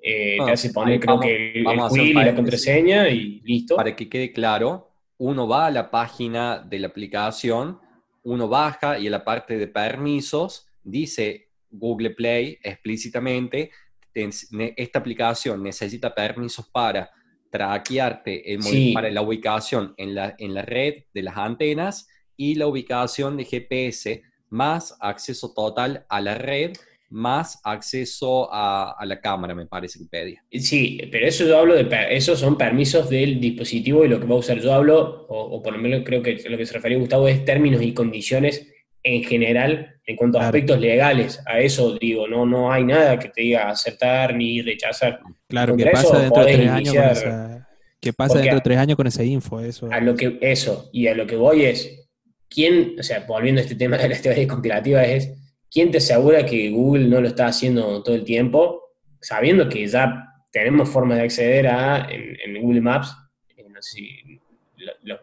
Eh, 0.03 0.37
te 0.37 0.49
ah, 0.49 0.53
hace 0.53 0.71
poner, 0.71 0.99
creo 0.99 1.19
que 1.19 1.51
el, 1.51 1.67
el 1.67 2.01
y 2.01 2.13
la 2.13 2.33
contraseña 2.33 3.07
y 3.09 3.41
listo. 3.41 3.75
Para 3.75 3.95
que 3.95 4.09
quede 4.09 4.31
claro, 4.31 4.90
uno 5.21 5.47
va 5.47 5.67
a 5.67 5.71
la 5.71 5.91
página 5.91 6.57
de 6.57 6.79
la 6.79 6.87
aplicación, 6.87 7.79
uno 8.23 8.47
baja 8.47 8.97
y 8.97 9.05
en 9.05 9.11
la 9.11 9.23
parte 9.23 9.55
de 9.59 9.67
permisos 9.67 10.67
dice 10.81 11.51
Google 11.69 12.09
Play 12.09 12.57
explícitamente, 12.63 13.69
esta 14.15 14.97
aplicación 14.97 15.61
necesita 15.61 16.15
permisos 16.15 16.67
para 16.69 17.11
traquearte, 17.51 18.57
para 18.95 19.11
la 19.11 19.21
ubicación 19.21 19.93
en 19.97 20.15
la, 20.15 20.33
en 20.39 20.55
la 20.55 20.63
red 20.63 21.03
de 21.13 21.21
las 21.21 21.37
antenas 21.37 22.07
y 22.35 22.55
la 22.55 22.65
ubicación 22.65 23.37
de 23.37 23.45
GPS, 23.45 24.23
más 24.49 24.97
acceso 24.99 25.53
total 25.53 26.03
a 26.09 26.19
la 26.19 26.33
red 26.33 26.73
más 27.11 27.59
acceso 27.63 28.49
a, 28.51 28.97
la 29.05 29.19
cámara, 29.19 29.53
me 29.53 29.65
parece 29.65 29.99
que 29.99 30.05
pedía. 30.05 30.43
Sí, 30.51 30.99
pero 31.11 31.27
eso 31.27 31.45
yo 31.45 31.59
hablo 31.59 31.75
de, 31.75 31.87
esos 32.09 32.39
son 32.39 32.57
permisos 32.57 33.09
del 33.09 33.39
dispositivo 33.39 34.05
y 34.05 34.07
lo 34.07 34.19
que 34.19 34.25
va 34.25 34.35
a 34.35 34.39
usar. 34.39 34.59
Yo 34.59 34.73
hablo, 34.73 35.25
o, 35.29 35.61
por 35.61 35.73
lo 35.73 35.79
menos 35.79 36.03
creo 36.05 36.23
que 36.23 36.41
lo 36.49 36.57
que 36.57 36.65
se 36.65 36.73
refería 36.73 36.97
Gustavo 36.97 37.27
es 37.27 37.43
términos 37.43 37.81
y 37.81 37.93
condiciones 37.93 38.67
en 39.03 39.23
general 39.23 39.99
en 40.05 40.15
cuanto 40.15 40.39
a 40.39 40.45
aspectos 40.45 40.79
legales. 40.79 41.41
A 41.45 41.59
eso 41.59 41.97
digo, 41.99 42.27
no, 42.27 42.45
no 42.45 42.71
hay 42.71 42.85
nada 42.85 43.19
que 43.19 43.29
te 43.29 43.41
diga 43.41 43.69
aceptar 43.69 44.33
ni 44.35 44.61
rechazar. 44.61 45.19
Claro, 45.47 45.75
que 45.75 45.85
pasa 45.87 46.19
dentro 46.19 46.45
de 46.45 46.53
tres 46.53 46.69
años 46.69 46.95
con 46.95 47.03
esa, 47.03 47.67
¿Qué 47.99 48.13
pasa 48.13 48.37
dentro 48.39 48.55
de 48.55 48.61
tres 48.61 48.77
años 48.77 48.95
con 48.95 49.07
esa 49.07 49.23
info? 49.23 49.59
Eso. 49.59 49.89
A 49.91 49.99
lo 49.99 50.15
que, 50.15 50.37
eso, 50.41 50.89
y 50.93 51.07
a 51.07 51.15
lo 51.15 51.27
que 51.27 51.35
voy 51.35 51.65
es, 51.65 52.07
¿quién, 52.49 52.95
o 52.97 53.03
sea, 53.03 53.25
volviendo 53.27 53.59
a 53.59 53.63
este 53.63 53.75
tema 53.75 53.97
de 53.97 54.07
las 54.07 54.21
teorías 54.21 54.47
conspirativas, 54.47 55.07
es 55.07 55.40
¿quién 55.71 55.89
te 55.89 55.97
asegura 55.97 56.45
que 56.45 56.69
Google 56.69 57.07
no 57.07 57.21
lo 57.21 57.29
está 57.29 57.47
haciendo 57.47 58.03
todo 58.03 58.13
el 58.13 58.23
tiempo? 58.23 58.91
Sabiendo 59.21 59.69
que 59.69 59.87
ya 59.87 60.27
tenemos 60.51 60.89
formas 60.89 61.17
de 61.17 61.23
acceder 61.23 61.67
a, 61.67 62.07
en, 62.11 62.61
Google 62.61 62.81
Maps, 62.81 63.15
eh, 63.55 63.63
no 63.69 63.81
sé 63.81 63.97
si 63.97 64.39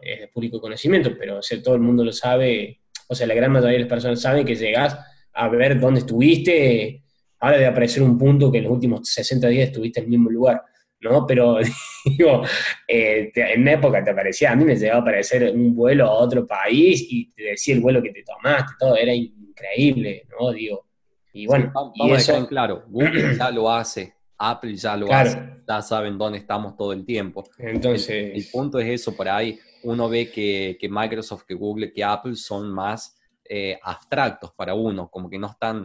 es 0.01 0.19
de 0.19 0.27
público 0.29 0.59
conocimiento, 0.59 1.11
pero 1.17 1.39
todo 1.63 1.75
el 1.75 1.81
mundo 1.81 2.03
lo 2.03 2.11
sabe, 2.11 2.79
o 3.07 3.15
sea, 3.15 3.27
la 3.27 3.35
gran 3.35 3.51
mayoría 3.51 3.73
de 3.73 3.79
las 3.81 3.89
personas 3.89 4.21
saben 4.21 4.45
que 4.45 4.55
llegas 4.55 4.97
a 5.33 5.47
ver 5.49 5.79
dónde 5.79 5.99
estuviste, 5.99 7.03
ahora 7.39 7.57
debe 7.57 7.67
aparecer 7.67 8.01
un 8.01 8.17
punto 8.17 8.51
que 8.51 8.57
en 8.57 8.63
los 8.65 8.73
últimos 8.73 9.07
60 9.07 9.47
días 9.47 9.67
estuviste 9.67 9.99
en 9.99 10.05
el 10.05 10.09
mismo 10.09 10.29
lugar, 10.29 10.63
¿no? 11.01 11.27
Pero, 11.27 11.59
digo, 12.05 12.43
eh, 12.87 13.31
en 13.35 13.61
una 13.61 13.73
época 13.73 14.03
te 14.03 14.11
aparecía, 14.11 14.51
a 14.51 14.55
mí 14.55 14.65
me 14.65 14.75
llegaba 14.75 14.99
a 14.99 15.01
aparecer 15.01 15.51
un 15.53 15.75
vuelo 15.75 16.05
a 16.05 16.13
otro 16.13 16.47
país 16.47 17.05
y 17.07 17.31
te 17.31 17.43
decía 17.43 17.75
el 17.75 17.81
vuelo 17.81 18.01
que 18.01 18.11
te 18.11 18.23
tomaste, 18.23 18.73
todo, 18.79 18.95
era 18.95 19.13
increíble, 19.59 20.27
¿no? 20.29 20.51
Digo, 20.51 20.85
y 21.33 21.47
bueno, 21.47 21.71
vamos 21.73 21.93
y 21.95 22.11
eso, 22.11 22.35
a 22.35 22.47
claro, 22.47 22.83
Google 22.87 23.35
ya 23.37 23.51
lo 23.51 23.71
hace, 23.71 24.13
Apple 24.37 24.75
ya 24.75 24.97
lo 24.97 25.11
hace, 25.13 25.61
ya 25.67 25.81
saben 25.81 26.17
dónde 26.17 26.39
estamos 26.39 26.75
todo 26.75 26.93
el 26.93 27.05
tiempo. 27.05 27.43
Entonces, 27.57 28.31
el, 28.33 28.45
punto 28.51 28.79
es 28.79 28.87
eso, 28.87 29.15
por 29.15 29.27
ahí 29.29 29.59
uno 29.83 30.09
ve 30.09 30.31
que, 30.31 30.77
que 30.79 30.89
Microsoft, 30.89 31.43
que 31.47 31.53
Google, 31.53 31.91
que 31.91 32.03
Apple 32.03 32.35
son 32.35 32.71
más 32.71 33.17
eh, 33.45 33.79
abstractos 33.81 34.51
para 34.53 34.73
uno, 34.73 35.09
como 35.09 35.29
que 35.29 35.37
no 35.37 35.47
están, 35.47 35.81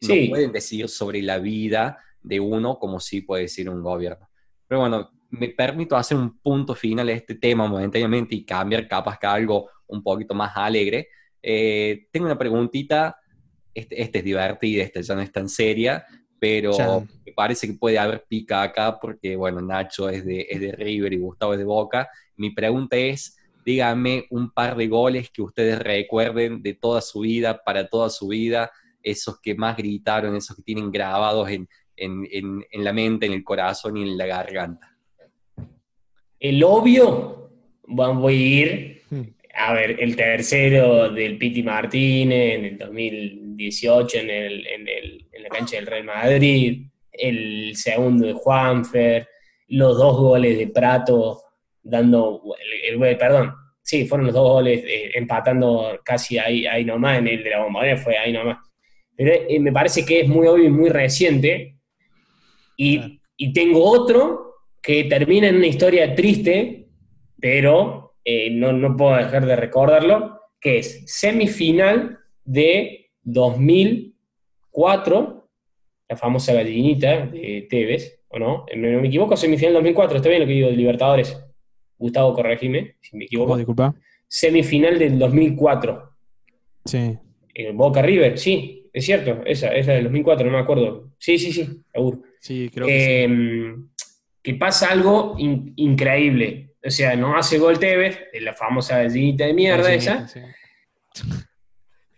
no 0.00 0.14
pueden 0.28 0.52
decir 0.52 0.88
sobre 0.88 1.22
la 1.22 1.38
vida 1.38 1.98
de 2.22 2.40
uno 2.40 2.78
como 2.78 3.00
sí 3.00 3.22
puede 3.22 3.42
decir 3.42 3.68
un 3.68 3.82
gobierno. 3.82 4.28
Pero 4.66 4.82
bueno, 4.82 5.10
me 5.30 5.48
permito 5.48 5.96
hacer 5.96 6.16
un 6.16 6.38
punto 6.38 6.74
final 6.74 7.08
a 7.08 7.12
este 7.12 7.34
tema 7.34 7.66
momentáneamente 7.66 8.34
y 8.34 8.44
cambiar 8.44 8.86
capaz 8.86 9.18
que 9.18 9.26
algo 9.26 9.68
un 9.86 10.02
poquito 10.02 10.34
más 10.34 10.52
alegre. 10.54 11.08
Eh, 11.42 12.06
tengo 12.10 12.26
una 12.26 12.38
preguntita, 12.38 13.16
este, 13.74 14.02
este, 14.02 14.18
es 14.18 14.24
divertida, 14.24 14.82
esta 14.82 15.00
ya 15.00 15.14
no 15.14 15.20
es 15.20 15.32
tan 15.32 15.48
seria, 15.48 16.04
pero 16.40 16.72
me 17.24 17.32
parece 17.32 17.66
que 17.66 17.74
puede 17.74 17.98
haber 17.98 18.24
pica 18.28 18.62
acá 18.62 18.98
porque, 19.00 19.36
bueno, 19.36 19.60
Nacho 19.60 20.08
es 20.08 20.24
de, 20.24 20.46
es 20.48 20.60
de 20.60 20.72
River 20.72 21.12
y 21.12 21.18
Gustavo 21.18 21.52
es 21.52 21.58
de 21.58 21.64
Boca. 21.64 22.08
Mi 22.36 22.50
pregunta 22.50 22.96
es, 22.96 23.36
díganme 23.64 24.26
un 24.30 24.50
par 24.50 24.76
de 24.76 24.86
goles 24.86 25.30
que 25.30 25.42
ustedes 25.42 25.78
recuerden 25.78 26.62
de 26.62 26.74
toda 26.74 27.00
su 27.00 27.20
vida, 27.20 27.62
para 27.64 27.88
toda 27.88 28.08
su 28.10 28.28
vida, 28.28 28.70
esos 29.02 29.40
que 29.40 29.54
más 29.54 29.76
gritaron, 29.76 30.36
esos 30.36 30.56
que 30.56 30.62
tienen 30.62 30.90
grabados 30.90 31.50
en, 31.50 31.68
en, 31.96 32.26
en 32.70 32.84
la 32.84 32.92
mente, 32.92 33.26
en 33.26 33.32
el 33.32 33.44
corazón 33.44 33.96
y 33.96 34.02
en 34.02 34.16
la 34.16 34.26
garganta. 34.26 34.96
El 36.38 36.62
obvio, 36.62 37.50
voy 37.84 38.34
a 38.34 38.36
ir 38.36 38.97
a 39.58 39.72
ver, 39.72 39.96
el 39.98 40.14
tercero 40.14 41.10
del 41.10 41.36
Piti 41.36 41.62
Martínez 41.62 42.54
en 42.54 42.64
el 42.64 42.78
2018 42.78 44.18
en, 44.18 44.30
el, 44.30 44.66
en, 44.66 44.88
el, 44.88 45.26
en, 45.32 45.42
la 45.42 45.48
cancha 45.48 45.76
del 45.76 45.86
Real 45.86 46.04
Madrid, 46.04 46.86
el 47.10 47.74
segundo 47.74 48.28
de 48.28 48.34
Juanfer, 48.34 49.28
los 49.68 49.98
dos 49.98 50.16
goles 50.16 50.56
de 50.56 50.68
Prato 50.68 51.42
dando, 51.82 52.40
el, 52.88 53.16
perdón, 53.16 53.52
sí, 53.82 54.06
fueron 54.06 54.26
los 54.26 54.34
dos 54.34 54.48
goles 54.48 54.84
eh, 54.84 55.10
empatando 55.14 55.98
casi 56.04 56.38
ahí, 56.38 56.64
ahí 56.66 56.84
nomás, 56.84 57.18
en 57.18 57.26
el 57.26 57.42
de 57.42 57.50
la 57.50 57.64
bombonera 57.64 57.96
fue 57.96 58.16
ahí 58.16 58.32
nomás. 58.32 58.58
Pero 59.16 59.32
eh, 59.48 59.58
me 59.58 59.72
parece 59.72 60.04
que 60.06 60.20
es 60.20 60.28
muy 60.28 60.46
obvio 60.46 60.66
y 60.66 60.70
muy 60.70 60.90
reciente. 60.90 61.78
Y, 62.76 63.20
y 63.36 63.52
tengo 63.52 63.82
otro 63.82 64.54
que 64.80 65.04
termina 65.04 65.48
en 65.48 65.56
una 65.56 65.66
historia 65.66 66.14
triste, 66.14 66.86
pero 67.40 68.07
eh, 68.30 68.50
no, 68.50 68.94
puedo 68.94 69.16
dejar 69.16 69.46
de 69.46 69.56
recordarlo, 69.56 70.42
que 70.60 70.80
es 70.80 71.02
semifinal 71.06 72.18
de 72.44 73.10
2004, 73.22 75.48
la 76.10 76.16
famosa 76.16 76.52
gallinita 76.52 77.24
de 77.24 77.66
Tevez, 77.70 78.20
¿o 78.28 78.38
no? 78.38 78.66
Eh, 78.68 78.76
no, 78.76 79.00
me 79.00 79.08
equivoco, 79.08 79.34
semifinal 79.34 79.72
2004, 79.72 80.18
está 80.18 80.28
bien 80.28 80.42
lo 80.42 80.46
que 80.46 80.52
digo 80.52 80.68
Libertadores. 80.68 81.42
Gustavo, 81.96 82.34
corregime 82.34 82.96
si 83.00 83.16
me 83.16 83.24
equivoco. 83.24 83.56
disculpa. 83.56 83.94
Semifinal 84.26 84.98
del 84.98 85.18
2004. 85.18 86.12
Sí. 86.84 87.16
Boca 87.72 88.02
River, 88.02 88.38
sí, 88.38 88.90
es 88.92 89.06
cierto, 89.06 89.40
esa, 89.46 89.74
esa 89.74 89.92
del 89.92 90.04
2004, 90.04 90.46
no 90.46 90.52
me 90.52 90.62
acuerdo. 90.62 91.12
Sí, 91.16 91.38
sí, 91.38 91.50
sí, 91.50 91.66
seguro. 91.90 92.20
Sí, 92.40 92.68
creo 92.74 92.86
que 92.86 93.00
sí. 93.00 93.10
Em, 93.10 93.88
que 94.42 94.52
pasa 94.52 94.90
algo 94.90 95.34
increíble. 95.38 96.67
O 96.84 96.90
sea, 96.90 97.16
no 97.16 97.36
hace 97.36 97.58
gol 97.58 97.78
Tevez, 97.78 98.18
la 98.40 98.54
famosa 98.54 98.98
gallinita 98.98 99.44
de 99.46 99.54
mierda 99.54 99.92
esa. 99.92 100.26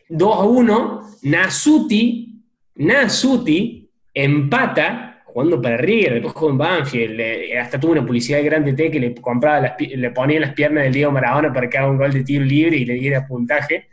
2 0.09 0.37
a 0.37 0.45
1, 0.45 1.03
Nasuti, 1.23 2.43
Nasuti 2.75 3.91
empata 4.13 5.23
jugando 5.25 5.63
para 5.63 5.77
River, 5.77 6.15
después 6.15 6.35
jugó 6.35 6.51
en 6.51 6.59
Banfield, 6.59 7.21
hasta 7.59 7.79
tuvo 7.79 7.93
una 7.93 8.05
publicidad 8.05 8.39
de 8.39 8.45
Grande 8.45 8.73
T 8.73 8.91
que 8.91 9.01
le 9.01 9.15
compraba 9.15 9.77
le 9.79 10.11
ponía 10.11 10.37
en 10.37 10.43
las 10.43 10.55
piernas 10.55 10.85
del 10.85 10.93
Diego 10.93 11.13
Maradona 11.13 11.53
para 11.53 11.71
que 11.71 11.79
haga 11.79 11.91
un 11.91 11.99
gol 11.99 12.13
de 12.13 12.25
tiro 12.25 12.45
libre 12.45 12.77
y 12.77 12.85
le 12.85 12.95
diera 12.95 13.27
puntaje. 13.27 13.89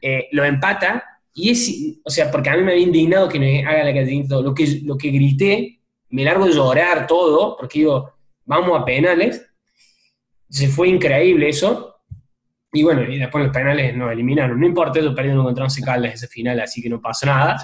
Eh, 0.00 0.28
lo 0.32 0.44
empata, 0.44 1.02
y 1.32 1.50
es, 1.50 1.98
o 2.04 2.10
sea, 2.10 2.30
porque 2.30 2.50
a 2.50 2.56
mí 2.56 2.62
me 2.62 2.72
había 2.72 2.84
indignado 2.84 3.28
que 3.28 3.40
me 3.40 3.64
haga 3.64 3.84
la 3.84 3.90
gallinita, 3.90 4.36
lo 4.40 4.54
que, 4.54 4.80
lo 4.84 4.96
que 4.96 5.08
grité, 5.08 5.80
me 6.10 6.24
largo 6.24 6.46
de 6.46 6.52
llorar 6.52 7.06
todo, 7.06 7.56
porque 7.56 7.80
digo, 7.80 8.12
vamos 8.44 8.80
a 8.80 8.84
penales, 8.84 9.44
se 10.54 10.68
fue 10.68 10.88
increíble 10.88 11.48
eso, 11.48 11.96
y 12.72 12.82
bueno, 12.82 13.02
y 13.02 13.18
después 13.18 13.44
los 13.44 13.52
penales 13.52 13.96
nos 13.96 14.12
eliminaron. 14.12 14.58
No 14.58 14.66
importa, 14.66 15.00
yo 15.00 15.14
perdieron 15.14 15.44
contra 15.44 15.64
Once 15.64 15.80
Caldas 15.80 16.14
ese 16.14 16.28
final, 16.28 16.58
así 16.60 16.82
que 16.82 16.88
no 16.88 17.00
pasó 17.00 17.26
nada. 17.26 17.62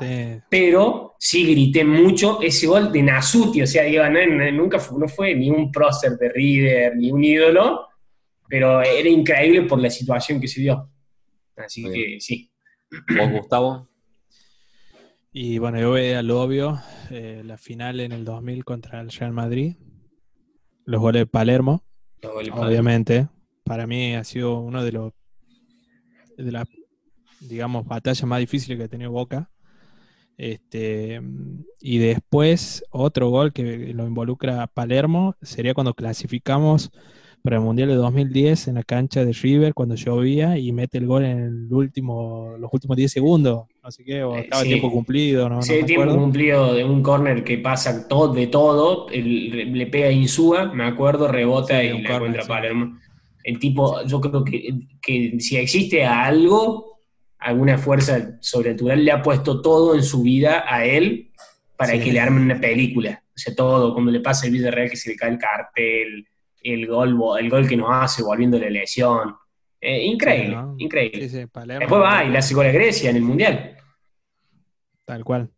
Pero 0.48 1.14
sí 1.18 1.50
grité 1.50 1.84
mucho 1.84 2.40
ese 2.40 2.68
gol 2.68 2.92
de 2.92 3.02
Nasuti. 3.02 3.62
O 3.62 3.66
sea, 3.66 3.82
digo, 3.84 4.04
nunca 4.52 4.78
fue, 4.78 4.98
no 5.00 5.08
fue 5.08 5.34
ni 5.34 5.50
un 5.50 5.72
prócer 5.72 6.16
de 6.16 6.28
River, 6.28 6.96
ni 6.96 7.10
un 7.10 7.24
ídolo, 7.24 7.88
pero 8.48 8.82
era 8.82 9.08
increíble 9.08 9.62
por 9.62 9.80
la 9.80 9.90
situación 9.90 10.40
que 10.40 10.46
se 10.46 10.60
dio. 10.60 10.88
Así 11.56 11.82
que 11.90 12.20
sí. 12.20 12.50
¿Vos, 13.16 13.30
Gustavo? 13.30 13.88
Y 15.32 15.58
bueno, 15.58 15.80
yo 15.80 15.92
veo 15.92 16.18
al 16.18 16.30
obvio, 16.30 16.80
eh, 17.10 17.42
la 17.44 17.56
final 17.56 18.00
en 18.00 18.12
el 18.12 18.24
2000 18.24 18.64
contra 18.64 19.00
el 19.00 19.10
Real 19.10 19.32
Madrid, 19.32 19.76
los 20.84 21.00
goles 21.00 21.20
de 21.20 21.26
Palermo, 21.26 21.84
obviamente 22.52 23.28
para 23.64 23.86
mí 23.86 24.14
ha 24.14 24.24
sido 24.24 24.58
uno 24.60 24.84
de 24.84 24.92
los 24.92 25.12
de 26.36 26.52
las 26.52 26.66
digamos 27.40 27.86
batallas 27.86 28.24
más 28.24 28.38
difíciles 28.40 28.78
que 28.78 28.84
ha 28.84 28.88
tenido 28.88 29.10
Boca. 29.10 29.50
Este, 30.36 31.20
y 31.80 31.98
después 31.98 32.82
otro 32.90 33.28
gol 33.28 33.52
que 33.52 33.92
lo 33.92 34.06
involucra 34.06 34.66
Palermo 34.68 35.36
sería 35.42 35.74
cuando 35.74 35.92
clasificamos 35.92 36.90
para 37.42 37.56
el 37.56 37.62
Mundial 37.62 37.88
de 37.88 37.94
2010 37.94 38.68
en 38.68 38.74
la 38.74 38.82
cancha 38.82 39.24
de 39.24 39.32
River 39.32 39.74
cuando 39.74 39.94
llovía 39.94 40.58
y 40.58 40.72
mete 40.72 40.98
el 40.98 41.06
gol 41.06 41.24
en 41.24 41.38
el 41.38 41.72
último, 41.72 42.56
los 42.58 42.70
últimos 42.72 42.96
10 42.96 43.10
segundos. 43.10 43.66
No 43.82 43.90
sé 43.90 44.04
qué, 44.04 44.22
o 44.22 44.36
eh, 44.36 44.40
estaba 44.40 44.62
tiempo 44.62 44.90
cumplido. 44.90 45.48
No, 45.48 45.62
sí, 45.62 45.82
tiempo 45.84 46.14
cumplido 46.14 46.74
de 46.74 46.84
un 46.84 47.02
córner 47.02 47.44
que 47.44 47.58
pasa 47.58 48.06
todo, 48.06 48.34
de 48.34 48.46
todo, 48.46 49.06
le 49.10 49.86
pega 49.86 50.08
a 50.08 50.12
Insúa, 50.12 50.72
me 50.72 50.84
acuerdo, 50.84 51.28
rebota 51.28 51.82
y 51.82 52.02
la 52.02 52.14
encuentra 52.14 52.44
Palermo. 52.44 52.98
El 53.42 53.58
tipo, 53.58 54.04
yo 54.04 54.20
creo 54.20 54.44
que, 54.44 55.36
si 55.38 55.56
existe 55.56 56.04
algo, 56.04 56.98
alguna 57.38 57.78
fuerza 57.78 58.38
sobrenatural, 58.40 59.04
le 59.04 59.12
ha 59.12 59.22
puesto 59.22 59.62
todo 59.62 59.94
en 59.94 60.02
su 60.02 60.22
vida 60.22 60.64
a 60.66 60.84
él 60.84 61.30
para 61.76 61.98
que 61.98 62.12
le 62.12 62.20
armen 62.20 62.42
una 62.42 62.60
película. 62.60 63.22
O 63.34 63.38
sea, 63.38 63.54
todo, 63.54 63.94
como 63.94 64.10
le 64.10 64.20
pasa 64.20 64.46
al 64.46 64.72
Real 64.72 64.90
que 64.90 64.96
se 64.96 65.10
le 65.10 65.16
cae 65.16 65.30
el 65.30 65.38
cartel, 65.38 66.26
el 66.62 66.86
gol, 66.86 67.18
el 67.38 67.50
gol 67.50 67.68
que 67.68 67.76
nos 67.76 67.88
hace 67.90 68.22
volviendo 68.22 68.58
la 68.58 68.70
lesión. 68.70 69.36
Eh, 69.80 70.04
increíble, 70.04 70.56
increíble. 70.78 71.26
Después 71.28 72.02
va 72.02 72.24
y 72.24 72.30
le 72.30 72.38
hace 72.38 72.54
gol 72.54 72.66
a 72.66 72.72
Grecia 72.72 73.10
en 73.10 73.16
el 73.16 73.22
Mundial. 73.22 73.76
Tal 75.04 75.24
cual. 75.24 75.50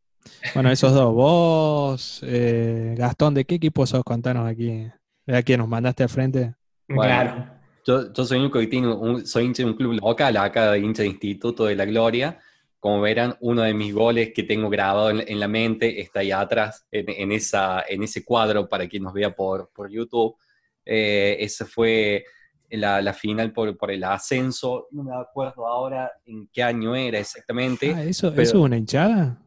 Bueno, 0.55 0.71
esos 0.71 0.93
dos. 0.95 1.13
Vos, 1.13 2.21
eh, 2.25 2.95
Gastón, 2.97 3.35
¿de 3.35 3.45
qué 3.45 3.57
equipo 3.57 3.87
sos? 3.87 4.05
Contanos 4.05 4.49
aquí. 4.49 4.89
¿De 5.27 5.37
aquí 5.37 5.57
nos 5.57 5.69
mandaste 5.69 6.03
al 6.03 6.09
frente? 6.09 6.55
claro. 6.89 7.63
Yo, 7.85 8.15
soy 8.15 8.39
único 8.39 8.61
que 8.61 8.69
tiene 8.69 8.89
un, 8.89 9.27
soy 9.27 9.45
hincha 9.45 9.65
de 9.65 9.71
un 9.71 9.77
club 9.77 9.99
local, 10.01 10.37
acá 10.37 10.71
de 10.71 10.79
hincha 10.79 11.03
de 11.03 11.09
Instituto 11.09 11.65
de 11.65 11.75
la 11.75 11.85
Gloria. 11.85 12.39
Como 12.79 13.01
verán, 13.01 13.37
uno 13.41 13.63
de 13.63 13.75
mis 13.75 13.93
goles 13.93 14.33
que 14.35 14.45
tengo 14.45 14.69
grabado 14.69 15.11
en, 15.11 15.41
la 15.41 15.49
mente 15.49 16.01
está 16.01 16.21
ahí 16.21 16.31
atrás, 16.31 16.87
en, 16.91 17.33
esa, 17.33 17.85
en 17.89 18.03
ese 18.03 18.25
cuadro 18.25 18.69
para 18.69 18.89
quien 18.89 19.05
nos 19.05 19.13
vea 19.13 19.35
por, 19.35 19.71
por 19.73 19.91
YouTube. 19.91 20.37
Eh, 20.85 21.37
ese 21.41 21.65
fue 21.65 22.25
la, 22.71 23.01
la 23.03 23.13
final 23.13 23.53
por, 23.53 23.77
por, 23.77 23.91
el 23.91 24.05
ascenso. 24.05 24.89
No 24.91 25.05
me 25.05 25.15
acuerdo 25.15 25.67
ahora 25.67 26.11
en 26.25 26.49
qué 26.53 26.63
año 26.63 26.95
era 26.95 27.19
exactamente. 27.19 27.95
Ah, 27.95 28.05
¿eso, 28.05 28.29
¿eso 28.29 28.41
es 28.41 28.55
una 28.55 28.77
hinchada? 28.77 29.39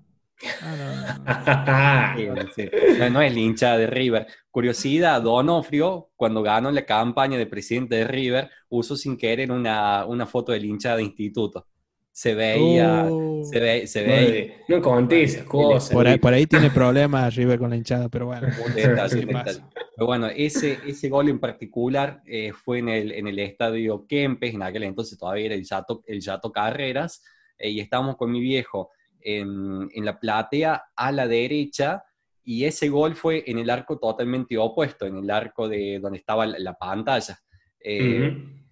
Ah, 0.61 2.15
no. 2.17 2.41
es 2.57 2.99
el 2.99 3.37
hincha 3.37 3.77
de 3.77 3.87
River. 3.87 4.27
Curiosidad, 4.51 5.21
Donofrio, 5.21 6.11
cuando 6.15 6.41
ganó 6.41 6.71
la 6.71 6.85
campaña 6.85 7.37
de 7.37 7.47
presidente 7.47 7.95
de 7.95 8.07
River, 8.07 8.49
usó 8.69 8.95
sin 8.95 9.17
querer 9.17 9.51
una, 9.51 10.05
una 10.05 10.25
foto 10.25 10.51
del 10.51 10.65
hincha 10.65 10.95
de 10.95 11.03
instituto. 11.03 11.67
Se 12.15 12.33
veía, 12.33 13.07
uh. 13.11 13.43
se, 13.43 13.59
ve, 13.59 13.87
se 13.87 14.03
ve. 14.03 14.63
No 14.69 14.81
conté 14.81 15.23
esas 15.23 15.43
cosas. 15.43 15.91
Por 15.91 16.07
ahí, 16.07 16.17
por 16.17 16.31
ahí 16.31 16.47
tiene 16.47 16.69
problemas 16.71 17.35
River 17.35 17.59
con 17.59 17.69
la 17.69 17.75
hinchada, 17.75 18.07
pero 18.07 18.27
bueno. 18.27 18.47
pero 18.73 20.05
bueno, 20.05 20.27
ese, 20.27 20.79
ese 20.87 21.09
gol 21.09 21.27
en 21.27 21.39
particular 21.39 22.21
eh, 22.25 22.53
fue 22.53 22.79
en 22.79 22.87
el, 22.87 23.11
en 23.11 23.27
el 23.27 23.37
estadio 23.39 24.05
Kempes, 24.07 24.53
en 24.53 24.63
aquel 24.63 24.83
entonces 24.83 25.19
todavía 25.19 25.47
era 25.47 25.55
el 25.55 25.65
Yato, 25.65 26.03
el 26.07 26.21
Yato 26.21 26.53
Carreras, 26.53 27.21
eh, 27.57 27.71
y 27.71 27.81
estábamos 27.81 28.15
con 28.15 28.31
mi 28.31 28.39
viejo 28.39 28.91
en, 29.19 29.89
la 29.95 30.17
platea 30.17 30.85
a 30.95 31.11
la 31.11 31.27
derecha 31.27 32.01
y 32.45 32.63
ese 32.63 32.87
gol 32.87 33.15
fue 33.15 33.43
en 33.45 33.59
el 33.59 33.69
arco 33.69 33.99
totalmente 33.99 34.57
opuesto, 34.57 35.05
en 35.05 35.17
el 35.17 35.29
arco 35.29 35.67
de 35.67 35.99
donde 35.99 36.19
estaba 36.19 36.45
la, 36.45 36.75
pantalla. 36.75 37.37
Eh, 37.77 38.64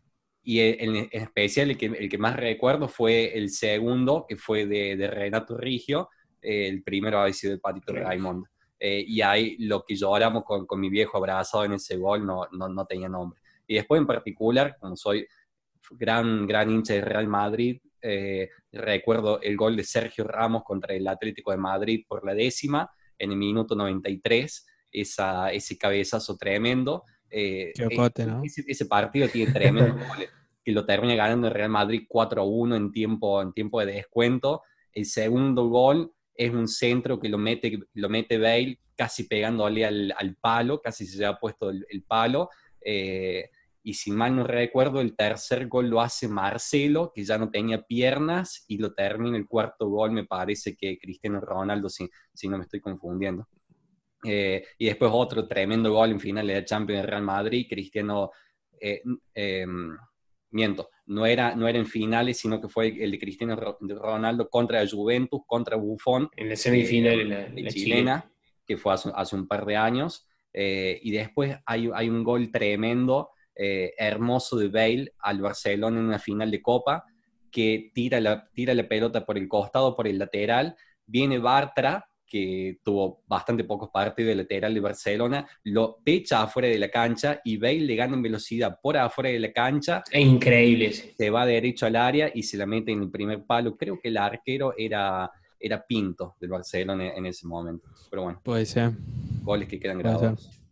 y 0.43 0.59
en, 0.59 1.07
especial 1.11 1.71
el 1.71 1.77
que, 1.77 1.85
el 1.85 2.09
que, 2.09 2.17
más 2.17 2.35
recuerdo 2.35 2.87
fue 2.87 3.37
el 3.37 3.49
segundo, 3.49 4.25
que 4.27 4.35
fue 4.35 4.65
de, 4.65 5.07
Renato 5.07 5.57
Rigio, 5.57 6.09
eh, 6.41 6.67
el 6.67 6.83
primero 6.83 7.19
había 7.19 7.33
sido 7.33 7.53
el 7.53 7.61
Patito 7.61 7.93
Raymond. 7.93 8.45
Eh, 8.77 9.05
y 9.07 9.21
ahí 9.21 9.55
lo 9.59 9.83
que 9.87 9.95
lloramos 9.95 10.43
con, 10.43 10.65
con, 10.65 10.79
mi 10.81 10.89
viejo 10.89 11.17
abrazado 11.17 11.63
en 11.63 11.73
ese 11.73 11.95
gol 11.95 12.25
no, 12.25 12.47
no, 12.51 12.67
no, 12.67 12.85
tenía 12.85 13.07
nombre. 13.07 13.39
Y 13.65 13.75
después 13.75 13.99
en 13.99 14.07
particular, 14.07 14.75
como 14.77 14.97
soy 14.97 15.25
gran, 15.91 16.45
gran 16.45 16.69
hincha 16.69 16.95
de 16.95 17.01
Real 17.01 17.27
Madrid, 17.27 17.79
eh, 18.01 18.49
recuerdo 18.73 19.41
el 19.41 19.55
gol 19.55 19.77
de 19.77 19.85
Sergio 19.85 20.25
Ramos 20.25 20.63
contra 20.65 20.93
el 20.93 21.07
Atlético 21.07 21.51
de 21.51 21.57
Madrid 21.57 22.03
por 22.05 22.25
la 22.25 22.33
décima 22.33 22.91
en 23.17 23.31
el 23.31 23.37
minuto 23.37 23.75
93, 23.75 24.67
esa, 24.91 25.51
ese 25.53 25.77
cabezazo 25.77 26.35
tremendo. 26.35 27.05
Eh, 27.35 27.73
ese, 28.67 28.85
partido 28.85 29.27
tiene 29.27 29.51
tremendo 29.51 29.95
que 30.63 30.71
lo 30.71 30.85
termina 30.85 31.15
ganando 31.15 31.47
el 31.47 31.53
Real 31.53 31.69
Madrid 31.69 32.05
4-1 32.07 32.75
en 32.75 32.91
tiempo, 32.91 33.41
en 33.41 33.53
tiempo 33.53 33.79
de 33.79 33.93
descuento. 33.93 34.61
El 34.93 35.05
segundo 35.05 35.67
gol 35.67 36.13
es 36.35 36.51
un 36.51 36.67
centro 36.67 37.19
que 37.19 37.29
lo 37.29 37.37
mete, 37.37 37.79
lo 37.93 38.09
mete 38.09 38.37
Bale 38.37 38.79
casi 38.95 39.23
pegándole 39.23 39.85
al, 39.85 40.13
al 40.17 40.35
palo, 40.35 40.79
casi 40.79 41.05
se 41.07 41.25
ha 41.25 41.39
puesto 41.39 41.71
el, 41.71 41.85
el 41.89 42.03
palo. 42.03 42.49
Eh, 42.79 43.49
y 43.85 43.95
si 43.95 44.11
mal 44.11 44.35
no 44.35 44.45
recuerdo, 44.45 45.01
el 45.01 45.15
tercer 45.15 45.67
gol 45.67 45.89
lo 45.89 45.99
hace 45.99 46.29
Marcelo, 46.29 47.11
que 47.13 47.25
ya 47.25 47.37
no 47.37 47.49
tenía 47.49 47.81
piernas, 47.81 48.63
y 48.67 48.77
lo 48.77 48.93
termina 48.93 49.35
el 49.35 49.45
cuarto 49.45 49.89
gol, 49.89 50.11
me 50.11 50.25
parece 50.25 50.77
que 50.77 50.97
Cristiano 50.97 51.41
Ronaldo, 51.41 51.89
si, 51.89 52.09
si 52.33 52.47
no 52.47 52.57
me 52.57 52.63
estoy 52.63 52.79
confundiendo. 52.79 53.49
Eh, 54.23 54.65
y 54.77 54.85
después 54.85 55.11
otro 55.13 55.47
tremendo 55.47 55.91
gol 55.91 56.11
en 56.11 56.19
final 56.19 56.47
de 56.47 56.63
Champions 56.65 57.01
de 57.01 57.07
Real 57.07 57.23
Madrid, 57.23 57.67
Cristiano, 57.69 58.31
eh, 58.79 59.01
em, 59.33 59.97
miento, 60.51 60.89
no 61.07 61.25
era, 61.25 61.55
no 61.55 61.67
era 61.67 61.77
en 61.77 61.85
finales, 61.85 62.37
sino 62.37 62.61
que 62.61 62.69
fue 62.69 62.87
el 62.87 63.11
de 63.11 63.19
Cristiano 63.19 63.55
Ronaldo 63.55 64.49
contra 64.49 64.83
la 64.83 64.89
Juventus, 64.89 65.41
contra 65.45 65.75
Buffon. 65.75 66.29
En 66.35 66.49
la 66.49 66.55
semifinal 66.55 67.17
de 67.17 67.25
la, 67.25 67.49
la, 67.49 67.69
chilena, 67.69 68.31
que 68.65 68.77
fue 68.77 68.93
hace, 68.93 69.11
hace, 69.13 69.35
un 69.35 69.47
par 69.47 69.65
de 69.65 69.75
años. 69.75 70.27
Eh, 70.53 70.99
y 71.01 71.11
después 71.11 71.57
hay, 71.65 71.89
hay 71.93 72.09
un 72.09 72.23
gol 72.23 72.51
tremendo 72.51 73.31
eh, 73.55 73.93
hermoso 73.97 74.57
de 74.57 74.67
Bale 74.67 75.13
al 75.19 75.41
Barcelona 75.41 75.99
en 75.99 76.05
una 76.05 76.19
final 76.19 76.49
de 76.49 76.61
Copa, 76.61 77.03
que 77.51 77.91
tira 77.93 78.19
la, 78.19 78.49
tira 78.53 78.73
la 78.73 78.87
pelota 78.87 79.25
por 79.25 79.37
el 79.37 79.47
costado, 79.47 79.95
por 79.95 80.07
el 80.07 80.17
lateral, 80.17 80.75
viene 81.05 81.37
Bartra, 81.37 82.07
que 82.33 82.79
tuvo 82.83 83.21
bastante 83.27 83.63
pocos 83.63 83.91
partidos 83.91 84.29
de 84.29 84.35
lateral 84.37 84.73
de 84.73 84.79
Barcelona, 84.79 85.47
lo 85.65 85.99
pecha 86.03 86.41
afuera 86.41 86.67
de 86.67 86.79
la 86.79 86.89
cancha 86.89 87.39
y 87.43 87.57
Bale 87.57 87.81
le 87.81 87.95
gana 87.95 88.15
en 88.15 88.23
velocidad 88.23 88.79
por 88.81 88.97
afuera 88.97 89.29
de 89.29 89.39
la 89.39 89.53
cancha. 89.53 90.03
Es 90.09 90.25
increíble. 90.25 90.91
Se 90.91 91.29
va 91.29 91.45
derecho 91.45 91.85
al 91.85 91.95
área 91.95 92.31
y 92.33 92.41
se 92.41 92.57
la 92.57 92.65
mete 92.65 92.91
en 92.91 93.03
el 93.03 93.11
primer 93.11 93.43
palo. 93.43 93.77
Creo 93.77 93.99
que 93.99 94.07
el 94.07 94.17
arquero 94.17 94.73
era, 94.75 95.29
era 95.59 95.85
Pinto 95.85 96.35
del 96.41 96.49
Barcelona 96.49 97.13
en, 97.15 97.23
ese 97.27 97.45
momento. 97.45 97.87
Pero 98.09 98.23
bueno. 98.23 98.41
Puede 98.43 98.65
ser. 98.65 98.93
Goles 99.43 99.67
que 99.67 99.79
quedan 99.79 99.99
grabados 99.99 100.62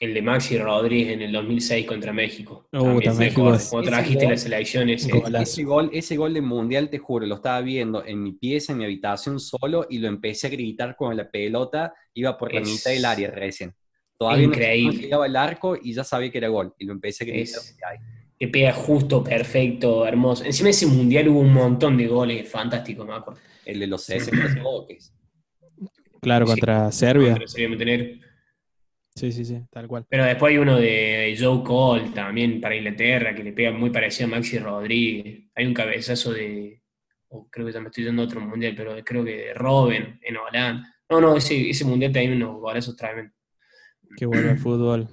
el 0.00 0.14
de 0.14 0.22
Maxi 0.22 0.56
Rodríguez 0.56 1.12
en 1.12 1.20
el 1.22 1.32
2006 1.32 1.86
contra 1.86 2.10
México. 2.12 2.66
Uh, 2.72 3.00
México 3.18 3.56
como 3.68 3.82
trajiste 3.82 4.26
las 4.26 4.46
elecciones. 4.46 5.06
Ese, 5.42 5.62
gol, 5.62 5.90
ese 5.92 6.16
gol 6.16 6.32
de 6.32 6.40
Mundial, 6.40 6.88
te 6.88 6.98
juro, 6.98 7.26
lo 7.26 7.34
estaba 7.36 7.60
viendo 7.60 8.02
en 8.04 8.22
mi 8.22 8.32
pieza, 8.32 8.72
en 8.72 8.78
mi 8.78 8.84
habitación 8.84 9.38
solo, 9.38 9.86
y 9.90 9.98
lo 9.98 10.08
empecé 10.08 10.46
a 10.46 10.50
gritar 10.50 10.96
cuando 10.96 11.22
la 11.22 11.30
pelota 11.30 11.92
iba 12.14 12.36
por 12.38 12.52
la 12.54 12.62
mitad 12.62 12.90
del 12.90 13.04
área 13.04 13.30
recién. 13.30 13.74
Todavía 14.18 14.44
Increíble. 14.46 14.94
no 14.96 15.00
llegaba 15.02 15.26
el 15.26 15.36
arco 15.36 15.76
y 15.80 15.92
ya 15.92 16.02
sabía 16.02 16.30
que 16.30 16.38
era 16.38 16.48
gol. 16.48 16.74
Y 16.78 16.86
lo 16.86 16.92
empecé 16.94 17.24
a 17.24 17.26
gritar. 17.26 17.60
Es- 17.60 17.76
que 18.38 18.48
pega 18.48 18.72
justo, 18.72 19.22
perfecto, 19.22 20.06
hermoso. 20.06 20.44
Encima 20.44 20.68
de 20.68 20.70
ese 20.70 20.86
mundial 20.86 21.28
hubo 21.28 21.40
un 21.40 21.52
montón 21.52 21.98
de 21.98 22.06
goles 22.06 22.48
fantásticos, 22.48 23.06
me 23.06 23.12
acuerdo. 23.12 23.38
El 23.66 23.80
de 23.80 23.86
los 23.86 24.02
60 24.02 24.62
toques. 24.62 25.12
Claro, 26.22 26.46
Sí. 26.46 26.52
contra 26.52 26.92
Serbia. 26.92 27.30
Contra 27.30 27.48
Serbia. 27.48 28.18
Sí, 29.20 29.32
sí, 29.32 29.44
sí, 29.44 29.60
tal 29.70 29.86
cual. 29.86 30.06
Pero 30.08 30.24
después 30.24 30.50
hay 30.52 30.58
uno 30.58 30.78
de 30.78 31.36
Joe 31.38 31.62
Cole 31.62 32.10
también 32.14 32.58
para 32.60 32.74
Inglaterra, 32.74 33.34
que 33.34 33.44
le 33.44 33.52
pega 33.52 33.70
muy 33.70 33.90
parecido 33.90 34.28
a 34.28 34.30
Maxi 34.30 34.58
Rodríguez. 34.58 35.44
Hay 35.54 35.66
un 35.66 35.74
cabezazo 35.74 36.32
de, 36.32 36.80
o 37.28 37.46
creo 37.50 37.66
que 37.66 37.72
ya 37.72 37.80
me 37.80 37.88
estoy 37.88 38.04
yendo 38.04 38.22
a 38.22 38.24
otro 38.24 38.40
mundial, 38.40 38.72
pero 38.74 38.94
creo 39.04 39.22
que 39.22 39.36
de 39.36 39.54
Robben 39.54 40.18
en 40.22 40.36
Holanda. 40.38 40.88
No, 41.10 41.20
no, 41.20 41.36
ese, 41.36 41.68
ese 41.68 41.84
mundial 41.84 42.12
también 42.12 42.34
unos 42.42 42.58
golazos 42.60 42.96
tremendos. 42.96 43.34
Que 44.16 44.24
vuelve 44.26 44.50
al 44.50 44.58
fútbol. 44.58 45.06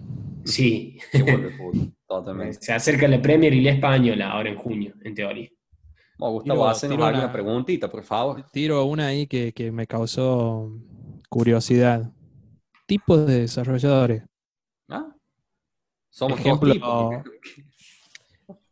Sí, 0.46 0.98
Que 1.12 1.22
vuelve 1.24 1.48
el 1.50 1.54
fútbol. 1.54 1.94
Totalmente. 2.08 2.60
se 2.62 2.72
acerca 2.72 3.06
la 3.10 3.22
Premier 3.22 3.54
y 3.54 3.60
la 3.62 3.72
Española 3.72 4.32
ahora 4.32 4.50
en 4.50 4.56
junio, 4.56 4.94
en 5.04 5.14
teoría. 5.14 5.50
Bueno, 6.18 6.34
Gustavo, 6.36 6.68
hacenos 6.70 6.98
alguna 6.98 7.26
una- 7.26 7.34
preguntita, 7.34 7.90
por 7.92 8.04
favor. 8.04 8.46
Tiro 8.54 8.86
una 8.86 9.08
ahí 9.08 9.28
que, 9.28 9.52
que 9.52 9.72
me 9.74 9.86
causó 9.86 10.72
curiosidad. 11.30 12.12
Tipos 12.88 13.28
de 13.28 13.42
desarrolladores. 13.42 14.24
¿Ah? 14.90 15.14
Somos 16.10 16.40
Ejemplo- 16.40 16.74
tipos. 16.74 17.16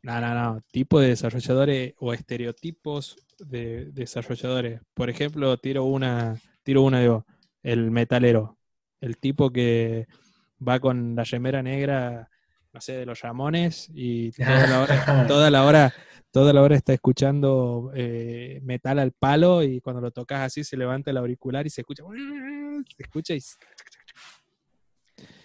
No, 0.02 0.22
no, 0.22 0.34
no. 0.34 0.62
Tipo 0.72 1.00
de 1.00 1.10
desarrolladores 1.10 1.94
o 1.98 2.14
estereotipos 2.14 3.18
de 3.40 3.86
desarrolladores. 3.92 4.82
Por 4.94 5.10
ejemplo, 5.10 5.58
tiro 5.58 5.84
una, 5.84 6.40
tiro 6.64 6.82
una, 6.84 7.02
digo, 7.02 7.26
el 7.62 7.92
metalero. 7.92 8.58
El 9.02 9.18
tipo 9.18 9.52
que 9.52 10.08
va 10.66 10.80
con 10.80 11.16
la 11.16 11.24
remera 11.24 11.62
negra, 11.62 12.30
no 12.72 12.82
sé, 12.82 12.94
de 12.94 13.06
los 13.06 13.20
Ramones 13.22 13.90
y 13.94 14.32
toda 14.32 14.68
la 14.68 14.82
hora, 14.82 14.88
toda 15.28 15.52
la 15.52 15.66
hora, 15.66 15.94
toda 16.32 16.54
la 16.54 16.62
hora 16.62 16.76
está 16.76 16.94
escuchando 16.94 17.92
eh, 17.96 18.60
metal 18.64 19.00
al 19.00 19.12
palo 19.12 19.64
y 19.64 19.82
cuando 19.82 20.02
lo 20.02 20.12
tocas 20.12 20.42
así 20.42 20.64
se 20.64 20.78
levanta 20.78 21.12
el 21.12 21.18
auricular 21.18 21.66
y 21.68 21.70
se 21.70 21.82
escucha, 21.82 22.04
se 22.96 23.04
escucha 23.04 23.34
y 23.36 23.42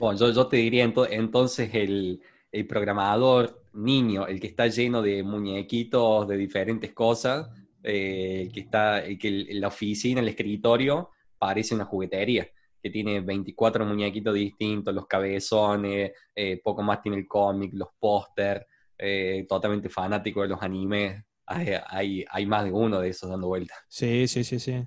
Bueno, 0.01 0.32
yo, 0.32 0.46
te 0.46 0.57
diría 0.57 0.86
ento- 0.86 1.07
entonces 1.11 1.74
el, 1.74 2.22
el 2.51 2.66
programador 2.66 3.64
niño, 3.74 4.26
el 4.26 4.40
que 4.40 4.46
está 4.46 4.66
lleno 4.66 5.03
de 5.03 5.22
muñequitos 5.22 6.26
de 6.26 6.38
diferentes 6.38 6.94
cosas, 6.94 7.51
eh, 7.82 8.44
el 8.46 8.51
que 8.53 8.61
está, 8.61 9.05
el 9.05 9.18
que 9.18 9.46
la 9.51 9.68
oficina, 9.68 10.22
el 10.22 10.28
escritorio, 10.28 11.11
parece 11.38 11.74
una 11.74 11.84
juguetería, 11.84 12.48
que 12.82 12.88
tiene 12.88 13.20
24 13.20 13.84
muñequitos 13.84 14.32
distintos, 14.32 14.94
los 14.94 15.07
cabezones, 15.07 16.12
eh, 16.34 16.59
poco 16.64 16.82
más 16.82 17.03
tiene 17.03 17.18
el 17.18 17.28
cómic, 17.28 17.74
los 17.74 17.88
póster, 17.98 18.66
eh, 18.96 19.44
totalmente 19.46 19.90
fanático 19.90 20.40
de 20.40 20.48
los 20.48 20.62
animes. 20.62 21.22
Hay, 21.44 22.24
hay, 22.30 22.46
más 22.46 22.64
de 22.64 22.72
uno 22.72 23.01
de 23.01 23.11
esos 23.11 23.28
dando 23.28 23.48
vueltas. 23.48 23.76
Sí, 23.86 24.26
sí, 24.28 24.44
sí, 24.44 24.59
sí. 24.59 24.82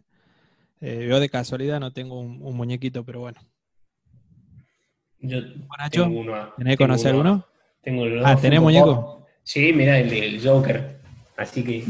Eh, 0.82 1.06
yo 1.08 1.20
de 1.20 1.30
casualidad 1.30 1.80
no 1.80 1.94
tengo 1.94 2.20
un 2.20 2.58
muñequito, 2.58 3.06
pero 3.06 3.20
bueno. 3.20 3.40
Yo 5.24 5.40
tengo 5.92 6.20
uno. 6.20 6.34
¿tenés 6.58 6.78
que 6.78 6.84
conocer 6.84 7.16
uno- 7.16 7.32
uno? 7.34 7.46
Tengo 7.82 8.06
los 8.06 8.26
Ah, 8.26 8.36
¿tenés 8.36 8.62
muñeco? 8.62 9.26
Sí, 9.44 9.74
mira, 9.74 9.98
el 10.00 10.10
del 10.10 10.42
Joker. 10.46 11.00
Así 11.36 11.64
que. 11.64 11.84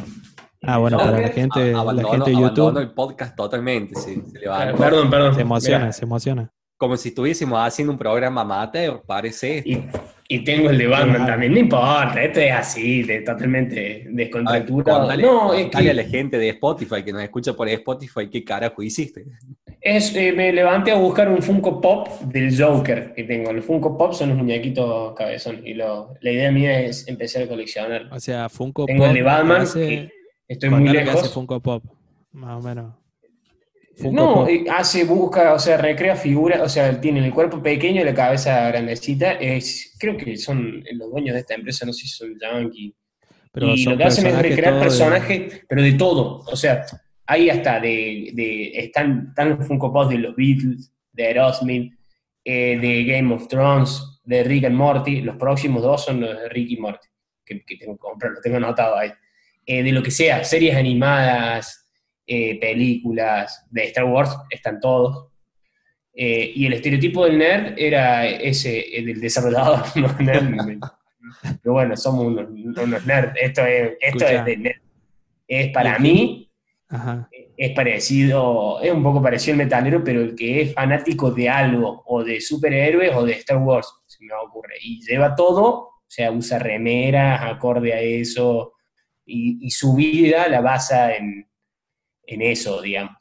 Ah, 0.63 0.77
bueno, 0.77 0.97
Joker. 0.97 1.11
para 1.13 1.27
la 1.27 1.33
gente, 1.33 1.71
la 1.71 2.09
gente 2.09 2.29
de 2.31 2.35
YouTube 2.37 2.77
el 2.77 2.91
podcast 2.91 3.35
totalmente. 3.35 3.95
Se, 3.95 4.15
se 4.25 4.39
le 4.39 4.47
va 4.47 4.57
Claro, 4.63 4.77
perdón, 4.77 5.09
perdón. 5.09 5.35
se 5.35 5.41
emociona, 5.41 5.79
Mirá, 5.79 5.91
se 5.93 6.05
emociona. 6.05 6.51
como 6.77 6.95
si 6.97 7.09
estuviésemos 7.09 7.59
haciendo 7.59 7.91
un 7.91 7.99
programa 7.99 8.41
amateur, 8.41 9.01
parece. 9.05 9.61
Y, 9.65 9.83
y 10.29 10.43
tengo 10.43 10.69
el 10.69 10.77
de 10.77 10.87
Batman 10.87 11.27
también. 11.27 11.51
No 11.53 11.59
importa, 11.59 12.23
esto 12.23 12.39
es 12.39 12.51
así, 12.53 13.03
de, 13.03 13.21
totalmente 13.21 14.07
descontracturado. 14.09 15.15
No, 15.17 15.53
es 15.53 15.63
contale 15.63 15.89
a 15.89 15.93
que 15.93 16.01
la 16.03 16.09
gente 16.09 16.37
de 16.37 16.49
Spotify 16.49 17.03
que 17.03 17.11
nos 17.11 17.21
escucha 17.23 17.53
por 17.53 17.67
Spotify 17.69 18.29
qué 18.29 18.43
carajo 18.43 18.81
hiciste. 18.81 19.25
Es, 19.83 20.15
eh, 20.15 20.31
me 20.31 20.53
levanté 20.53 20.91
a 20.91 20.95
buscar 20.95 21.27
un 21.29 21.41
Funko 21.43 21.81
Pop 21.81 22.07
del 22.21 22.55
Joker 22.57 23.13
que 23.13 23.23
tengo. 23.25 23.51
Los 23.51 23.65
Funko 23.65 23.97
Pop 23.97 24.13
son 24.13 24.29
los 24.29 24.37
muñequitos 24.37 25.13
cabezón. 25.13 25.61
Y 25.65 25.73
lo, 25.73 26.13
la 26.21 26.31
idea 26.31 26.51
mía 26.51 26.79
es 26.81 27.07
empezar 27.07 27.43
a 27.43 27.47
coleccionar. 27.47 28.07
O 28.11 28.19
sea, 28.19 28.47
Funko 28.49 28.85
Tengo 28.85 29.05
el 29.07 29.13
de 29.13 29.19
Pop 29.19 29.27
Batman, 29.31 29.61
hace- 29.61 30.09
estoy 30.47 30.69
muy 30.69 30.83
que 30.91 30.99
hace 30.99 31.05
lejos. 31.05 31.33
Funko 31.33 31.59
Pop, 31.59 31.83
más 32.31 32.63
o 32.63 32.67
menos. 32.67 32.95
Funko 33.97 34.15
No, 34.15 34.33
Pop. 34.35 34.49
hace, 34.71 35.03
busca, 35.03 35.53
o 35.53 35.59
sea, 35.59 35.77
recrea 35.77 36.15
figuras, 36.15 36.61
o 36.61 36.69
sea, 36.69 36.99
tiene 36.99 37.23
el 37.25 37.33
cuerpo 37.33 37.61
pequeño 37.61 38.01
y 38.01 38.05
la 38.05 38.13
cabeza 38.13 38.67
grandecita. 38.69 39.33
Es, 39.33 39.95
creo 39.99 40.17
que 40.17 40.37
son 40.37 40.83
los 40.93 41.11
dueños 41.11 41.33
de 41.33 41.41
esta 41.41 41.55
empresa, 41.55 41.85
no 41.85 41.93
sé 41.93 42.01
si 42.01 42.07
son 42.07 42.33
Yankee. 42.41 42.95
pero 43.51 43.67
y 43.67 43.83
son 43.83 43.93
lo 43.93 43.97
que 43.99 44.03
hacen 44.05 44.25
es 44.27 44.35
recrear 44.41 44.75
de- 44.75 44.79
personajes, 44.79 45.61
pero 45.69 45.81
de 45.83 45.91
todo. 45.93 46.39
O 46.47 46.55
sea, 46.55 46.83
hay 47.25 47.49
hasta 47.49 47.79
de, 47.79 48.31
de 48.33 48.71
están, 48.77 49.27
están 49.29 49.49
los 49.51 49.67
Funko 49.67 49.91
Pops 49.93 50.09
de 50.09 50.17
los 50.17 50.35
Beatles, 50.35 50.93
de 51.11 51.25
Aerosmith, 51.27 51.93
eh, 52.43 52.77
de 52.79 53.03
Game 53.05 53.33
of 53.33 53.47
Thrones, 53.47 54.21
de 54.23 54.43
Rick 54.43 54.65
and 54.65 54.75
Morty. 54.75 55.21
Los 55.21 55.37
próximos 55.37 55.81
dos 55.83 56.03
son 56.03 56.21
los 56.21 56.41
de 56.41 56.49
Rick 56.49 56.71
y 56.71 56.77
Morty, 56.77 57.07
que, 57.45 57.63
que 57.63 57.77
tengo 57.77 57.93
que 57.93 57.99
comprar, 57.99 58.33
lo 58.33 58.41
tengo 58.41 58.57
anotado 58.57 58.97
ahí. 58.97 59.11
Eh, 59.65 59.81
de 59.81 59.91
lo 59.93 60.03
que 60.03 60.11
sea, 60.11 60.43
series 60.43 60.75
animadas, 60.75 61.89
eh, 62.27 62.59
películas, 62.59 63.65
de 63.69 63.85
Star 63.85 64.05
Wars, 64.05 64.35
están 64.49 64.79
todos. 64.79 65.29
Eh, 66.13 66.51
y 66.55 66.65
el 66.65 66.73
estereotipo 66.73 67.25
del 67.25 67.37
nerd 67.37 67.73
era 67.77 68.27
ese, 68.27 68.81
el 68.97 69.05
del 69.05 69.21
desarrollador, 69.21 69.83
no 69.95 70.13
nerd. 70.19 70.79
Pero 71.61 71.73
bueno, 71.73 71.95
somos 71.95 72.25
unos, 72.25 72.49
unos 72.49 73.05
nerds. 73.05 73.33
Esto 73.41 73.65
es, 73.65 73.93
esto 74.01 74.27
es 74.27 74.45
de 74.45 74.57
nerd. 74.57 74.81
Es 75.47 75.71
para 75.71 75.97
mí, 75.97 76.51
Ajá. 76.93 77.29
es 77.57 77.71
parecido, 77.75 78.81
es 78.81 78.91
un 78.91 79.03
poco 79.03 79.21
parecido 79.21 79.53
al 79.53 79.57
metalero, 79.59 80.03
pero 80.03 80.21
el 80.21 80.35
que 80.35 80.61
es 80.61 80.73
fanático 80.73 81.31
de 81.31 81.49
algo, 81.49 82.03
o 82.05 82.23
de 82.23 82.39
superhéroes 82.41 83.15
o 83.15 83.25
de 83.25 83.33
Star 83.33 83.57
Wars, 83.57 83.87
se 84.05 84.23
me 84.25 84.33
ocurre. 84.33 84.75
Y 84.81 85.01
lleva 85.05 85.35
todo, 85.35 85.69
o 85.69 86.03
sea, 86.07 86.31
usa 86.31 86.59
remeras 86.59 87.41
acorde 87.43 87.93
a 87.93 87.99
eso, 88.01 88.73
y, 89.25 89.65
y 89.65 89.71
su 89.71 89.95
vida 89.95 90.47
la 90.49 90.61
basa 90.61 91.15
en, 91.15 91.49
en 92.25 92.41
eso, 92.41 92.81
digamos. 92.81 93.15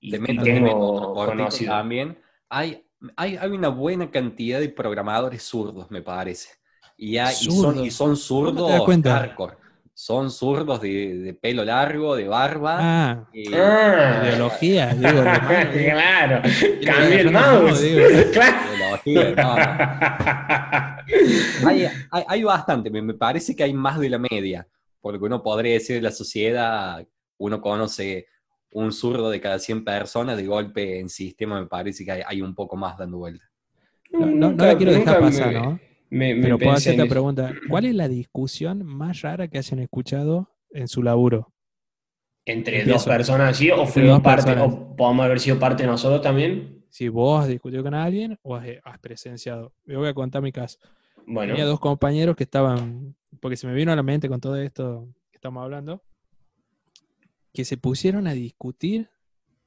Y, 0.00 0.16
meto, 0.18 0.32
meto 0.44 1.14
conocido. 1.14 1.72
también. 1.74 2.18
Hay, 2.48 2.84
hay, 3.16 3.36
hay 3.36 3.50
una 3.50 3.68
buena 3.68 4.10
cantidad 4.10 4.60
de 4.60 4.68
programadores 4.70 5.42
zurdos, 5.42 5.90
me 5.90 6.02
parece. 6.02 6.50
Y, 6.96 7.16
hay- 7.18 7.34
y 7.40 7.44
son, 7.50 7.54
Zurdos. 7.74 7.86
y 7.86 7.90
son 7.90 8.16
¿Cómo 8.16 8.66
te 8.66 8.72
das 8.72 8.82
zurdos 8.84 9.02
hardcore. 9.12 9.56
Son 10.02 10.30
zurdos 10.30 10.80
de, 10.80 11.18
de 11.18 11.34
pelo 11.34 11.62
largo, 11.62 12.16
de 12.16 12.26
barba. 12.26 12.78
Ah, 12.80 13.28
eh, 13.34 13.44
Ah, 13.54 14.22
ideología, 14.24 14.94
digo, 14.94 15.12
de 15.12 15.22
mano, 15.24 15.70
digo. 15.74 15.90
claro, 15.92 16.42
cambié 16.86 17.20
el 17.20 17.30
mouse. 17.30 17.82
digo. 17.82 18.00
Claro. 18.32 18.56
ideología, 19.04 19.34
no, 19.36 19.56
no. 19.58 19.76
Hay, 21.68 21.84
hay, 22.10 22.24
hay 22.26 22.42
bastante, 22.42 22.88
me, 22.90 23.02
me 23.02 23.12
parece 23.12 23.54
que 23.54 23.62
hay 23.62 23.74
más 23.74 24.00
de 24.00 24.08
la 24.08 24.18
media, 24.18 24.66
porque 25.02 25.22
uno 25.22 25.42
podría 25.42 25.74
decir 25.74 25.96
de 25.96 26.02
la 26.02 26.12
sociedad, 26.12 27.06
uno 27.36 27.60
conoce 27.60 28.26
un 28.72 28.92
zurdo 28.92 29.28
de 29.28 29.38
cada 29.38 29.58
100 29.58 29.84
personas, 29.84 30.38
de 30.38 30.46
golpe 30.46 30.98
en 30.98 31.10
sistema 31.10 31.60
me 31.60 31.66
parece 31.66 32.06
que 32.06 32.12
hay, 32.12 32.22
hay 32.26 32.40
un 32.40 32.54
poco 32.54 32.74
más 32.74 32.96
dando 32.96 33.18
vuelta. 33.18 33.44
No, 34.12 34.24
no- 34.24 34.52
no 34.52 34.64
la 34.64 34.78
quiero 34.78 34.92
dejar 34.92 35.20
pasar, 35.20 35.48
me- 35.48 35.52
¿no? 35.60 35.78
Me- 36.10 36.34
me 36.34 36.42
Pero 36.42 36.58
puedo 36.58 36.72
hacer 36.72 36.94
eso. 37.00 37.08
pregunta. 37.08 37.52
¿Cuál 37.68 37.84
es 37.86 37.94
la 37.94 38.08
discusión 38.08 38.84
más 38.84 39.22
rara 39.22 39.48
que 39.48 39.58
hayan 39.58 39.78
escuchado 39.80 40.50
en 40.70 40.88
su 40.88 41.02
laburo? 41.02 41.52
Entre 42.44 42.78
Empiezo. 42.80 42.98
dos 42.98 43.06
personas 43.06 43.50
así, 43.50 43.70
o 43.70 43.86
fuimos 43.86 44.20
parte, 44.20 44.52
personas. 44.52 44.74
o 44.74 44.96
podemos 44.96 45.24
haber 45.24 45.40
sido 45.40 45.58
parte 45.58 45.86
nosotros 45.86 46.20
también. 46.22 46.84
Si 46.88 47.08
vos 47.08 47.42
has 47.42 47.48
discutido 47.48 47.82
con 47.84 47.94
alguien 47.94 48.38
o 48.42 48.56
has, 48.56 48.66
has 48.82 48.98
presenciado. 48.98 49.72
Yo 49.86 49.98
voy 50.00 50.08
a 50.08 50.14
contar 50.14 50.42
mi 50.42 50.50
caso. 50.50 50.78
Bueno, 51.26 51.52
Tenía 51.52 51.66
dos 51.66 51.78
compañeros 51.78 52.34
que 52.34 52.42
estaban, 52.44 53.14
porque 53.40 53.56
se 53.56 53.66
me 53.68 53.74
vino 53.74 53.92
a 53.92 53.96
la 53.96 54.02
mente 54.02 54.28
con 54.28 54.40
todo 54.40 54.56
esto 54.56 55.06
que 55.30 55.36
estamos 55.36 55.62
hablando, 55.62 56.02
que 57.52 57.64
se 57.64 57.76
pusieron 57.76 58.26
a 58.26 58.32
discutir 58.32 59.10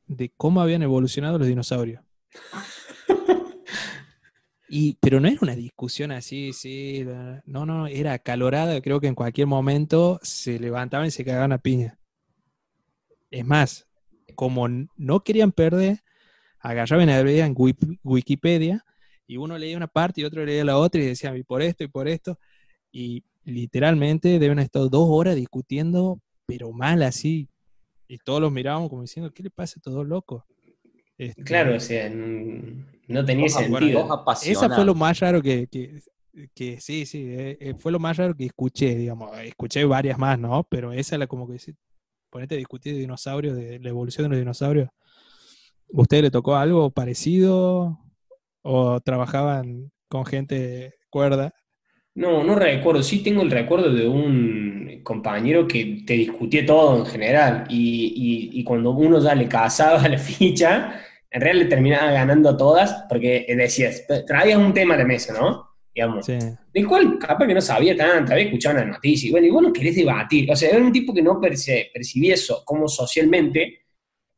de 0.07 0.29
cómo 0.35 0.61
habían 0.61 0.81
evolucionado 0.81 1.37
los 1.37 1.47
dinosaurios. 1.47 2.01
Y, 4.75 4.97
pero 4.99 5.19
no 5.19 5.27
era 5.27 5.37
una 5.41 5.55
discusión 5.55 6.11
así, 6.11 6.51
sí, 6.51 7.03
la- 7.03 7.43
no, 7.45 7.63
no, 7.65 7.85
era 7.87 8.13
acalorada, 8.13 8.81
creo 8.81 8.99
que 8.99 9.05
en 9.07 9.13
cualquier 9.15 9.45
momento 9.47 10.19
se 10.23 10.57
levantaban 10.59 11.07
y 11.07 11.11
se 11.11 11.23
cagaban 11.23 11.51
a 11.51 11.59
piña. 11.59 11.99
Es 13.31 13.45
más, 13.45 13.87
como 14.35 14.67
no 14.95 15.23
querían 15.23 15.51
perder, 15.51 15.99
agarraban 16.59 17.09
y 17.09 17.23
leían 17.25 17.55
Wip- 17.55 17.99
Wikipedia 18.03 18.85
y 19.27 19.37
uno 19.37 19.57
leía 19.57 19.77
una 19.77 19.87
parte 19.87 20.21
y 20.21 20.25
otro 20.25 20.45
leía 20.45 20.65
la 20.65 20.77
otra 20.77 21.01
y 21.01 21.07
decían, 21.07 21.37
y 21.37 21.43
por 21.43 21.61
esto 21.61 21.83
y 21.83 21.87
por 21.87 22.07
esto. 22.07 22.39
Y 22.91 23.23
literalmente 23.45 24.39
deben 24.39 24.59
haber 24.59 24.65
estado 24.65 24.89
dos 24.89 25.07
horas 25.09 25.35
discutiendo, 25.35 26.21
pero 26.47 26.71
mal 26.73 27.03
así. 27.03 27.49
Y 28.07 28.19
todos 28.19 28.41
los 28.41 28.51
mirábamos 28.51 28.89
como 28.89 29.03
diciendo, 29.03 29.33
¿qué 29.33 29.43
le 29.43 29.51
pasa 29.51 29.75
a 29.77 29.79
estos 29.79 29.93
dos 29.95 30.07
locos? 30.07 30.43
Este, 31.17 31.43
claro, 31.43 31.75
o 31.75 31.79
sea, 31.79 32.09
no 32.09 33.25
tenía 33.25 33.49
sentido. 33.49 34.25
Esa 34.43 34.69
fue 34.69 34.85
lo 34.85 34.95
más 34.95 35.19
raro 35.19 35.41
que, 35.41 35.67
que, 36.53 36.79
sí, 36.79 37.05
sí, 37.05 37.25
eh, 37.29 37.57
eh, 37.59 37.73
fue 37.77 37.91
lo 37.91 37.99
más 37.99 38.17
raro 38.17 38.35
que 38.35 38.45
escuché, 38.45 38.95
digamos. 38.95 39.37
Escuché 39.39 39.85
varias 39.85 40.17
más, 40.17 40.39
¿no? 40.39 40.63
Pero 40.69 40.91
esa 40.91 41.15
es 41.15 41.19
la 41.19 41.27
como 41.27 41.47
que 41.47 41.57
ponete 42.29 42.55
a 42.55 42.57
discutir 42.57 42.93
de 42.93 42.99
dinosaurios, 42.99 43.55
de 43.55 43.79
la 43.79 43.89
evolución 43.89 44.25
de 44.25 44.29
los 44.29 44.39
dinosaurios. 44.39 44.89
¿Usted 45.87 46.23
le 46.23 46.31
tocó 46.31 46.55
algo 46.55 46.89
parecido? 46.89 47.99
¿O 48.63 48.99
trabajaban 49.01 49.91
con 50.07 50.25
gente 50.25 50.95
cuerda? 51.09 51.53
No, 52.15 52.43
no 52.43 52.55
recuerdo. 52.55 53.01
Sí 53.01 53.23
tengo 53.23 53.41
el 53.41 53.51
recuerdo 53.51 53.91
de 53.91 54.07
un 54.07 55.01
compañero 55.03 55.67
que 55.67 56.03
te 56.05 56.13
discutía 56.13 56.65
todo 56.65 56.99
en 56.99 57.05
general 57.05 57.65
y, 57.69 58.63
cuando 58.63 58.91
uno 58.91 59.19
ya 59.19 59.35
le 59.35 59.47
casaba 59.47 60.07
la 60.07 60.17
ficha, 60.17 61.01
en 61.29 61.41
realidad 61.41 61.63
le 61.63 61.69
terminaba 61.69 62.11
ganando 62.11 62.55
todas 62.55 63.05
porque 63.09 63.45
decías, 63.57 64.05
traías 64.27 64.59
un 64.59 64.73
tema 64.73 64.95
de 64.95 65.05
mesa, 65.05 65.33
¿no? 65.33 65.69
Digamos. 65.93 66.25
Sí. 66.25 66.37
Del 66.73 66.87
cual 66.87 67.17
capaz 67.19 67.45
que 67.47 67.53
no 67.53 67.61
sabía 67.61 67.95
tanto, 67.95 68.33
había 68.33 68.45
escuchado 68.45 68.75
una 68.77 68.85
noticia 68.85 69.27
y 69.27 69.31
bueno, 69.31 69.47
y 69.47 69.49
vos 69.51 69.63
no 69.63 69.73
querés 69.73 69.95
debatir. 69.95 70.49
O 70.49 70.55
sea, 70.55 70.69
era 70.69 70.79
un 70.79 70.91
tipo 70.91 71.13
que 71.13 71.21
no 71.21 71.39
percibía 71.39 72.33
eso 72.33 72.63
como 72.65 72.87
socialmente 72.87 73.85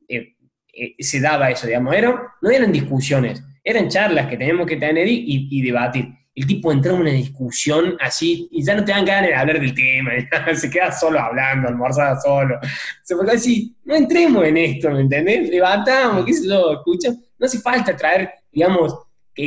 eh, 0.07 0.35
eh, 0.73 0.95
se 0.99 1.19
daba 1.19 1.49
eso, 1.49 1.67
digamos. 1.67 1.93
no 2.41 2.49
eran 2.49 2.71
discusiones, 2.71 3.41
eran 3.63 3.89
charlas 3.89 4.27
que 4.27 4.37
teníamos 4.37 4.65
que 4.67 4.77
tener 4.77 5.07
y 5.07 5.61
debatir 5.61 6.24
el 6.35 6.45
tipo 6.45 6.71
entra 6.71 6.93
en 6.93 6.99
una 6.99 7.11
discusión 7.11 7.95
así 7.99 8.49
y 8.51 8.61
ya 8.63 8.75
no 8.75 8.83
te 8.83 8.91
dan 8.91 9.05
ganas 9.05 9.29
de 9.29 9.35
hablar 9.35 9.59
del 9.59 9.73
tema, 9.73 10.11
se 10.53 10.69
queda 10.69 10.91
solo 10.91 11.19
hablando, 11.19 11.69
almorzada 11.69 12.19
solo. 12.19 12.59
Se 13.01 13.15
fue 13.15 13.31
así, 13.31 13.73
no 13.85 13.95
entremos 13.95 14.45
en 14.45 14.57
esto, 14.57 14.91
¿me 14.91 14.99
entendés? 14.99 15.49
Levantamos, 15.49 16.25
qué 16.25 16.33
sé 16.33 16.47
yo, 16.47 16.73
escucha. 16.73 17.11
No 17.37 17.45
hace 17.45 17.59
falta 17.59 17.95
traer, 17.95 18.29
digamos, 18.51 18.95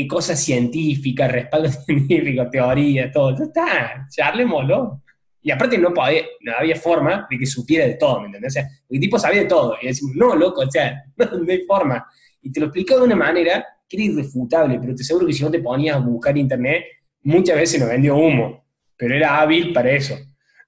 cosas 0.09 0.41
científicas, 0.41 1.31
respaldo 1.31 1.69
científico, 1.87 2.49
teoría, 2.51 3.11
todo. 3.13 3.37
Ya 3.37 3.45
está, 3.45 4.07
charlémoslo. 4.09 5.03
Y 5.43 5.51
aparte 5.51 5.79
no, 5.79 5.93
podía, 5.93 6.23
no 6.41 6.53
había 6.59 6.77
forma 6.77 7.27
de 7.31 7.39
que 7.39 7.47
supiera 7.47 7.87
de 7.87 7.95
todo, 7.95 8.21
¿me 8.21 8.27
entendés? 8.27 8.53
O 8.53 8.55
sea, 8.55 8.69
el 8.89 9.01
tipo 9.01 9.19
sabía 9.19 9.43
de 9.43 9.47
todo. 9.47 9.77
Y 9.81 9.87
decimos, 9.87 10.17
no, 10.17 10.35
loco, 10.35 10.63
o 10.63 10.71
sea, 10.71 11.05
no, 11.17 11.27
no 11.39 11.53
hay 11.53 11.63
forma. 11.63 12.07
Y 12.43 12.51
te 12.51 12.61
lo 12.61 12.67
explicó 12.67 12.97
de 12.97 13.05
una 13.05 13.17
manera 13.17 13.65
que 13.89 13.97
era 13.97 14.05
irrefutable, 14.05 14.79
pero 14.79 14.95
te 14.95 15.03
aseguro 15.03 15.27
que 15.27 15.33
si 15.33 15.43
no 15.43 15.51
te 15.51 15.61
ponías 15.61 15.97
a 15.97 16.01
buscar 16.01 16.37
internet, 16.37 16.85
muchas 17.23 17.57
veces 17.57 17.81
nos 17.81 17.89
vendió 17.89 18.17
humo, 18.17 18.65
pero 18.97 19.15
era 19.15 19.41
hábil 19.41 19.73
para 19.73 19.91
eso. 19.91 20.17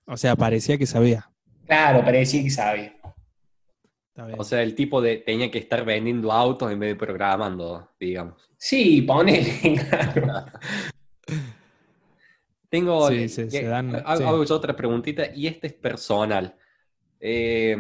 O 0.06 0.16
sea, 0.16 0.34
parecía 0.34 0.78
que 0.78 0.86
sabía. 0.86 1.30
Claro, 1.66 2.04
parecía 2.04 2.42
que 2.42 2.50
sabía. 2.50 2.94
O 4.36 4.44
sea, 4.44 4.62
el 4.62 4.74
tipo 4.74 5.00
de 5.00 5.18
tenía 5.18 5.50
que 5.50 5.58
estar 5.58 5.84
vendiendo 5.84 6.32
autos 6.32 6.70
en 6.70 6.78
vez 6.78 6.90
de 6.90 6.96
programando, 6.96 7.88
digamos. 7.98 8.50
Sí, 8.56 9.02
pone, 9.02 9.40
claro. 9.88 10.46
Tengo 12.68 13.08
sí, 13.08 13.26
hago, 14.04 14.44
otra 14.48 14.76
preguntita 14.76 15.34
y 15.34 15.48
esta 15.48 15.66
es 15.66 15.72
personal. 15.72 16.54
Eh, 17.18 17.76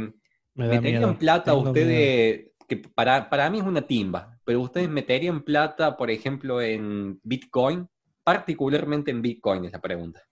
me 0.54 0.80
tenían 0.80 1.16
plata 1.16 1.54
ustedes, 1.54 2.50
que 2.66 2.76
para, 2.76 3.30
para 3.30 3.48
mí 3.50 3.58
es 3.58 3.64
una 3.64 3.82
timba, 3.82 4.39
pero 4.50 4.62
ustedes 4.62 4.88
meterían 4.88 5.44
plata, 5.44 5.96
por 5.96 6.10
ejemplo, 6.10 6.60
en 6.60 7.20
Bitcoin, 7.22 7.86
particularmente 8.24 9.12
en 9.12 9.22
Bitcoin, 9.22 9.64
es 9.64 9.70
la 9.70 9.80
pregunta. 9.80 10.24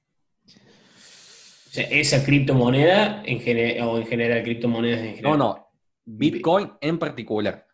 O 0.44 1.70
sea, 1.70 1.84
esa 1.84 2.24
criptomoneda 2.24 3.22
en 3.24 3.38
o 3.84 3.96
en 3.96 4.06
general 4.08 4.42
criptomonedas 4.42 4.98
en 5.02 5.14
general. 5.14 5.22
No, 5.22 5.36
no, 5.36 5.68
Bitcoin 6.04 6.72
en 6.80 6.98
particular. 6.98 7.64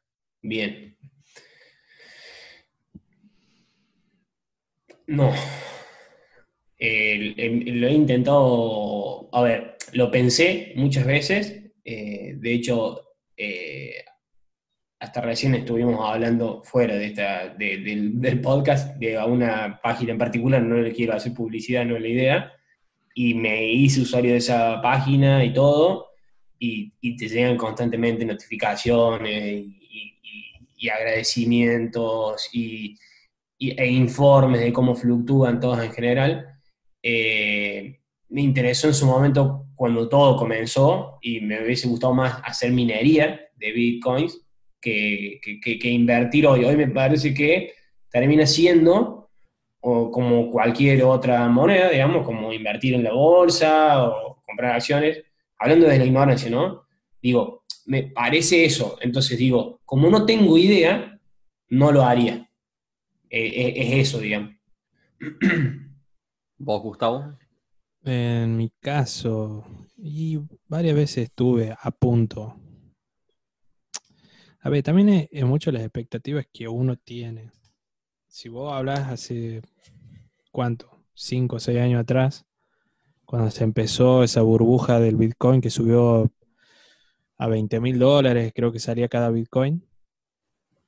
Bien. 0.42 0.99
No. 5.07 5.30
lo 6.78 7.86
he 7.88 7.92
intentado, 7.95 9.30
a 9.32 9.42
ver, 9.42 9.78
lo 9.95 10.11
pensé 10.11 10.74
muchas 10.76 11.07
veces. 11.07 11.62
Eh, 11.86 12.34
de 12.36 12.53
hecho, 12.53 13.14
eh, 13.34 14.05
hasta 15.05 15.20
recién 15.20 15.55
estuvimos 15.55 16.00
hablando 16.02 16.62
fuera 16.64 16.94
de 16.94 17.07
esta, 17.07 17.48
del, 17.50 18.40
podcast 18.40 18.96
de 18.96 19.18
una 19.18 19.78
página 19.82 20.12
en 20.12 20.18
particular, 20.18 20.62
no 20.62 20.76
le 20.76 20.94
quiero 20.94 21.12
hacer 21.12 21.34
publicidad, 21.34 21.84
no 21.84 21.96
es 21.96 22.02
la 22.02 22.09
idea, 22.09 22.52
y 23.14 23.34
me 23.34 23.70
hice 23.70 24.00
usuario 24.00 24.32
de 24.32 24.38
esa 24.38 24.80
página 24.80 25.44
y 25.44 25.52
todo, 25.52 26.09
y, 26.59 26.90
te 27.16 27.28
llegan 27.28 27.59
constantemente 27.59 28.24
notificaciones 28.24 29.66
y, 29.66 30.88
agradecimientos 30.88 32.48
y, 32.52 32.98
e 33.59 33.86
informes 33.86 34.61
de 34.61 34.72
cómo 34.72 34.94
fluctúan 34.94 35.61
todos 35.61 35.82
en 35.82 35.92
general. 35.92 36.46
Eh, 37.02 38.00
me 38.28 38.40
interesó 38.40 38.88
en 38.88 38.94
su 38.94 39.07
momento 39.07 39.66
cuando 39.74 40.09
todo 40.09 40.36
comenzó 40.36 41.18
y 41.20 41.40
me 41.40 41.62
hubiese 41.62 41.88
gustado 41.88 42.14
más 42.14 42.40
hacer 42.44 42.72
minería 42.72 43.40
de 43.57 43.72
bitcoins 43.72 44.43
que, 44.85 45.89
invertir 45.91 46.47
hoy. 46.47 46.64
Hoy 46.64 46.76
me 46.76 46.89
parece 46.89 47.32
que 47.32 47.72
termina 48.11 48.47
siendo 48.47 49.30
o 49.80 50.11
como 50.11 50.51
cualquier 50.51 51.03
otra 51.05 51.49
moneda, 51.49 51.91
digamos, 51.91 52.24
como 52.24 52.53
invertir 52.53 52.95
en 52.95 53.05
la 53.05 53.12
bolsa 53.12 54.05
o 54.05 54.43
comprar 54.47 54.74
acciones, 54.74 55.22
hablando 55.59 55.87
de 55.87 55.99
la 55.99 56.05
ignorancia, 56.05 56.51
¿no? 56.51 56.85
Digo, 57.20 57.64
me 57.87 58.05
parece 58.05 58.64
eso. 58.64 58.99
Entonces 59.01 59.39
digo, 59.39 59.80
como 59.85 60.09
no 60.09 60.24
tengo 60.24 60.57
idea, 60.57 61.18
no 61.68 61.93
lo 61.93 62.03
haría. 62.03 62.49
E, 63.28 63.47
e, 63.47 63.82
es 63.82 64.09
eso, 64.09 64.20
digamos. 64.20 64.55
¿Vos, 66.59 66.82
Gustavo? 66.82 67.37
En 68.05 68.57
mi 68.57 68.70
caso, 68.80 69.64
y 69.97 70.39
varias 70.68 70.95
veces 70.95 71.24
estuve 71.24 71.74
a 71.78 71.91
punto 71.91 72.57
a 74.64 74.70
ver, 74.70 74.82
también 74.82 75.28
es, 75.30 75.44
mucho 75.44 75.70
las 75.70 75.82
expectativas 75.82 76.46
que 76.50 76.68
uno 76.68 76.96
tiene. 76.96 77.50
Si 78.28 78.48
vos 78.48 78.72
hablas 78.72 79.10
hace, 79.10 79.60
¿cuánto? 80.50 80.90
Cinco 81.12 81.56
o 81.56 81.60
seis 81.60 81.78
años 81.80 82.00
atrás, 82.00 82.46
cuando 83.26 83.50
se 83.50 83.62
empezó 83.62 84.24
esa 84.24 84.40
burbuja 84.40 85.00
del 85.00 85.16
Bitcoin 85.16 85.60
que 85.60 85.68
subió 85.68 86.32
a 87.36 87.46
20 87.46 87.78
mil 87.78 87.98
dólares, 87.98 88.52
creo 88.54 88.72
que 88.72 88.78
salía 88.80 89.06
cada 89.08 89.30
Bitcoin. 89.30 89.86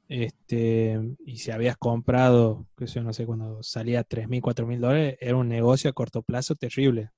Este, 0.09 0.99
y 1.27 1.37
si 1.37 1.51
habías 1.51 1.77
comprado, 1.77 2.67
que 2.79 2.87
sé, 2.87 3.03
no 3.03 3.13
sé, 3.13 3.27
cuando 3.27 3.63
salía 3.63 4.05
3 4.05 4.27
mil, 4.27 4.41
4 4.41 4.67
mil 4.67 4.81
dólares, 4.81 5.19
era 5.21 5.37
un 5.37 5.49
negocio 5.49 5.91
a 5.91 5.93
corto 5.93 6.23
plazo 6.23 6.55
terrible. 6.55 7.11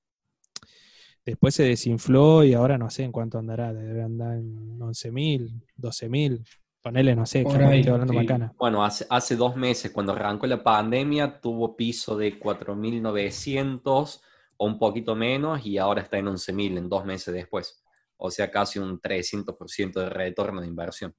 Después 1.29 1.53
se 1.53 1.61
desinfló 1.61 2.43
y 2.43 2.55
ahora 2.55 2.79
no 2.79 2.89
sé 2.89 3.03
en 3.03 3.11
cuánto 3.11 3.37
andará, 3.37 3.71
debe 3.71 4.01
andar 4.01 4.35
en 4.35 4.81
11 4.81 5.11
mil, 5.11 5.63
12 5.75 6.09
mil. 6.09 6.43
Ponele, 6.81 7.15
no 7.15 7.27
sé, 7.27 7.41
estoy 7.41 7.87
hablando 7.87 8.13
macana. 8.13 8.51
Bueno, 8.57 8.83
hace, 8.83 9.05
hace 9.11 9.35
dos 9.35 9.55
meses, 9.55 9.91
cuando 9.91 10.13
arrancó 10.13 10.47
la 10.47 10.63
pandemia, 10.63 11.39
tuvo 11.39 11.75
piso 11.75 12.17
de 12.17 12.39
4.900 12.39 14.21
o 14.57 14.65
un 14.65 14.79
poquito 14.79 15.15
menos 15.15 15.63
y 15.63 15.77
ahora 15.77 16.01
está 16.01 16.17
en 16.17 16.25
11.000 16.25 16.79
en 16.79 16.89
dos 16.89 17.05
meses 17.05 17.31
después. 17.31 17.83
O 18.17 18.31
sea, 18.31 18.49
casi 18.49 18.79
un 18.79 18.99
300% 18.99 19.93
de 19.99 20.09
retorno 20.09 20.61
de 20.61 20.67
inversión. 20.67 21.13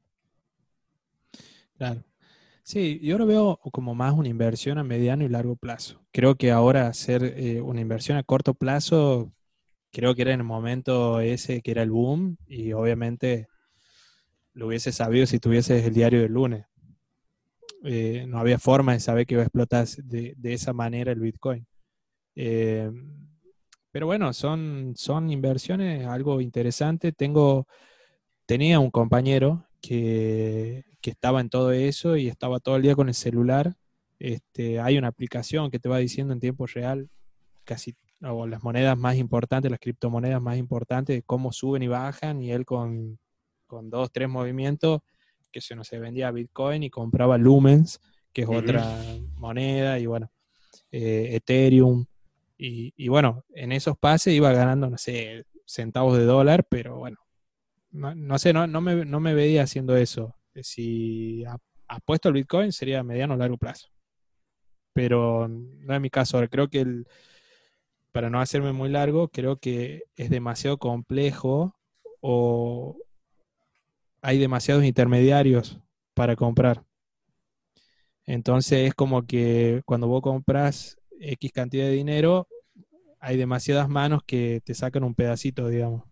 Claro. 1.79 2.03
Sí, 2.65 2.99
yo 3.01 3.17
lo 3.17 3.27
veo 3.27 3.61
como 3.71 3.95
más 3.95 4.13
una 4.13 4.29
inversión 4.29 4.79
a 4.79 4.83
mediano 4.83 5.23
y 5.23 5.29
largo 5.29 5.55
plazo. 5.55 6.03
Creo 6.11 6.35
que 6.35 6.51
ahora 6.51 6.89
hacer 6.89 7.23
eh, 7.37 7.61
una 7.61 7.81
inversión 7.81 8.19
a 8.19 8.25
corto 8.25 8.55
plazo 8.55 9.33
creo 9.91 10.15
que 10.15 10.23
era 10.23 10.33
en 10.33 10.41
el 10.41 10.47
momento 10.47 11.21
ese 11.21 11.63
que 11.63 11.71
era 11.73 11.83
el 11.83 11.91
boom 11.91 12.37
y 12.47 12.73
obviamente 12.73 13.49
lo 14.55 14.69
hubiese 14.69 14.93
sabido 14.93 15.27
si 15.27 15.39
tuvieses 15.39 15.85
el 15.85 15.95
diario 15.95 16.21
del 16.21 16.33
lunes. 16.33 16.67
Eh, 17.85 18.27
no 18.29 18.39
había 18.39 18.59
forma 18.59 18.93
de 18.93 19.01
saber 19.01 19.27
que 19.27 19.35
iba 19.35 19.43
a 19.43 19.47
explotar 19.47 19.87
de, 19.87 20.37
esa 20.43 20.73
manera 20.73 21.13
el 21.13 21.21
Bitcoin. 21.21 21.67
Eh, 22.37 22.91
pero 23.91 24.07
bueno, 24.07 24.33
son, 24.33 24.95
son 24.97 25.31
inversiones, 25.31 26.07
algo 26.07 26.41
interesante. 26.41 27.13
Tengo, 27.13 27.67
tenía 28.47 28.79
un 28.79 28.91
compañero 28.91 29.67
que, 29.81 30.85
que, 31.01 31.11
estaba 31.11 31.41
en 31.41 31.49
todo 31.49 31.73
eso 31.73 32.17
y 32.17 32.29
estaba 32.29 32.61
todo 32.61 32.77
el 32.77 32.83
día 32.83 32.95
con 32.95 33.09
el 33.09 33.15
celular. 33.15 33.75
Este, 34.19 34.79
hay 34.81 34.99
una 34.99 35.09
aplicación 35.09 35.71
que 35.71 35.79
te 35.79 35.89
va 35.89 35.99
diciendo 35.99 36.35
en 36.35 36.41
tiempo 36.41 36.67
real 36.67 37.09
casi 37.65 37.97
o 38.23 38.47
las 38.47 38.63
monedas 38.63 38.97
más 38.99 39.17
importantes, 39.17 39.71
las 39.71 39.81
criptomonedas 39.81 40.41
más 40.41 40.57
importantes, 40.57 41.23
cómo 41.27 41.53
suben 41.53 41.83
y 41.83 41.89
bajan, 41.89 42.43
y 42.43 42.53
él 42.53 42.65
con, 42.65 43.19
dos, 43.69 44.11
tres 44.13 44.29
movimientos, 44.29 45.01
que 45.51 45.61
se 45.61 45.75
no 45.75 45.85
se 45.85 45.99
vendía 45.99 46.31
Bitcoin 46.31 46.83
y 46.83 46.91
compraba 46.91 47.39
Lumens, 47.39 48.01
que 48.33 48.43
es 48.43 48.49
otra 48.49 48.85
moneda, 49.37 49.99
y 49.99 50.07
bueno, 50.07 50.31
eh, 50.93 51.31
Ethereum, 51.33 52.07
y, 52.63 53.09
bueno, 53.09 53.43
en 53.55 53.73
esos 53.73 53.97
pases 53.97 54.35
iba 54.35 54.53
ganando, 54.53 54.91
no 54.91 54.99
sé, 54.99 55.47
centavos 55.65 56.19
de 56.19 56.25
dólar, 56.25 56.67
pero 56.69 56.99
bueno, 56.99 57.17
no, 57.91 58.39
sé, 58.39 58.53
no, 58.53 58.67
no, 58.67 58.83
me, 58.83 59.07
no 59.07 59.19
me 59.19 59.33
veía 59.33 59.63
haciendo 59.63 59.97
eso. 59.97 60.37
si 60.61 61.43
apuesto 61.89 62.29
al 62.29 62.35
Bitcoin 62.35 62.71
sería 62.71 63.03
mediano 63.03 63.33
o 63.33 63.37
largo 63.39 63.57
plazo. 63.57 63.89
Pero 64.93 65.49
no 65.49 65.95
es 65.95 66.01
mi 66.03 66.11
caso. 66.11 66.37
Ahora 66.37 66.49
creo 66.49 66.69
que 66.69 66.81
el, 66.81 67.07
para 68.13 68.31
no 68.31 68.41
hacerme 68.41 68.73
muy 68.73 68.89
largo, 68.89 69.29
creo 69.29 69.57
que 69.59 70.05
es 70.17 70.31
demasiado 70.31 70.79
complejo 70.79 71.75
o 72.21 72.97
hay 74.23 74.39
demasiados 74.39 74.85
intermediarios 74.85 75.81
para 76.15 76.37
comprar. 76.37 76.85
Entonces 78.27 78.89
es 78.89 78.95
como 78.95 79.27
que 79.27 79.83
cuando 79.85 80.09
vos 80.09 80.23
compras 80.23 80.99
X 81.21 81.53
cantidad 81.53 81.85
de 81.85 81.93
dinero, 81.93 82.47
hay 83.19 83.37
demasiadas 83.37 83.89
manos 83.89 84.23
que 84.27 84.61
te 84.65 84.75
sacan 84.75 85.05
un 85.05 85.15
pedacito, 85.15 85.69
digamos. 85.69 86.10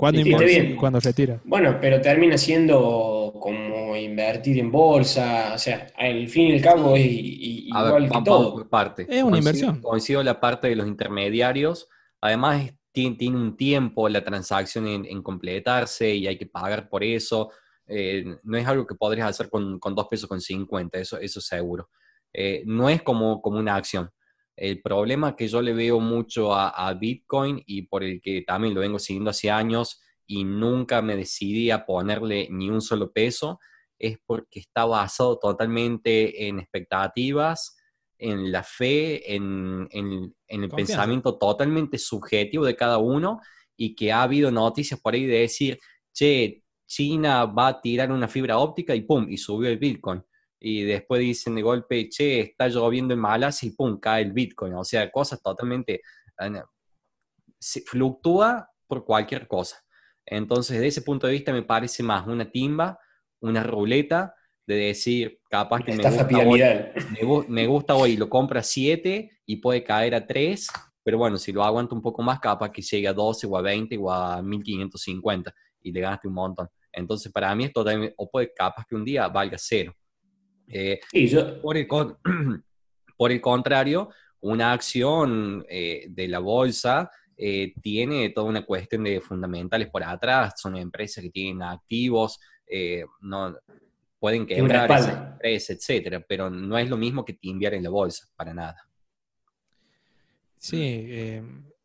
¿Cuándo 0.00 0.18
invierte 0.22 0.76
cuando 0.76 0.98
retira? 0.98 1.42
Bueno, 1.44 1.76
pero 1.78 2.00
termina 2.00 2.38
siendo 2.38 3.34
como 3.38 3.94
invertir 3.94 4.58
en 4.58 4.72
bolsa, 4.72 5.52
o 5.54 5.58
sea, 5.58 5.88
al 5.94 6.26
fin 6.26 6.46
y 6.46 6.52
al 6.54 6.62
cabo 6.62 6.96
es 6.96 7.04
igual 7.04 8.10
que 8.10 8.22
todo. 8.24 8.54
Por 8.54 8.68
parte. 8.70 9.06
Es 9.10 9.22
una 9.22 9.36
inversión. 9.36 9.82
Coincido 9.82 10.22
la 10.22 10.40
parte 10.40 10.68
de 10.68 10.76
los 10.76 10.86
intermediarios. 10.86 11.86
Además, 12.18 12.72
tiene, 12.92 13.36
un 13.36 13.58
tiempo 13.58 14.08
la 14.08 14.24
transacción 14.24 14.86
en, 14.88 15.22
completarse 15.22 16.14
y 16.14 16.26
hay 16.26 16.38
que 16.38 16.46
pagar 16.46 16.88
por 16.88 17.04
eso. 17.04 17.50
Eh, 17.86 18.24
no 18.42 18.56
es 18.56 18.66
algo 18.66 18.86
que 18.86 18.94
podrías 18.94 19.28
hacer 19.28 19.50
con, 19.50 19.78
con 19.78 19.94
2 19.94 20.08
pesos 20.08 20.26
con 20.26 20.40
50, 20.40 20.98
eso, 20.98 21.18
eso 21.18 21.42
seguro. 21.42 21.90
Eh, 22.32 22.62
no 22.64 22.88
es 22.88 23.02
como, 23.02 23.42
como 23.42 23.58
una 23.58 23.74
acción. 23.74 24.10
El 24.60 24.82
problema 24.82 25.36
que 25.36 25.48
yo 25.48 25.62
le 25.62 25.72
veo 25.72 26.00
mucho 26.00 26.54
a, 26.54 26.92
Bitcoin 26.92 27.62
y 27.64 27.80
por 27.80 28.04
el 28.04 28.20
que 28.20 28.42
también 28.42 28.74
lo 28.74 28.82
vengo 28.82 28.98
siguiendo 28.98 29.30
hace 29.30 29.50
años 29.50 30.02
y 30.26 30.44
nunca 30.44 31.00
me 31.00 31.16
decidí 31.16 31.70
a 31.70 31.86
ponerle 31.86 32.46
ni 32.50 32.68
un 32.68 32.82
solo 32.82 33.10
peso, 33.10 33.58
es 33.98 34.18
porque 34.26 34.60
está 34.60 34.84
basado 34.84 35.38
totalmente 35.38 36.46
en 36.46 36.58
expectativas, 36.60 37.74
en 38.18 38.52
la 38.52 38.62
fe, 38.62 39.34
en, 39.34 39.88
el 39.90 40.68
pensamiento 40.68 41.38
totalmente 41.38 41.96
subjetivo 41.96 42.66
de 42.66 42.76
cada 42.76 42.98
uno 42.98 43.40
y 43.78 43.94
que 43.94 44.12
ha 44.12 44.20
habido 44.20 44.50
noticias 44.50 45.00
por 45.00 45.14
ahí 45.14 45.24
de 45.24 45.38
decir, 45.38 45.78
che, 46.12 46.62
China 46.86 47.46
va 47.46 47.68
a 47.68 47.80
tirar 47.80 48.12
una 48.12 48.28
fibra 48.28 48.58
óptica 48.58 48.94
y 48.94 49.00
pum, 49.00 49.26
y 49.30 49.38
subió 49.38 49.70
el 49.70 49.78
Bitcoin 49.78 50.22
y 50.60 50.84
después 50.84 51.20
dicen 51.20 51.54
de 51.54 51.62
golpe, 51.62 52.08
che, 52.08 52.40
está 52.40 52.68
lloviendo 52.68 53.14
en 53.14 53.20
Malasia 53.20 53.66
y 53.66 53.72
pum, 53.72 53.98
cae 53.98 54.22
el 54.22 54.32
Bitcoin. 54.32 54.74
O 54.74 54.84
sea, 54.84 55.10
cosas 55.10 55.42
totalmente... 55.42 56.02
Se 57.58 57.80
fluctúa 57.82 58.70
por 58.86 59.04
cualquier 59.04 59.46
cosa. 59.46 59.82
Entonces, 60.24 60.76
desde 60.76 60.88
ese 60.88 61.02
punto 61.02 61.26
de 61.26 61.34
vista, 61.34 61.52
me 61.52 61.62
parece 61.62 62.02
más 62.02 62.26
una 62.26 62.50
timba, 62.50 62.98
una 63.40 63.62
ruleta, 63.62 64.34
de 64.66 64.76
decir, 64.76 65.40
capaz 65.50 65.82
que 65.82 65.92
me 65.92 66.02
gusta, 66.02 66.28
hoy, 66.46 67.44
me, 67.48 67.66
gusta 67.66 67.94
hoy, 67.96 68.16
lo 68.16 68.28
compra 68.28 68.60
a 68.60 68.62
7 68.62 69.30
y 69.46 69.56
puede 69.56 69.82
caer 69.82 70.14
a 70.14 70.24
3, 70.24 70.68
pero 71.02 71.18
bueno, 71.18 71.38
si 71.38 71.50
lo 71.50 71.64
aguanta 71.64 71.94
un 71.94 72.02
poco 72.02 72.22
más, 72.22 72.38
capaz 72.38 72.70
que 72.70 72.82
llegue 72.82 73.08
a 73.08 73.12
12 73.12 73.48
o 73.48 73.56
a 73.56 73.62
20 73.62 73.98
o 73.98 74.12
a 74.12 74.40
1550 74.42 75.52
y 75.82 75.90
le 75.90 76.00
ganaste 76.00 76.28
un 76.28 76.34
montón. 76.34 76.68
Entonces, 76.92 77.32
para 77.32 77.52
mí 77.54 77.64
es 77.64 77.72
totalmente, 77.72 78.14
o 78.16 78.30
puede 78.30 78.52
capaz 78.54 78.84
que 78.88 78.94
un 78.94 79.04
día 79.04 79.26
valga 79.28 79.56
cero. 79.58 79.92
Eh, 80.72 81.00
por, 81.60 81.76
el 81.76 81.86
por, 83.16 83.32
el 83.32 83.40
contrario, 83.40 84.10
una 84.40 84.72
acción 84.72 85.64
eh, 85.68 86.06
de 86.08 86.28
la 86.28 86.38
bolsa 86.38 87.10
eh, 87.36 87.72
tiene 87.82 88.30
toda 88.30 88.46
una 88.46 88.64
cuestión 88.64 89.04
de 89.04 89.20
fundamentales 89.20 89.88
por 89.88 90.04
atrás, 90.04 90.54
son 90.56 90.76
empresas 90.76 91.22
que 91.24 91.30
tienen 91.30 91.62
activos, 91.62 92.38
no, 93.20 93.56
pueden 94.20 94.46
quebrar 94.46 94.90
esa 94.92 95.32
empresa, 95.32 95.72
etcétera, 95.72 96.24
pero 96.28 96.48
no 96.48 96.78
es 96.78 96.88
lo 96.88 96.96
mismo 96.96 97.24
que 97.24 97.32
timbiar 97.32 97.74
en 97.74 97.82
la 97.82 97.90
bolsa, 97.90 98.28
para 98.36 98.54
nada. 98.54 98.76
Sí, 100.56 101.40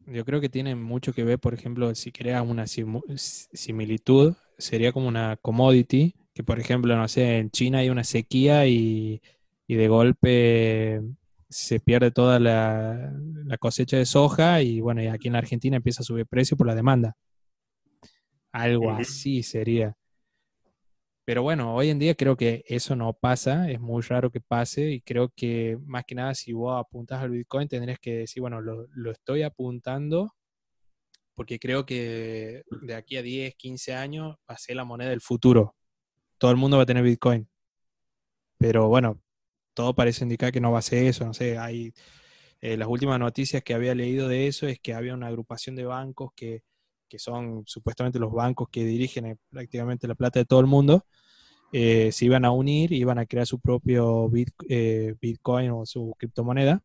yo 0.06 0.26
creo 0.26 0.40
que 0.42 0.50
tiene 0.50 0.76
mucho 0.76 1.12
que 1.14 1.24
ver, 1.24 1.40
por 1.40 1.56
ejemplo, 1.56 1.96
si 1.96 2.12
creas 2.12 2.46
una 2.46 2.68
similitud, 2.68 4.36
sería 4.60 4.92
como 4.92 5.08
una 5.08 5.38
commodity 5.38 6.14
que 6.36 6.44
por 6.44 6.60
ejemplo, 6.60 6.96
no 6.98 7.08
sé, 7.08 7.38
en 7.38 7.50
China 7.50 7.80
hay 7.80 7.90
una 7.90 8.04
sequía 8.04 8.68
y, 8.68 9.22
de 9.68 9.88
golpe 9.88 11.02
se 11.50 11.80
pierde 11.80 12.12
toda 12.12 12.40
la, 12.40 13.14
cosecha 13.60 13.98
de 13.98 14.06
soja 14.06 14.62
y 14.62 14.82
bueno, 14.82 15.02
y 15.02 15.08
aquí 15.08 15.30
en 15.30 15.38
Argentina 15.38 15.78
empieza 15.78 16.02
a 16.02 16.04
subir 16.04 16.28
precio 16.28 16.58
por 16.58 16.68
la 16.68 16.76
demanda. 16.76 17.16
Algo 18.52 18.92
así 18.92 19.44
sería. 19.44 19.96
Pero 21.24 21.42
bueno, 21.42 21.74
hoy 21.74 21.90
en 21.90 22.00
día 22.00 22.16
creo 22.16 22.36
que 22.36 22.66
eso 22.68 22.98
no 22.98 23.14
pasa, 23.14 23.72
es 23.72 23.80
muy 23.80 24.02
raro 24.04 24.30
que 24.30 24.42
pase 24.42 24.92
y 24.92 25.02
creo 25.02 25.30
que 25.34 25.78
más 25.86 26.04
que 26.06 26.16
nada 26.16 26.36
si 26.36 26.52
vos 26.52 26.78
apuntas 26.78 27.22
al 27.22 27.32
Bitcoin 27.32 27.70
tendrías 27.70 27.98
que 28.00 28.18
decir, 28.18 28.42
bueno, 28.42 28.60
lo, 28.60 28.88
lo 28.94 29.12
estoy 29.12 29.44
apuntando 29.44 30.34
porque 31.34 31.60
creo 31.60 31.86
que 31.86 32.64
de 32.82 32.96
aquí 32.96 33.16
a 33.16 33.22
10, 33.22 33.56
15 33.56 33.94
años 33.96 34.36
va 34.50 34.56
a 34.56 34.58
ser 34.58 34.76
la 34.76 34.84
moneda 34.84 35.10
del 35.10 35.22
futuro 35.22 35.75
todo 36.38 36.52
el 36.52 36.58
mundo 36.58 36.78
va 36.78 36.84
a 36.84 36.86
tener 36.86 37.04
Bitcoin. 37.04 37.48
Pero 38.58 38.88
bueno, 38.88 39.22
todo 39.74 39.94
parece 39.96 40.24
indicar 40.24 40.52
que 40.52 40.62
no 40.62 40.72
va 40.72 40.80
a 40.80 40.82
ser 40.82 41.06
eso. 41.06 41.26
No 41.26 41.34
sé, 41.34 41.58
hay 41.58 41.94
eh, 42.62 42.78
las 42.78 42.88
últimas 42.88 43.20
noticias 43.20 43.64
que 43.64 43.74
había 43.74 43.96
leído 43.96 44.28
de 44.28 44.48
eso 44.48 44.68
es 44.68 44.80
que 44.80 44.94
había 44.94 45.14
una 45.14 45.28
agrupación 45.28 45.76
de 45.76 45.86
bancos 45.86 46.32
que, 46.36 46.64
son 47.18 47.64
supuestamente 47.66 48.20
los 48.20 48.34
bancos 48.34 48.68
que 48.70 48.84
dirigen 48.84 49.26
eh, 49.26 49.38
prácticamente 49.50 50.06
la 50.06 50.16
plata 50.16 50.40
de 50.40 50.46
todo 50.46 50.60
el 50.60 50.66
mundo. 50.68 51.06
Eh, 51.72 52.12
se 52.12 52.26
iban 52.26 52.46
a 52.46 52.52
unir 52.52 52.92
iban 52.92 53.20
a 53.20 53.26
crear 53.26 53.48
su 53.48 53.60
propio 53.60 54.30
Bitcoin 54.30 55.72
o 55.72 55.86
su 55.86 56.14
criptomoneda. 56.18 56.84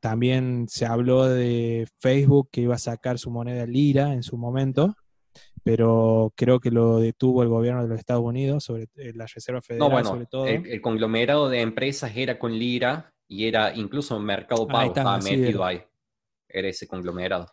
También 0.00 0.66
se 0.68 0.86
habló 0.86 1.24
de 1.26 1.86
Facebook 2.00 2.50
que 2.52 2.62
iba 2.62 2.74
a 2.74 2.78
sacar 2.78 3.18
su 3.18 3.30
moneda 3.30 3.66
Lira 3.66 4.12
en 4.12 4.22
su 4.22 4.36
momento 4.36 4.94
pero 5.66 6.32
creo 6.36 6.60
que 6.60 6.70
lo 6.70 7.00
detuvo 7.00 7.42
el 7.42 7.48
gobierno 7.48 7.82
de 7.82 7.88
los 7.88 7.98
Estados 7.98 8.22
Unidos, 8.22 8.62
sobre 8.62 8.84
eh, 8.98 9.12
la 9.16 9.26
Reserva 9.26 9.60
Federal, 9.60 9.88
no, 9.88 9.92
bueno, 9.92 10.08
sobre 10.10 10.26
todo. 10.26 10.46
El, 10.46 10.80
conglomerado 10.80 11.48
de 11.48 11.60
empresas 11.60 12.12
era 12.14 12.38
con 12.38 12.56
Lira 12.56 13.12
y 13.26 13.48
era 13.48 13.74
incluso 13.74 14.16
Mercado 14.20 14.68
Pago, 14.68 14.90
estaba 14.90 15.18
metido 15.18 15.64
ahí. 15.64 15.82
Era 16.48 16.68
ese 16.68 16.86
conglomerado. 16.86 17.48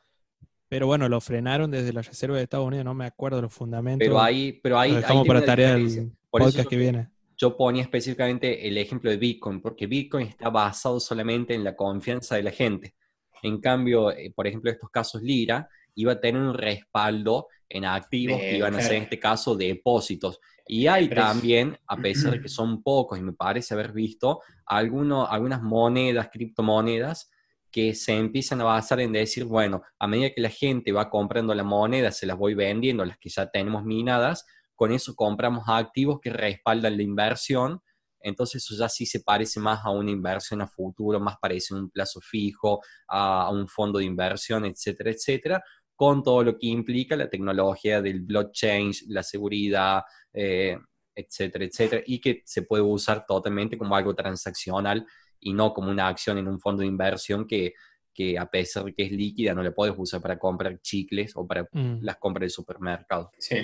Pero 0.70 0.86
bueno, 0.86 1.10
lo 1.10 1.20
frenaron 1.22 1.72
desde 1.72 1.92
la 1.92 2.04
Reserva 2.04 2.38
de 2.38 2.44
Estados 2.44 2.68
Unidos, 2.68 2.86
no 2.86 2.94
me 2.94 3.06
acuerdo 3.06 3.42
los 3.42 3.52
fundamentos. 3.52 4.08
Pero 4.08 4.22
ahí, 4.22 4.60
pero 4.62 4.78
ahí, 4.78 4.92
lo 4.92 5.26
para 5.26 5.44
tarea 5.44 5.74
del 5.74 6.12
podcast 6.30 6.70
que 6.70 6.78
viene. 6.78 7.10
Yo 7.36 7.58
ponía 7.58 7.82
específicamente 7.82 8.68
el 8.68 8.78
ejemplo 8.78 9.10
de 9.10 9.18
Bitcoin, 9.18 9.60
porque 9.60 9.88
Bitcoin 9.88 10.28
está 10.28 10.52
basado 10.52 11.00
solamente 11.00 11.56
en 11.56 11.64
la 11.64 11.76
confianza 11.76 12.36
de 12.36 12.44
la 12.44 12.52
gente. 12.52 12.94
En 13.42 13.60
cambio, 13.60 14.12
eh, 14.12 14.32
por 14.36 14.46
ejemplo, 14.46 14.70
estos 14.70 14.92
casos 14.92 15.24
Lira, 15.24 15.68
iba 15.96 16.14
a 16.14 16.20
tener 16.20 16.42
un 16.42 16.54
respaldo 16.54 17.48
en 17.70 17.86
activos 17.86 18.40
que 18.40 18.58
iban 18.58 18.76
a 18.76 18.82
ser 18.82 18.94
en 18.94 19.04
este 19.04 19.20
caso 19.20 19.56
depósitos. 19.56 20.40
Y 20.68 20.88
hay 20.88 21.10
también, 21.10 21.78
a 21.88 21.98
pesar 22.02 22.34
de 22.34 22.42
que 22.42 22.50
son 22.50 22.84
pocos, 22.84 23.18
y 23.18 23.22
me 23.22 23.34
parece 23.34 23.74
haber 23.74 23.92
visto, 23.92 24.42
algunas 24.66 25.62
monedas, 25.62 26.30
criptomonedas, 26.32 27.32
que 27.72 27.96
se 27.96 28.16
empiezan 28.16 28.62
a 28.62 28.66
basar 28.66 29.00
en 29.00 29.12
decir, 29.12 29.46
bueno, 29.46 29.82
a 29.98 30.08
medida 30.08 30.30
que 30.30 30.42
la 30.42 30.50
gente 30.50 30.92
va 30.92 31.10
comprando 31.10 31.56
la 31.56 31.64
moneda, 31.64 32.12
se 32.12 32.28
las 32.28 32.38
voy 32.38 32.54
vendiendo, 32.54 33.04
las 33.04 33.18
que 33.18 33.30
ya 33.30 33.50
tenemos 33.50 33.84
minadas, 33.84 34.46
con 34.76 34.92
eso 34.92 35.16
compramos 35.16 35.64
activos 35.68 36.20
que 36.22 36.30
respaldan 36.30 36.98
la 36.98 37.04
inversión. 37.04 37.82
Entonces 38.20 38.64
eso 38.64 38.76
ya 38.78 38.88
sí 38.90 39.08
se 39.08 39.22
parece 39.22 39.60
más 39.60 39.84
a 39.84 39.90
una 39.90 40.12
inversión 40.12 40.62
a 40.62 40.68
futuro, 40.68 41.20
más 41.20 41.38
parece 41.42 41.74
un 41.74 41.90
plazo 41.90 42.22
fijo, 42.22 42.80
a 43.08 43.50
un 43.52 43.68
fondo 43.68 43.98
de 43.98 44.06
inversión, 44.06 44.66
etcétera, 44.66 45.10
etcétera 45.10 45.64
con 45.96 46.24
todo 46.24 46.44
lo 46.44 46.58
que 46.58 46.68
implica 46.68 47.16
la 47.16 47.30
tecnología 47.30 48.02
del 48.02 48.22
blockchain, 48.22 48.92
la 49.08 49.24
seguridad, 49.24 50.04
eh, 50.34 50.78
etcétera, 51.16 51.66
etcétera, 51.66 52.04
y 52.06 52.20
que 52.20 52.42
se 52.46 52.64
puede 52.64 52.84
usar 52.84 53.26
totalmente 53.26 53.78
como 53.78 53.96
algo 53.96 54.16
transaccional 54.16 55.06
y 55.40 55.54
no 55.54 55.74
como 55.74 55.92
una 55.92 56.08
acción 56.08 56.38
en 56.38 56.48
un 56.48 56.60
fondo 56.60 56.82
de 56.82 56.88
inversión 56.88 57.46
que, 57.46 57.74
que 58.14 58.38
a 58.38 58.46
pesar 58.46 58.86
de 58.86 58.94
que 58.94 59.04
es 59.04 59.12
líquida, 59.12 59.54
no 59.54 59.64
le 59.64 59.72
puedes 59.72 59.96
usar 59.98 60.22
para 60.22 60.40
comprar 60.40 60.80
chicles 60.82 61.34
o 61.36 61.46
para 61.46 61.64
mm. 61.72 62.00
las 62.02 62.18
compras 62.18 62.42
del 62.42 62.52
supermercado. 62.52 63.32
Sí. 63.38 63.56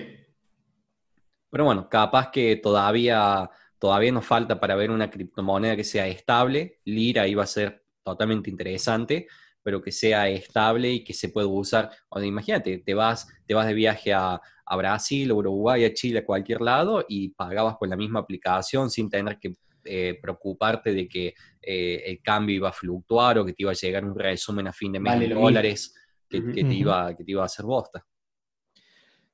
Pero 1.50 1.66
bueno, 1.66 1.90
capaz 1.90 2.30
que 2.32 2.58
todavía, 2.58 3.50
todavía 3.80 4.12
nos 4.12 4.26
falta 4.26 4.60
para 4.60 4.76
ver 4.76 4.92
una 4.92 5.10
criptomoneda 5.10 5.76
que 5.76 5.84
sea 5.84 6.08
estable. 6.08 6.80
Lira 6.86 7.28
iba 7.28 7.44
a 7.44 7.48
ser 7.48 7.86
totalmente 8.04 8.50
interesante, 8.50 9.28
pero 9.70 9.84
que 9.84 9.92
sea 9.92 10.28
estable 10.28 10.92
y 10.92 11.04
que 11.04 11.14
se 11.14 11.30
pueda 11.30 11.46
usar. 11.46 11.92
O 12.10 12.20
imagínate, 12.24 12.80
te 12.80 12.96
vas, 12.96 13.28
te 13.46 13.54
vas 13.54 13.68
de 13.68 13.76
viaje 13.76 14.12
a, 14.12 14.42
Brasil, 14.76 15.30
a 15.30 15.36
Uruguay, 15.36 15.86
a 15.86 15.94
Chile, 15.94 16.20
a 16.20 16.26
cualquier 16.26 16.62
lado 16.62 17.06
y 17.08 17.30
pagabas 17.30 17.78
con 17.78 17.88
la 17.88 17.96
misma 17.96 18.22
aplicación 18.22 18.90
sin 18.90 19.12
tener 19.12 19.38
que 19.38 19.58
eh, 19.84 20.18
preocuparte 20.20 20.92
de 20.92 21.08
que 21.08 21.36
eh, 21.62 22.02
el 22.04 22.20
cambio 22.24 22.56
iba 22.56 22.70
a 22.70 22.74
fluctuar 22.74 23.38
o 23.38 23.46
que 23.46 23.54
te 23.54 23.62
iba 23.62 23.70
a 23.70 23.76
llegar 23.76 24.04
un 24.04 24.18
resumen 24.18 24.68
a 24.68 24.74
fin 24.74 24.92
de 24.92 25.00
mes 25.00 25.20
de 25.20 25.28
dólares 25.28 25.94
que, 26.28 26.42
te 26.42 26.62
iba, 26.62 27.16
que 27.16 27.24
te 27.24 27.32
iba 27.32 27.44
a 27.44 27.46
hacer 27.46 27.66
bosta. 27.66 28.04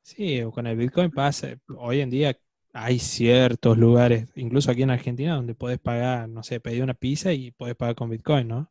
Sí, 0.02 0.42
con 0.54 0.68
el 0.68 0.76
Bitcoin 0.76 1.12
pasa, 1.12 1.58
hoy 1.78 2.02
en 2.02 2.10
día 2.10 2.38
hay 2.74 3.00
ciertos 3.00 3.78
lugares, 3.78 4.28
incluso 4.36 4.70
aquí 4.70 4.82
en 4.82 4.90
Argentina, 4.90 5.36
donde 5.36 5.56
puedes 5.56 5.80
pagar, 5.80 6.28
no 6.28 6.44
sé, 6.44 6.60
pedir 6.60 6.84
una 6.84 6.94
pizza 6.94 7.32
y 7.32 7.52
puedes 7.52 7.78
pagar 7.78 7.96
con 7.96 8.10
Bitcoin, 8.10 8.50
¿no? 8.50 8.70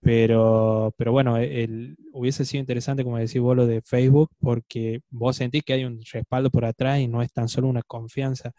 Pero, 0.00 0.94
pero 0.96 1.12
bueno, 1.12 1.36
el, 1.38 1.96
hubiese 2.12 2.44
sido 2.44 2.60
interesante, 2.60 3.02
como 3.04 3.18
decís 3.18 3.40
vos, 3.40 3.56
lo 3.56 3.66
de 3.66 3.82
Facebook, 3.82 4.30
porque 4.38 5.00
vos 5.10 5.36
sentís 5.36 5.64
que 5.64 5.72
hay 5.72 5.84
un 5.84 6.00
respaldo 6.12 6.50
por 6.50 6.64
atrás 6.64 7.00
y 7.00 7.08
no 7.08 7.22
es 7.22 7.32
tan 7.32 7.48
solo 7.48 7.68
una 7.68 7.82
confianza 7.82 8.52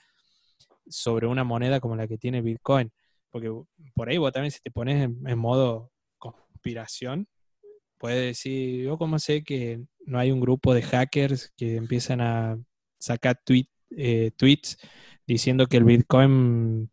sobre 0.87 1.27
una 1.27 1.43
moneda 1.43 1.79
como 1.79 1.95
la 1.95 2.07
que 2.07 2.17
tiene 2.17 2.41
Bitcoin. 2.41 2.91
Porque 3.31 3.51
por 3.93 4.09
ahí 4.09 4.17
vos 4.17 4.33
también 4.33 4.51
si 4.51 4.59
te 4.59 4.71
pones 4.71 5.03
en, 5.03 5.37
modo 5.37 5.91
conspiración, 6.17 7.27
puedes 7.97 8.21
decir, 8.21 8.85
yo 8.85 8.97
como 8.97 9.19
sé 9.19 9.43
que 9.43 9.81
no 10.05 10.19
hay 10.19 10.31
un 10.31 10.41
grupo 10.41 10.73
de 10.73 10.81
hackers 10.81 11.53
que 11.55 11.75
empiezan 11.75 12.21
a 12.21 12.57
sacar 12.97 13.39
eh, 13.91 14.31
tweets 14.35 14.77
diciendo 15.27 15.67
que 15.67 15.77
el 15.77 15.83
Bitcoin, 15.83 16.89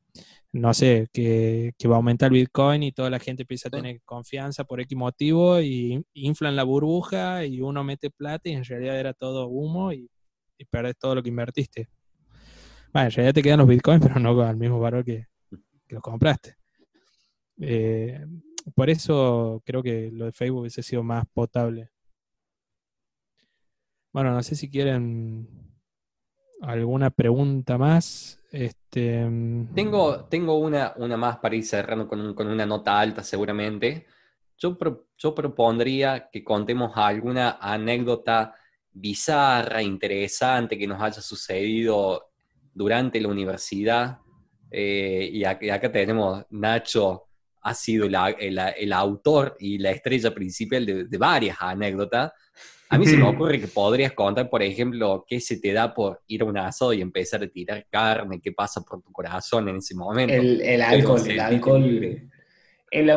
no 0.57 0.74
sé, 0.74 1.09
que, 1.12 1.72
va 1.86 1.94
a 1.94 1.96
aumentar 1.96 2.32
el 2.32 2.40
Bitcoin 2.40 2.82
y 2.82 2.92
toda 2.92 3.11
la 3.11 3.18
gente 3.18 3.42
empieza 3.42 3.68
a 3.68 3.70
tener 3.70 4.00
confianza 4.04 4.64
por 4.64 4.80
X 4.80 4.96
motivo 4.96 5.61
y 5.61 6.04
inflan 6.14 6.57
la 6.57 6.64
burbuja 6.64 7.44
y 7.44 7.61
uno 7.61 7.84
mete 7.84 8.11
plata 8.11 8.48
y 8.48 8.52
en 8.52 8.64
realidad 8.64 8.98
era 8.98 9.12
todo 9.12 9.48
humo 9.48 9.92
y, 9.92 10.11
y 10.59 10.64
perdes 10.64 10.96
todo 10.98 11.14
lo 11.14 11.22
que 11.22 11.28
invertiste. 11.28 11.88
Bueno, 12.92 13.09
en 13.09 13.12
realidad 13.12 13.34
te 13.34 13.42
quedan 13.42 13.59
los 13.59 13.68
bitcoins, 13.68 14.00
pero 14.07 14.18
no 14.18 14.34
con 14.34 14.48
el 14.48 14.57
mismo 14.57 14.80
valor 14.80 15.04
que, 15.04 15.26
los 15.88 16.02
compraste. 16.02 16.57
Eh, 17.61 18.24
por 18.74 18.90
eso 18.90 19.62
creo 19.64 19.82
que 19.82 20.11
lo 20.12 20.24
de 20.26 20.32
Facebook 20.32 20.61
hubiese 20.61 20.82
sido 20.82 21.02
más 21.02 21.24
potable. 21.32 21.90
Bueno, 24.12 24.32
no 24.32 24.42
sé 24.42 24.57
si 24.57 24.70
quieren 24.70 25.46
alguna 26.62 27.11
pregunta 27.11 27.76
más. 27.78 28.36
Este, 28.57 29.28
tengo, 29.74 30.24
tengo 30.24 30.59
una, 30.59 30.94
una 30.96 31.16
más 31.16 31.38
para 31.38 31.54
ir 31.57 31.64
cerrando 31.64 32.09
con, 32.09 32.34
con 32.34 32.46
una 32.48 32.64
nota 32.64 32.98
alta 32.98 33.22
seguramente. 33.22 34.07
Yo, 34.59 34.76
yo 35.18 35.34
propondría 35.34 36.30
que 36.32 36.42
contemos 36.42 36.92
alguna 36.96 37.59
anécdota 37.61 38.54
bizarra, 38.90 39.82
interesante 39.82 40.78
que 40.78 40.86
nos 40.86 41.02
haya 41.02 41.20
sucedido 41.20 42.30
durante 42.72 43.20
la 43.20 43.28
universidad, 43.28 44.18
eh, 44.70 45.30
y 45.32 45.44
acá, 45.44 45.90
tenemos 45.90 46.44
Nacho, 46.50 47.28
ha 47.62 47.74
sido 47.74 48.07
el, 48.07 48.92
autor 48.92 49.57
y 49.59 49.78
la 49.78 49.90
estrella 49.90 50.34
principal 50.34 50.86
de, 50.86 51.18
varias 51.18 51.57
anécdotas. 51.61 52.32
A 52.89 52.99
mí 52.99 53.07
se 53.07 53.16
me 53.16 53.24
ocurre 53.24 53.61
que 53.61 53.66
podrías 53.66 54.12
contar, 54.12 54.49
por 54.49 54.62
ejemplo, 54.62 55.24
qué 55.26 55.41
se 55.41 55.59
te 55.59 55.72
da 55.72 55.93
por 55.93 56.22
ir 56.28 56.43
a 56.43 56.45
un 56.45 56.57
asado 56.57 56.93
y 56.93 57.01
empezar 57.01 57.43
a 57.43 57.49
tirar 57.49 57.84
carne, 57.91 58.41
qué 58.41 58.53
pasa 58.53 58.80
por 58.82 59.03
tu 59.03 59.11
corazón 59.11 59.68
en 59.68 59.76
ese 59.76 59.95
momento. 59.95 60.32
El, 60.32 60.80
alcohol, 60.80 61.20
el 61.28 61.41
alcohol. 61.41 62.22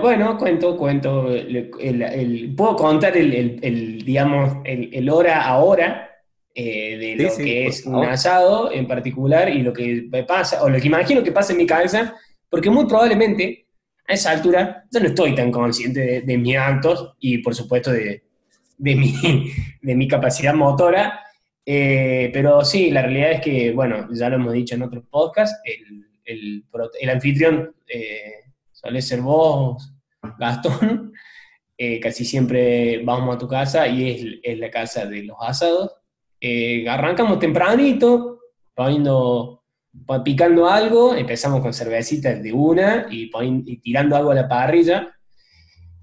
bueno, 0.02 0.38
cuento, 0.38 0.76
cuento, 0.76 1.28
puedo 2.58 2.76
contar 2.76 3.16
el, 3.16 4.04
digamos, 4.04 4.58
el, 4.64 5.10
hora 5.10 5.44
a 5.44 5.60
hora 5.60 6.10
eh, 6.56 6.98
de 6.98 7.24
lo 7.24 7.38
que 7.38 7.68
es 7.68 7.86
un 7.86 8.04
asado 8.06 8.72
en 8.72 8.88
particular 8.88 9.50
y 9.50 9.62
lo 9.62 9.72
que 9.72 10.08
me 10.12 10.24
pasa, 10.24 10.64
o 10.64 10.70
lo 10.70 10.80
que 10.80 10.88
imagino 10.88 11.24
que 11.24 11.32
pasa 11.32 11.52
en 11.52 11.60
mi 11.60 11.68
cabeza, 11.68 12.16
porque 12.50 12.72
muy 12.72 12.88
probablemente 12.88 13.68
a 14.08 14.14
esa 14.14 14.32
altura 14.32 14.84
yo 14.92 15.00
no 15.00 15.06
estoy 15.06 15.36
tan 15.36 15.52
consciente 15.52 16.22
de, 16.22 16.38
mis 16.40 16.58
actos 16.58 17.14
y 17.20 17.38
por 17.38 17.54
supuesto 17.54 17.92
de, 17.92 18.29
de, 18.80 18.96
mi, 18.96 19.14
de 19.82 19.96
mi 19.96 20.08
capacidad 20.08 20.56
motora, 20.56 21.22
eh, 21.64 22.32
pero 22.34 22.66
sí, 22.66 22.90
la 22.90 23.04
realidad 23.04 23.34
es 23.34 23.42
que, 23.42 23.72
bueno, 23.72 24.08
ya 24.12 24.30
lo 24.30 24.38
hemos 24.38 24.54
dicho 24.54 24.74
en 24.74 24.82
otros 24.82 25.04
podcasts, 25.08 25.60
el, 25.64 26.64
el, 27.00 27.10
anfitrión 27.10 27.76
eh, 27.88 28.46
suele 28.72 29.04
ser 29.04 29.22
vos, 29.22 29.94
Gastón, 30.40 31.14
casi 32.02 32.26
siempre 32.26 33.04
vamos 33.04 33.36
a 33.36 33.38
tu 33.38 33.48
casa 33.48 33.88
y 33.88 34.10
es, 34.10 34.40
es 34.42 34.58
la 34.58 34.72
casa 34.72 35.06
de 35.06 35.24
los 35.24 35.38
asados. 35.40 36.00
Eh, 36.42 36.88
arrancamos 36.88 37.40
tempranito, 37.40 38.40
poniendo, 38.74 39.64
picando 40.24 40.70
algo, 40.70 41.14
empezamos 41.16 41.62
con 41.62 41.74
cervecitas 41.74 42.42
de 42.42 42.54
una 42.54 43.08
y, 43.10 43.30
tirando 43.82 44.16
algo 44.16 44.32
a 44.32 44.36
la 44.36 44.48
parrilla, 44.48 45.16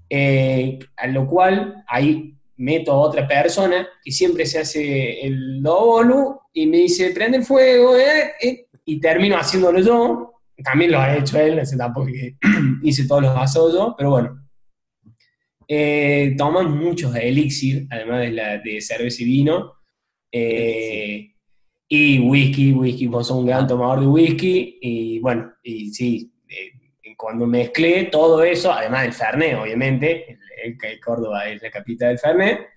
eh, 0.09 0.77
a 0.95 1.07
lo 1.07 1.27
cual 1.27 1.83
ahí 1.87 2.36
meto 2.57 2.91
a 2.91 2.97
otra 2.97 3.27
persona 3.27 3.87
que 4.03 4.11
siempre 4.11 4.45
se 4.45 4.59
hace 4.59 5.21
el 5.21 5.61
doble 5.61 6.15
y 6.53 6.67
me 6.67 6.77
dice, 6.77 7.11
prende 7.11 7.37
el 7.37 7.43
fuego, 7.43 7.95
eh, 7.97 8.67
y 8.85 8.99
termino 8.99 9.37
haciéndolo 9.37 9.79
yo. 9.79 10.33
También 10.63 10.91
lo 10.91 10.99
ha 10.99 11.15
hecho 11.15 11.39
él, 11.39 11.61
tampoco 11.77 12.07
que 12.07 12.35
hice 12.83 13.07
todos 13.07 13.21
los 13.21 13.37
asados 13.37 13.73
yo, 13.73 13.95
pero 13.97 14.09
bueno. 14.09 14.47
toman 16.37 16.77
muchos 16.77 17.15
elixir, 17.15 17.87
además 17.91 18.21
de, 18.21 18.31
la, 18.31 18.57
de 18.57 18.81
cerveza 18.81 19.21
y 19.21 19.25
vino, 19.25 19.73
eh, 20.31 21.33
y 21.89 22.19
whisky, 22.19 22.73
whisky, 22.73 23.07
vos 23.07 23.27
sos 23.27 23.37
un 23.37 23.45
gran 23.45 23.65
tomador 23.67 24.01
de 24.01 24.07
whisky, 24.07 24.77
y 24.81 25.19
bueno, 25.19 25.53
y 25.63 25.89
sí, 25.91 26.33
eh, 26.49 27.13
cuando 27.15 27.47
mezclé 27.47 28.05
todo 28.05 28.43
eso, 28.43 28.71
además 28.71 29.03
del 29.03 29.13
Fernet, 29.13 29.55
obviamente, 29.55 30.31
el, 30.31 30.39
Córdoba 31.03 31.47
es 31.47 31.61
la 31.61 31.71
capital 31.71 32.09
del 32.09 32.19
Fernet, 32.19 32.67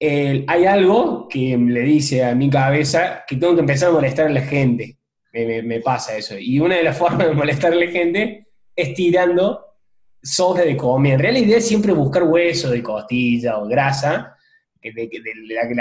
hay 0.00 0.64
algo 0.64 1.28
que 1.28 1.56
le 1.56 1.80
dice 1.80 2.24
a 2.24 2.34
mi 2.34 2.50
cabeza 2.50 3.24
que 3.26 3.36
tengo 3.36 3.54
que 3.54 3.60
empezar 3.60 3.90
a 3.90 3.92
molestar 3.92 4.26
a 4.26 4.30
la 4.30 4.42
gente. 4.42 4.98
Me, 5.32 5.80
pasa 5.80 6.16
eso. 6.16 6.36
Y 6.38 6.60
una 6.60 6.76
de 6.76 6.82
las 6.82 6.98
formas 6.98 7.28
de 7.28 7.34
molestar 7.34 7.72
a 7.72 7.76
la 7.76 7.86
gente 7.86 8.48
es 8.74 8.94
tirando 8.94 9.64
sobra 10.22 10.64
de 10.64 10.76
comida. 10.76 11.14
En 11.14 11.20
realidad 11.20 11.42
la 11.42 11.46
idea 11.46 11.58
es 11.58 11.68
siempre 11.68 11.92
buscar 11.92 12.24
hueso 12.24 12.70
de 12.70 12.82
costilla 12.82 13.58
o 13.58 13.66
grasa 13.66 14.36
de, 14.82 15.10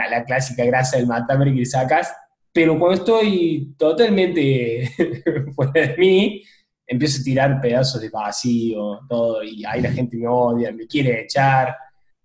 la, 0.10 0.24
clásica 0.26 0.64
grasa 0.66 0.98
del 0.98 1.08
matambre 1.08 1.54
que 1.54 1.66
sacas, 1.66 2.14
pero 2.54 2.78
cuando 2.78 3.00
estoy 3.00 3.74
totalmente 3.78 4.90
fuera 5.56 5.88
de 5.88 5.98
mí, 5.98 6.44
empiezo 6.92 7.22
a 7.22 7.24
tirar 7.24 7.62
pedazos 7.62 8.02
de 8.02 8.10
vacío, 8.10 9.00
todo, 9.08 9.44
y 9.44 9.64
ahí 9.66 9.82
la 9.82 9.92
gente 9.92 10.18
me 10.18 10.28
odia, 10.28 10.72
me 10.72 10.86
quiere 10.86 11.22
echar, 11.22 11.76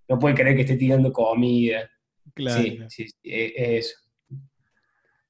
no 0.08 0.18
puede 0.18 0.34
creer 0.34 0.56
que 0.56 0.62
esté 0.62 0.76
tirando 0.76 1.12
comida. 1.12 1.88
Claro. 2.34 2.62
Sí, 2.62 2.78
sí, 2.88 3.06
e, 3.22 3.78
eso. 3.78 3.96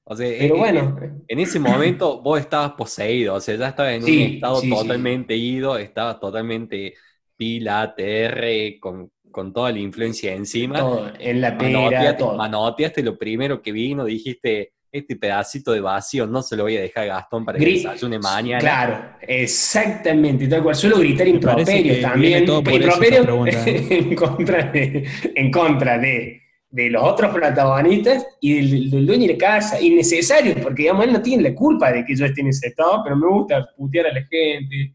O 0.03 0.15
sea, 0.15 0.27
Pero 0.39 0.55
en, 0.55 0.59
bueno. 0.59 0.99
En 1.27 1.39
ese 1.39 1.59
momento 1.59 2.21
vos 2.21 2.39
estabas 2.39 2.71
poseído, 2.71 3.35
o 3.35 3.39
sea, 3.39 3.55
ya 3.55 3.69
estabas 3.69 3.93
en 3.93 4.03
un 4.03 4.09
estado 4.09 4.61
totalmente 4.61 5.35
ido, 5.35 5.77
estabas 5.77 6.19
totalmente 6.19 6.93
pila, 7.35 7.93
TR, 7.95 8.79
con 8.79 9.11
con 9.37 9.53
toda 9.53 9.71
la 9.71 9.77
influencia 9.77 10.33
encima. 10.33 11.13
en 11.19 11.41
la 11.41 11.55
pera, 11.55 12.17
manoteaste, 12.35 13.03
lo 13.03 13.19
primero 13.19 13.61
que 13.61 13.71
vino, 13.71 14.03
dijiste, 14.03 14.73
este 14.91 15.15
pedacito 15.15 15.71
de 15.71 15.81
vacío 15.81 16.25
no 16.25 16.41
se 16.41 16.55
lo 16.55 16.63
voy 16.63 16.77
a 16.77 16.81
dejar 16.81 17.03
a 17.03 17.07
Gastón 17.07 17.45
para 17.45 17.59
que 17.59 17.65
desayune 17.65 18.19
mañana. 18.19 18.59
Claro, 18.59 19.17
exactamente, 19.21 20.47
tal 20.47 20.63
cual. 20.63 20.75
Suelo 20.75 20.99
gritar 20.99 21.27
improperio 21.27 22.01
también. 22.01 22.43
Improperio 22.43 23.45
en 23.45 24.15
contra, 24.15 24.63
de, 24.71 25.07
en 25.35 25.51
contra 25.51 25.97
de, 25.97 26.41
de, 26.69 26.89
los 26.89 27.03
otros 27.03 27.33
protagonistas 27.33 28.25
y 28.41 28.89
del, 28.89 29.05
dueño 29.05 29.27
de 29.27 29.37
casa. 29.37 29.79
Innecesario, 29.81 30.55
porque 30.61 30.83
digamos, 30.83 31.05
él 31.05 31.13
no 31.13 31.21
tiene 31.21 31.49
la 31.49 31.55
culpa 31.55 31.91
de 31.91 32.05
que 32.05 32.15
yo 32.15 32.25
esté 32.25 32.41
en 32.41 32.47
ese 32.47 32.67
estado, 32.67 33.01
pero 33.03 33.15
me 33.15 33.27
gusta 33.27 33.67
putear 33.75 34.07
a 34.07 34.13
la 34.13 34.21
gente. 34.21 34.93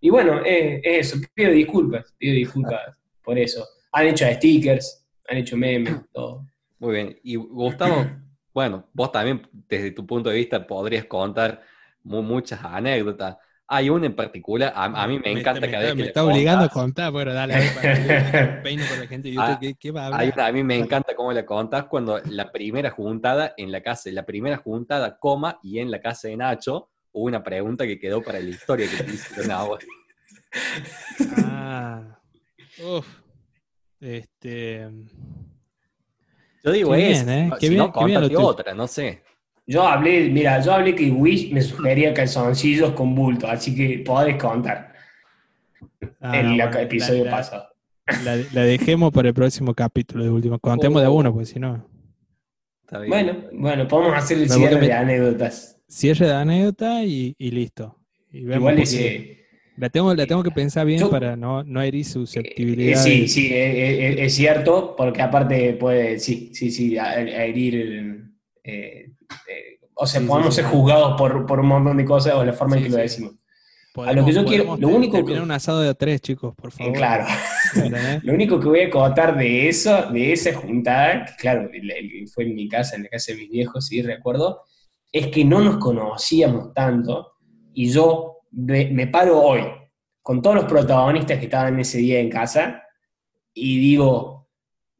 Y 0.00 0.10
bueno, 0.10 0.42
es 0.44 0.80
eso, 0.84 1.18
pido 1.34 1.50
disculpas, 1.50 2.14
pido 2.18 2.34
disculpas 2.34 2.98
por 3.22 3.38
eso. 3.38 3.66
Han 3.92 4.06
hecho 4.08 4.26
stickers, 4.26 5.04
han 5.28 5.38
hecho 5.38 5.56
memes, 5.56 5.94
todo. 6.12 6.46
Muy 6.78 6.94
bien. 6.94 7.18
Y 7.22 7.36
Gustavo, 7.36 8.06
bueno, 8.54 8.88
vos 8.92 9.10
también 9.10 9.46
desde 9.68 9.90
tu 9.90 10.06
punto 10.06 10.30
de 10.30 10.36
vista 10.36 10.64
podrías 10.64 11.04
contar 11.06 11.62
muchas 12.04 12.64
anécdotas. 12.64 13.36
Hay 13.66 13.90
una 13.90 14.06
en 14.06 14.14
particular, 14.14 14.72
a, 14.76 15.06
mí 15.08 15.18
me 15.18 15.32
encanta 15.32 15.62
me, 15.62 15.70
cada 15.70 15.84
vez 15.84 15.92
que 15.94 16.02
Me 16.02 16.06
está 16.08 16.24
obligando 16.24 16.66
a 16.66 16.68
contar, 16.68 17.10
bueno, 17.10 17.32
dale, 17.32 17.54
peino 18.62 18.84
con 18.86 19.00
la 19.00 19.06
gente 19.06 19.28
de 19.28 19.34
YouTube, 19.34 19.76
¿qué, 19.80 19.90
va 19.90 20.06
a 20.06 20.52
mí 20.52 20.62
me 20.62 20.76
encanta 20.76 21.14
cómo 21.16 21.32
le 21.32 21.44
contás 21.44 21.86
cuando 21.86 22.20
la 22.26 22.52
primera 22.52 22.90
juntada 22.90 23.54
en 23.56 23.72
la 23.72 23.82
casa, 23.82 24.10
la 24.12 24.24
primera 24.24 24.58
juntada, 24.58 25.18
coma, 25.18 25.58
y 25.62 25.78
en 25.78 25.90
la 25.90 26.00
casa 26.00 26.28
de 26.28 26.36
Nacho, 26.36 26.90
hubo 27.12 27.24
una 27.24 27.42
pregunta 27.42 27.86
que 27.86 27.98
quedó 27.98 28.22
para 28.22 28.38
la 28.38 28.50
historia 28.50 28.86
que 28.88 29.02
te 29.02 29.12
hicieron 29.12 29.50
a 29.50 29.64
vos. 29.64 29.84
Ah, 31.38 32.20
Uf. 32.78 33.06
Este. 34.00 34.88
Yo 36.64 36.72
digo 36.72 36.94
es, 36.94 37.26
¿eh? 37.28 37.50
si 37.60 37.68
bien, 37.68 37.78
no, 37.78 37.92
otra, 38.46 38.72
no 38.72 38.86
sé. 38.86 39.22
Yo 39.66 39.86
hablé, 39.86 40.30
mira, 40.30 40.60
yo 40.62 40.72
hablé 40.72 40.94
que 40.94 41.10
Wish 41.10 41.52
me 41.52 41.60
sugería 41.60 42.14
calzoncillos 42.14 42.92
con 42.92 43.14
bulto, 43.14 43.46
así 43.46 43.74
que 43.74 43.98
podés 43.98 44.36
contar. 44.36 44.94
Ah, 46.20 46.40
el 46.40 46.58
episodio 46.60 47.30
pasado. 47.30 47.68
La, 48.24 48.62
dejemos 48.62 49.12
para 49.12 49.28
el 49.28 49.34
próximo 49.34 49.74
capítulo 49.74 50.24
de 50.24 50.30
último. 50.30 50.58
Contemos 50.58 51.02
de 51.02 51.08
uno, 51.08 51.34
pues 51.34 51.50
si 51.50 51.60
no. 51.60 51.86
Bueno, 53.08 53.36
bueno, 53.52 53.86
podemos 53.86 54.16
hacer 54.16 54.38
el 54.38 54.48
cierre 54.48 54.80
de 54.80 54.92
anécdotas. 54.92 55.78
Cierre 55.86 56.26
de 56.26 56.34
anécdota 56.34 57.02
y, 57.04 57.34
listo. 57.38 57.98
Igual 58.30 58.78
ese, 58.78 59.43
la 59.76 59.88
tengo, 59.88 60.14
la 60.14 60.26
tengo 60.26 60.42
que 60.42 60.50
pensar 60.50 60.86
bien 60.86 61.08
para 61.08 61.36
no, 61.36 61.62
no 61.64 61.82
herir 61.82 62.04
susceptibilidad. 62.04 63.02
sí, 63.02 63.28
sí, 63.28 63.50
es, 63.52 64.34
cierto, 64.34 64.94
porque 64.96 65.22
aparte 65.22 65.74
puede, 65.74 66.18
sí, 66.18 66.50
sí, 66.54 66.70
sí, 66.70 66.96
herir. 66.96 68.32
Eh, 68.62 69.10
eh, 69.48 69.78
o 69.94 70.06
sea, 70.06 70.20
podemos 70.22 70.54
ser 70.54 70.64
juzgados 70.64 71.16
por, 71.16 71.46
por, 71.46 71.60
un 71.60 71.66
montón 71.66 71.96
de 71.96 72.04
cosas 72.04 72.34
o 72.34 72.44
la 72.44 72.52
forma 72.52 72.76
en 72.76 72.84
que 72.84 72.88
lo 72.88 72.96
decimos 72.96 73.34
a 74.02 74.12
lo 74.12 74.24
que 74.24 74.32
yo 74.32 74.44
quiero, 74.44 74.76
lo 74.76 74.88
único 74.88 75.24
que... 75.24 75.34
un 75.34 75.50
asado 75.52 75.80
de 75.80 75.94
tres, 75.94 76.20
chicos, 76.20 76.54
por 76.56 76.72
favor. 76.72 76.92
claro. 76.94 77.26
lo 78.22 78.32
único 78.32 78.58
que 78.58 78.66
voy 78.66 78.80
a 78.80 78.90
contar 78.90 79.36
de 79.36 79.68
eso, 79.68 80.10
de 80.10 80.32
esa 80.32 80.52
juntada, 80.54 81.24
que 81.24 81.32
claro, 81.38 81.70
fue 82.32 82.44
en 82.44 82.56
mi 82.56 82.68
casa, 82.68 82.96
en 82.96 83.04
la 83.04 83.08
casa 83.08 83.32
de 83.32 83.38
mis 83.38 83.50
viejos, 83.50 83.86
sí, 83.86 84.02
recuerdo, 84.02 84.62
es 85.12 85.28
que 85.28 85.44
no 85.44 85.60
nos 85.60 85.76
conocíamos 85.76 86.74
tanto 86.74 87.34
y 87.72 87.88
yo 87.90 88.33
me, 88.56 89.06
paro 89.06 89.40
hoy 89.40 89.62
con 90.22 90.40
todos 90.40 90.56
los 90.56 90.64
protagonistas 90.64 91.38
que 91.38 91.44
estaban 91.44 91.78
ese 91.78 91.98
día 91.98 92.20
en 92.20 92.30
casa 92.30 92.82
y 93.52 93.78
digo, 93.78 94.48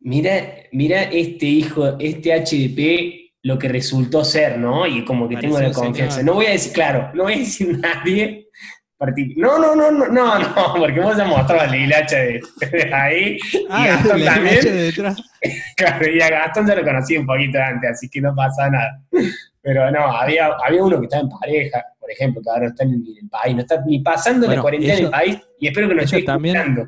mira, 0.01 0.33
mira 0.73 1.05
este 1.05 1.47
hijo, 1.47 1.97
este 1.99 2.35
HDP, 2.35 3.33
lo 3.43 3.59
que 3.59 3.69
resultó 3.69 4.25
ser, 4.25 4.59
¿no? 4.59 4.87
Y 4.87 5.05
como 5.05 5.29
que 5.29 5.37
tengo 5.37 5.59
la 5.59 5.73
confianza. 5.73 6.23
No 6.23 6.35
voy 6.35 6.47
a 6.47 6.51
decir, 6.51 6.73
claro, 6.73 7.11
no 7.15 7.25
voy 7.25 7.35
a 7.35 7.39
decir 7.39 7.79
nadie, 7.79 8.45
no, 9.37 9.59
no, 9.59 9.75
no, 9.75 9.91
no, 9.91 10.09
no, 10.09 10.39
no, 10.39 10.75
porque 10.79 11.01
vos 11.01 11.17
ya 11.17 11.25
mostrabas 11.25 11.73
el 11.73 11.83
hilacha 11.83 12.17
de, 12.17 12.41
ahí. 12.93 13.39
Ah, 13.69 13.85
y 13.85 13.89
Gastón 13.89 14.25
también. 14.25 14.93
claro, 15.77 16.09
y 16.09 16.21
a 16.21 16.31
Gastón 16.31 16.67
ya 16.67 16.75
lo 16.75 16.85
conocí 16.85 17.17
un 17.17 17.27
poquito 17.27 17.59
antes, 17.61 17.91
así 17.91 18.09
que 18.09 18.21
no 18.21 18.35
pasa 18.35 18.71
nada. 18.71 19.03
Pero 19.61 19.91
no, 19.91 20.01
había, 20.01 20.51
había 20.65 20.85
uno 20.85 21.01
que 21.01 21.07
estaba 21.07 21.23
en 21.23 21.29
pareja, 21.29 21.85
por 22.05 22.13
ejemplo, 22.13 22.43
que 22.43 22.51
ahora 22.51 22.65
no 22.65 22.69
está 22.69 22.85
en 22.85 22.93
el 22.93 23.29
país, 23.31 23.55
no 23.55 23.63
está 23.63 23.83
ni 23.87 24.01
pasando 24.01 24.47
la 24.47 24.61
cuarentena 24.61 24.95
en 24.95 25.05
el 25.07 25.11
país, 25.11 25.39
y 25.59 25.69
espero 25.69 25.89
que 25.89 25.95
no 25.95 26.03
esté 26.03 26.23
también, 26.23 26.55
escuchando. 26.55 26.87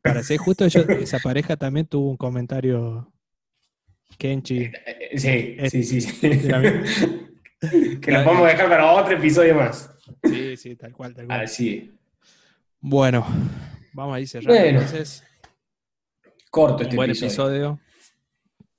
Para 0.00 0.22
ser 0.22 0.38
justo, 0.38 0.64
esa 0.64 1.18
pareja 1.18 1.56
también 1.56 1.86
tuvo 1.86 2.10
un 2.10 2.16
comentario 2.16 3.12
Kenchi. 4.16 4.70
Sí, 5.16 5.56
sí, 5.68 5.82
sí. 5.82 6.00
sí. 6.12 6.28
que 8.00 8.12
lo 8.12 8.22
podemos 8.22 8.46
dejar 8.46 8.68
para 8.68 8.92
otro 8.92 9.16
episodio 9.16 9.56
más. 9.56 9.92
Sí, 10.22 10.56
sí, 10.56 10.76
tal 10.76 10.92
cual, 10.92 11.12
tal 11.12 11.26
cual. 11.26 11.40
Así. 11.40 11.92
Bueno, 12.80 13.26
vamos 13.92 14.14
a 14.14 14.20
ir 14.20 14.28
cerrando 14.28 14.54
entonces. 14.54 15.24
Corto 16.52 16.84
este 16.84 16.94
buen 16.94 17.10
episodio. 17.10 17.80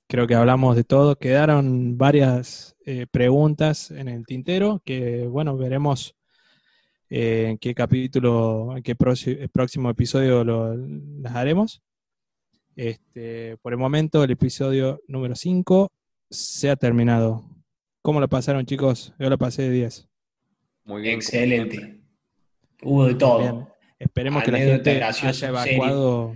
Creo 0.06 0.26
que 0.26 0.34
hablamos 0.34 0.76
de 0.76 0.84
todo. 0.84 1.18
Quedaron 1.18 1.98
varias 1.98 2.73
eh, 2.86 3.06
preguntas 3.10 3.90
en 3.90 4.08
el 4.08 4.26
tintero 4.26 4.82
que, 4.84 5.26
bueno, 5.26 5.56
veremos 5.56 6.14
eh, 7.08 7.46
en 7.50 7.58
qué 7.58 7.74
capítulo, 7.74 8.76
en 8.76 8.82
qué 8.82 8.94
próximo 8.94 9.90
episodio 9.90 10.44
las 10.44 11.34
haremos. 11.34 11.82
Este, 12.76 13.56
por 13.58 13.72
el 13.72 13.78
momento, 13.78 14.22
el 14.24 14.30
episodio 14.30 15.00
número 15.06 15.34
5 15.34 15.90
se 16.30 16.70
ha 16.70 16.76
terminado. 16.76 17.44
¿Cómo 18.02 18.20
lo 18.20 18.28
pasaron, 18.28 18.66
chicos? 18.66 19.14
Yo 19.18 19.30
lo 19.30 19.38
pasé 19.38 19.62
de 19.62 19.70
10. 19.70 20.08
Muy 20.84 21.02
bien. 21.02 21.14
Excelente. 21.14 22.00
Hubo 22.82 23.06
de 23.06 23.14
todo. 23.14 23.74
Esperemos 23.98 24.42
que 24.42 24.52
la 24.52 24.58
gente 24.58 25.02
haya 25.02 25.48
evacuado, 25.48 26.34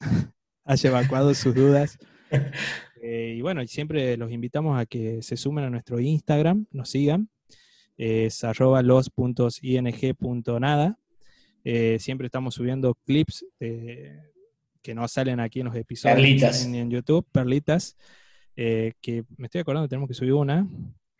haya 0.64 0.90
evacuado 0.90 1.32
sus 1.34 1.54
dudas. 1.54 1.98
Eh, 3.08 3.34
y 3.36 3.40
bueno, 3.40 3.64
siempre 3.68 4.16
los 4.16 4.32
invitamos 4.32 4.76
a 4.80 4.84
que 4.84 5.22
se 5.22 5.36
sumen 5.36 5.64
a 5.64 5.70
nuestro 5.70 6.00
Instagram, 6.00 6.66
nos 6.72 6.90
sigan. 6.90 7.30
Es 7.96 8.42
arroba 8.42 8.82
los.ing.nada. 8.82 9.38
Eh, 11.62 11.98
siempre 12.00 12.26
estamos 12.26 12.56
subiendo 12.56 12.96
clips 13.06 13.46
que 13.58 14.94
no 14.94 15.06
salen 15.06 15.38
aquí 15.38 15.60
en 15.60 15.66
los 15.66 15.76
episodios 15.76 16.16
perlitas. 16.16 16.64
En, 16.64 16.90
YouTube, 16.90 17.24
perlitas. 17.30 17.96
Eh, 18.56 18.94
que 19.00 19.22
me 19.36 19.46
estoy 19.46 19.60
acordando, 19.60 19.88
tenemos 19.88 20.08
que 20.08 20.14
subir 20.14 20.32
una, 20.32 20.68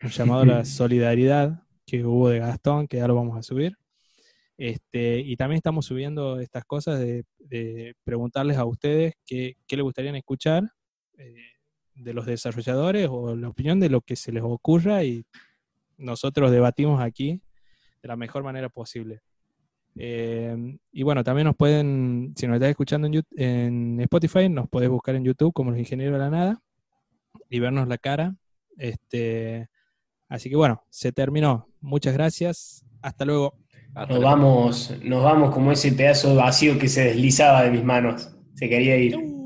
llamado 0.10 0.44
La 0.44 0.64
Solidaridad, 0.64 1.62
que 1.86 2.04
hubo 2.04 2.30
de 2.30 2.40
Gastón, 2.40 2.88
que 2.88 2.96
ya 2.96 3.06
lo 3.06 3.14
vamos 3.14 3.38
a 3.38 3.44
subir. 3.44 3.76
Este, 4.58 5.20
y 5.20 5.36
también 5.36 5.58
estamos 5.58 5.86
subiendo 5.86 6.40
estas 6.40 6.64
cosas 6.64 6.98
de, 6.98 7.24
preguntarles 8.02 8.56
a 8.56 8.64
ustedes 8.64 9.14
qué, 9.24 9.56
qué 9.68 9.76
les 9.76 9.84
gustaría 9.84 10.16
escuchar 10.16 10.64
eh, 11.18 11.55
de 11.96 12.14
los 12.14 12.26
desarrolladores 12.26 13.08
o 13.10 13.34
la 13.34 13.48
opinión 13.48 13.80
de 13.80 13.88
lo 13.88 14.00
que 14.00 14.16
se 14.16 14.32
les 14.32 14.42
ocurra 14.42 15.02
y 15.02 15.24
nosotros 15.98 16.50
debatimos 16.50 17.00
aquí 17.00 17.40
de 18.02 18.08
la 18.08 18.16
mejor 18.16 18.42
manera 18.42 18.68
posible. 18.68 19.22
Eh, 19.98 20.76
y 20.92 21.02
bueno, 21.02 21.24
también 21.24 21.46
nos 21.46 21.56
pueden, 21.56 22.34
si 22.36 22.46
nos 22.46 22.56
estás 22.56 22.70
escuchando 22.70 23.06
en, 23.06 23.24
en, 23.36 24.00
Spotify, 24.00 24.48
nos 24.48 24.68
podés 24.68 24.90
buscar 24.90 25.14
en 25.14 25.24
YouTube 25.24 25.54
como 25.54 25.70
los 25.70 25.80
ingenieros 25.80 26.12
de 26.14 26.18
la 26.18 26.30
nada 26.30 26.62
y 27.48 27.60
vernos 27.60 27.88
la 27.88 27.98
cara. 27.98 28.36
Este, 28.76 29.68
así 30.28 30.50
que 30.50 30.56
bueno, 30.56 30.84
se 30.90 31.12
terminó. 31.12 31.68
Muchas 31.80 32.12
gracias. 32.12 32.84
Hasta 33.00 33.24
luego. 33.24 33.54
nos, 33.94 34.20
Vamos, 34.20 34.94
nos 35.02 35.22
vamos 35.22 35.54
como 35.54 35.72
ese 35.72 35.92
pedazo 35.92 36.34
vacío 36.34 36.78
que 36.78 36.88
se 36.88 37.04
deslizaba 37.04 37.62
de 37.62 37.70
mis 37.70 37.84
manos. 37.84 38.30
Se 38.54 38.68
quería 38.68 38.96
ir. 38.98 39.35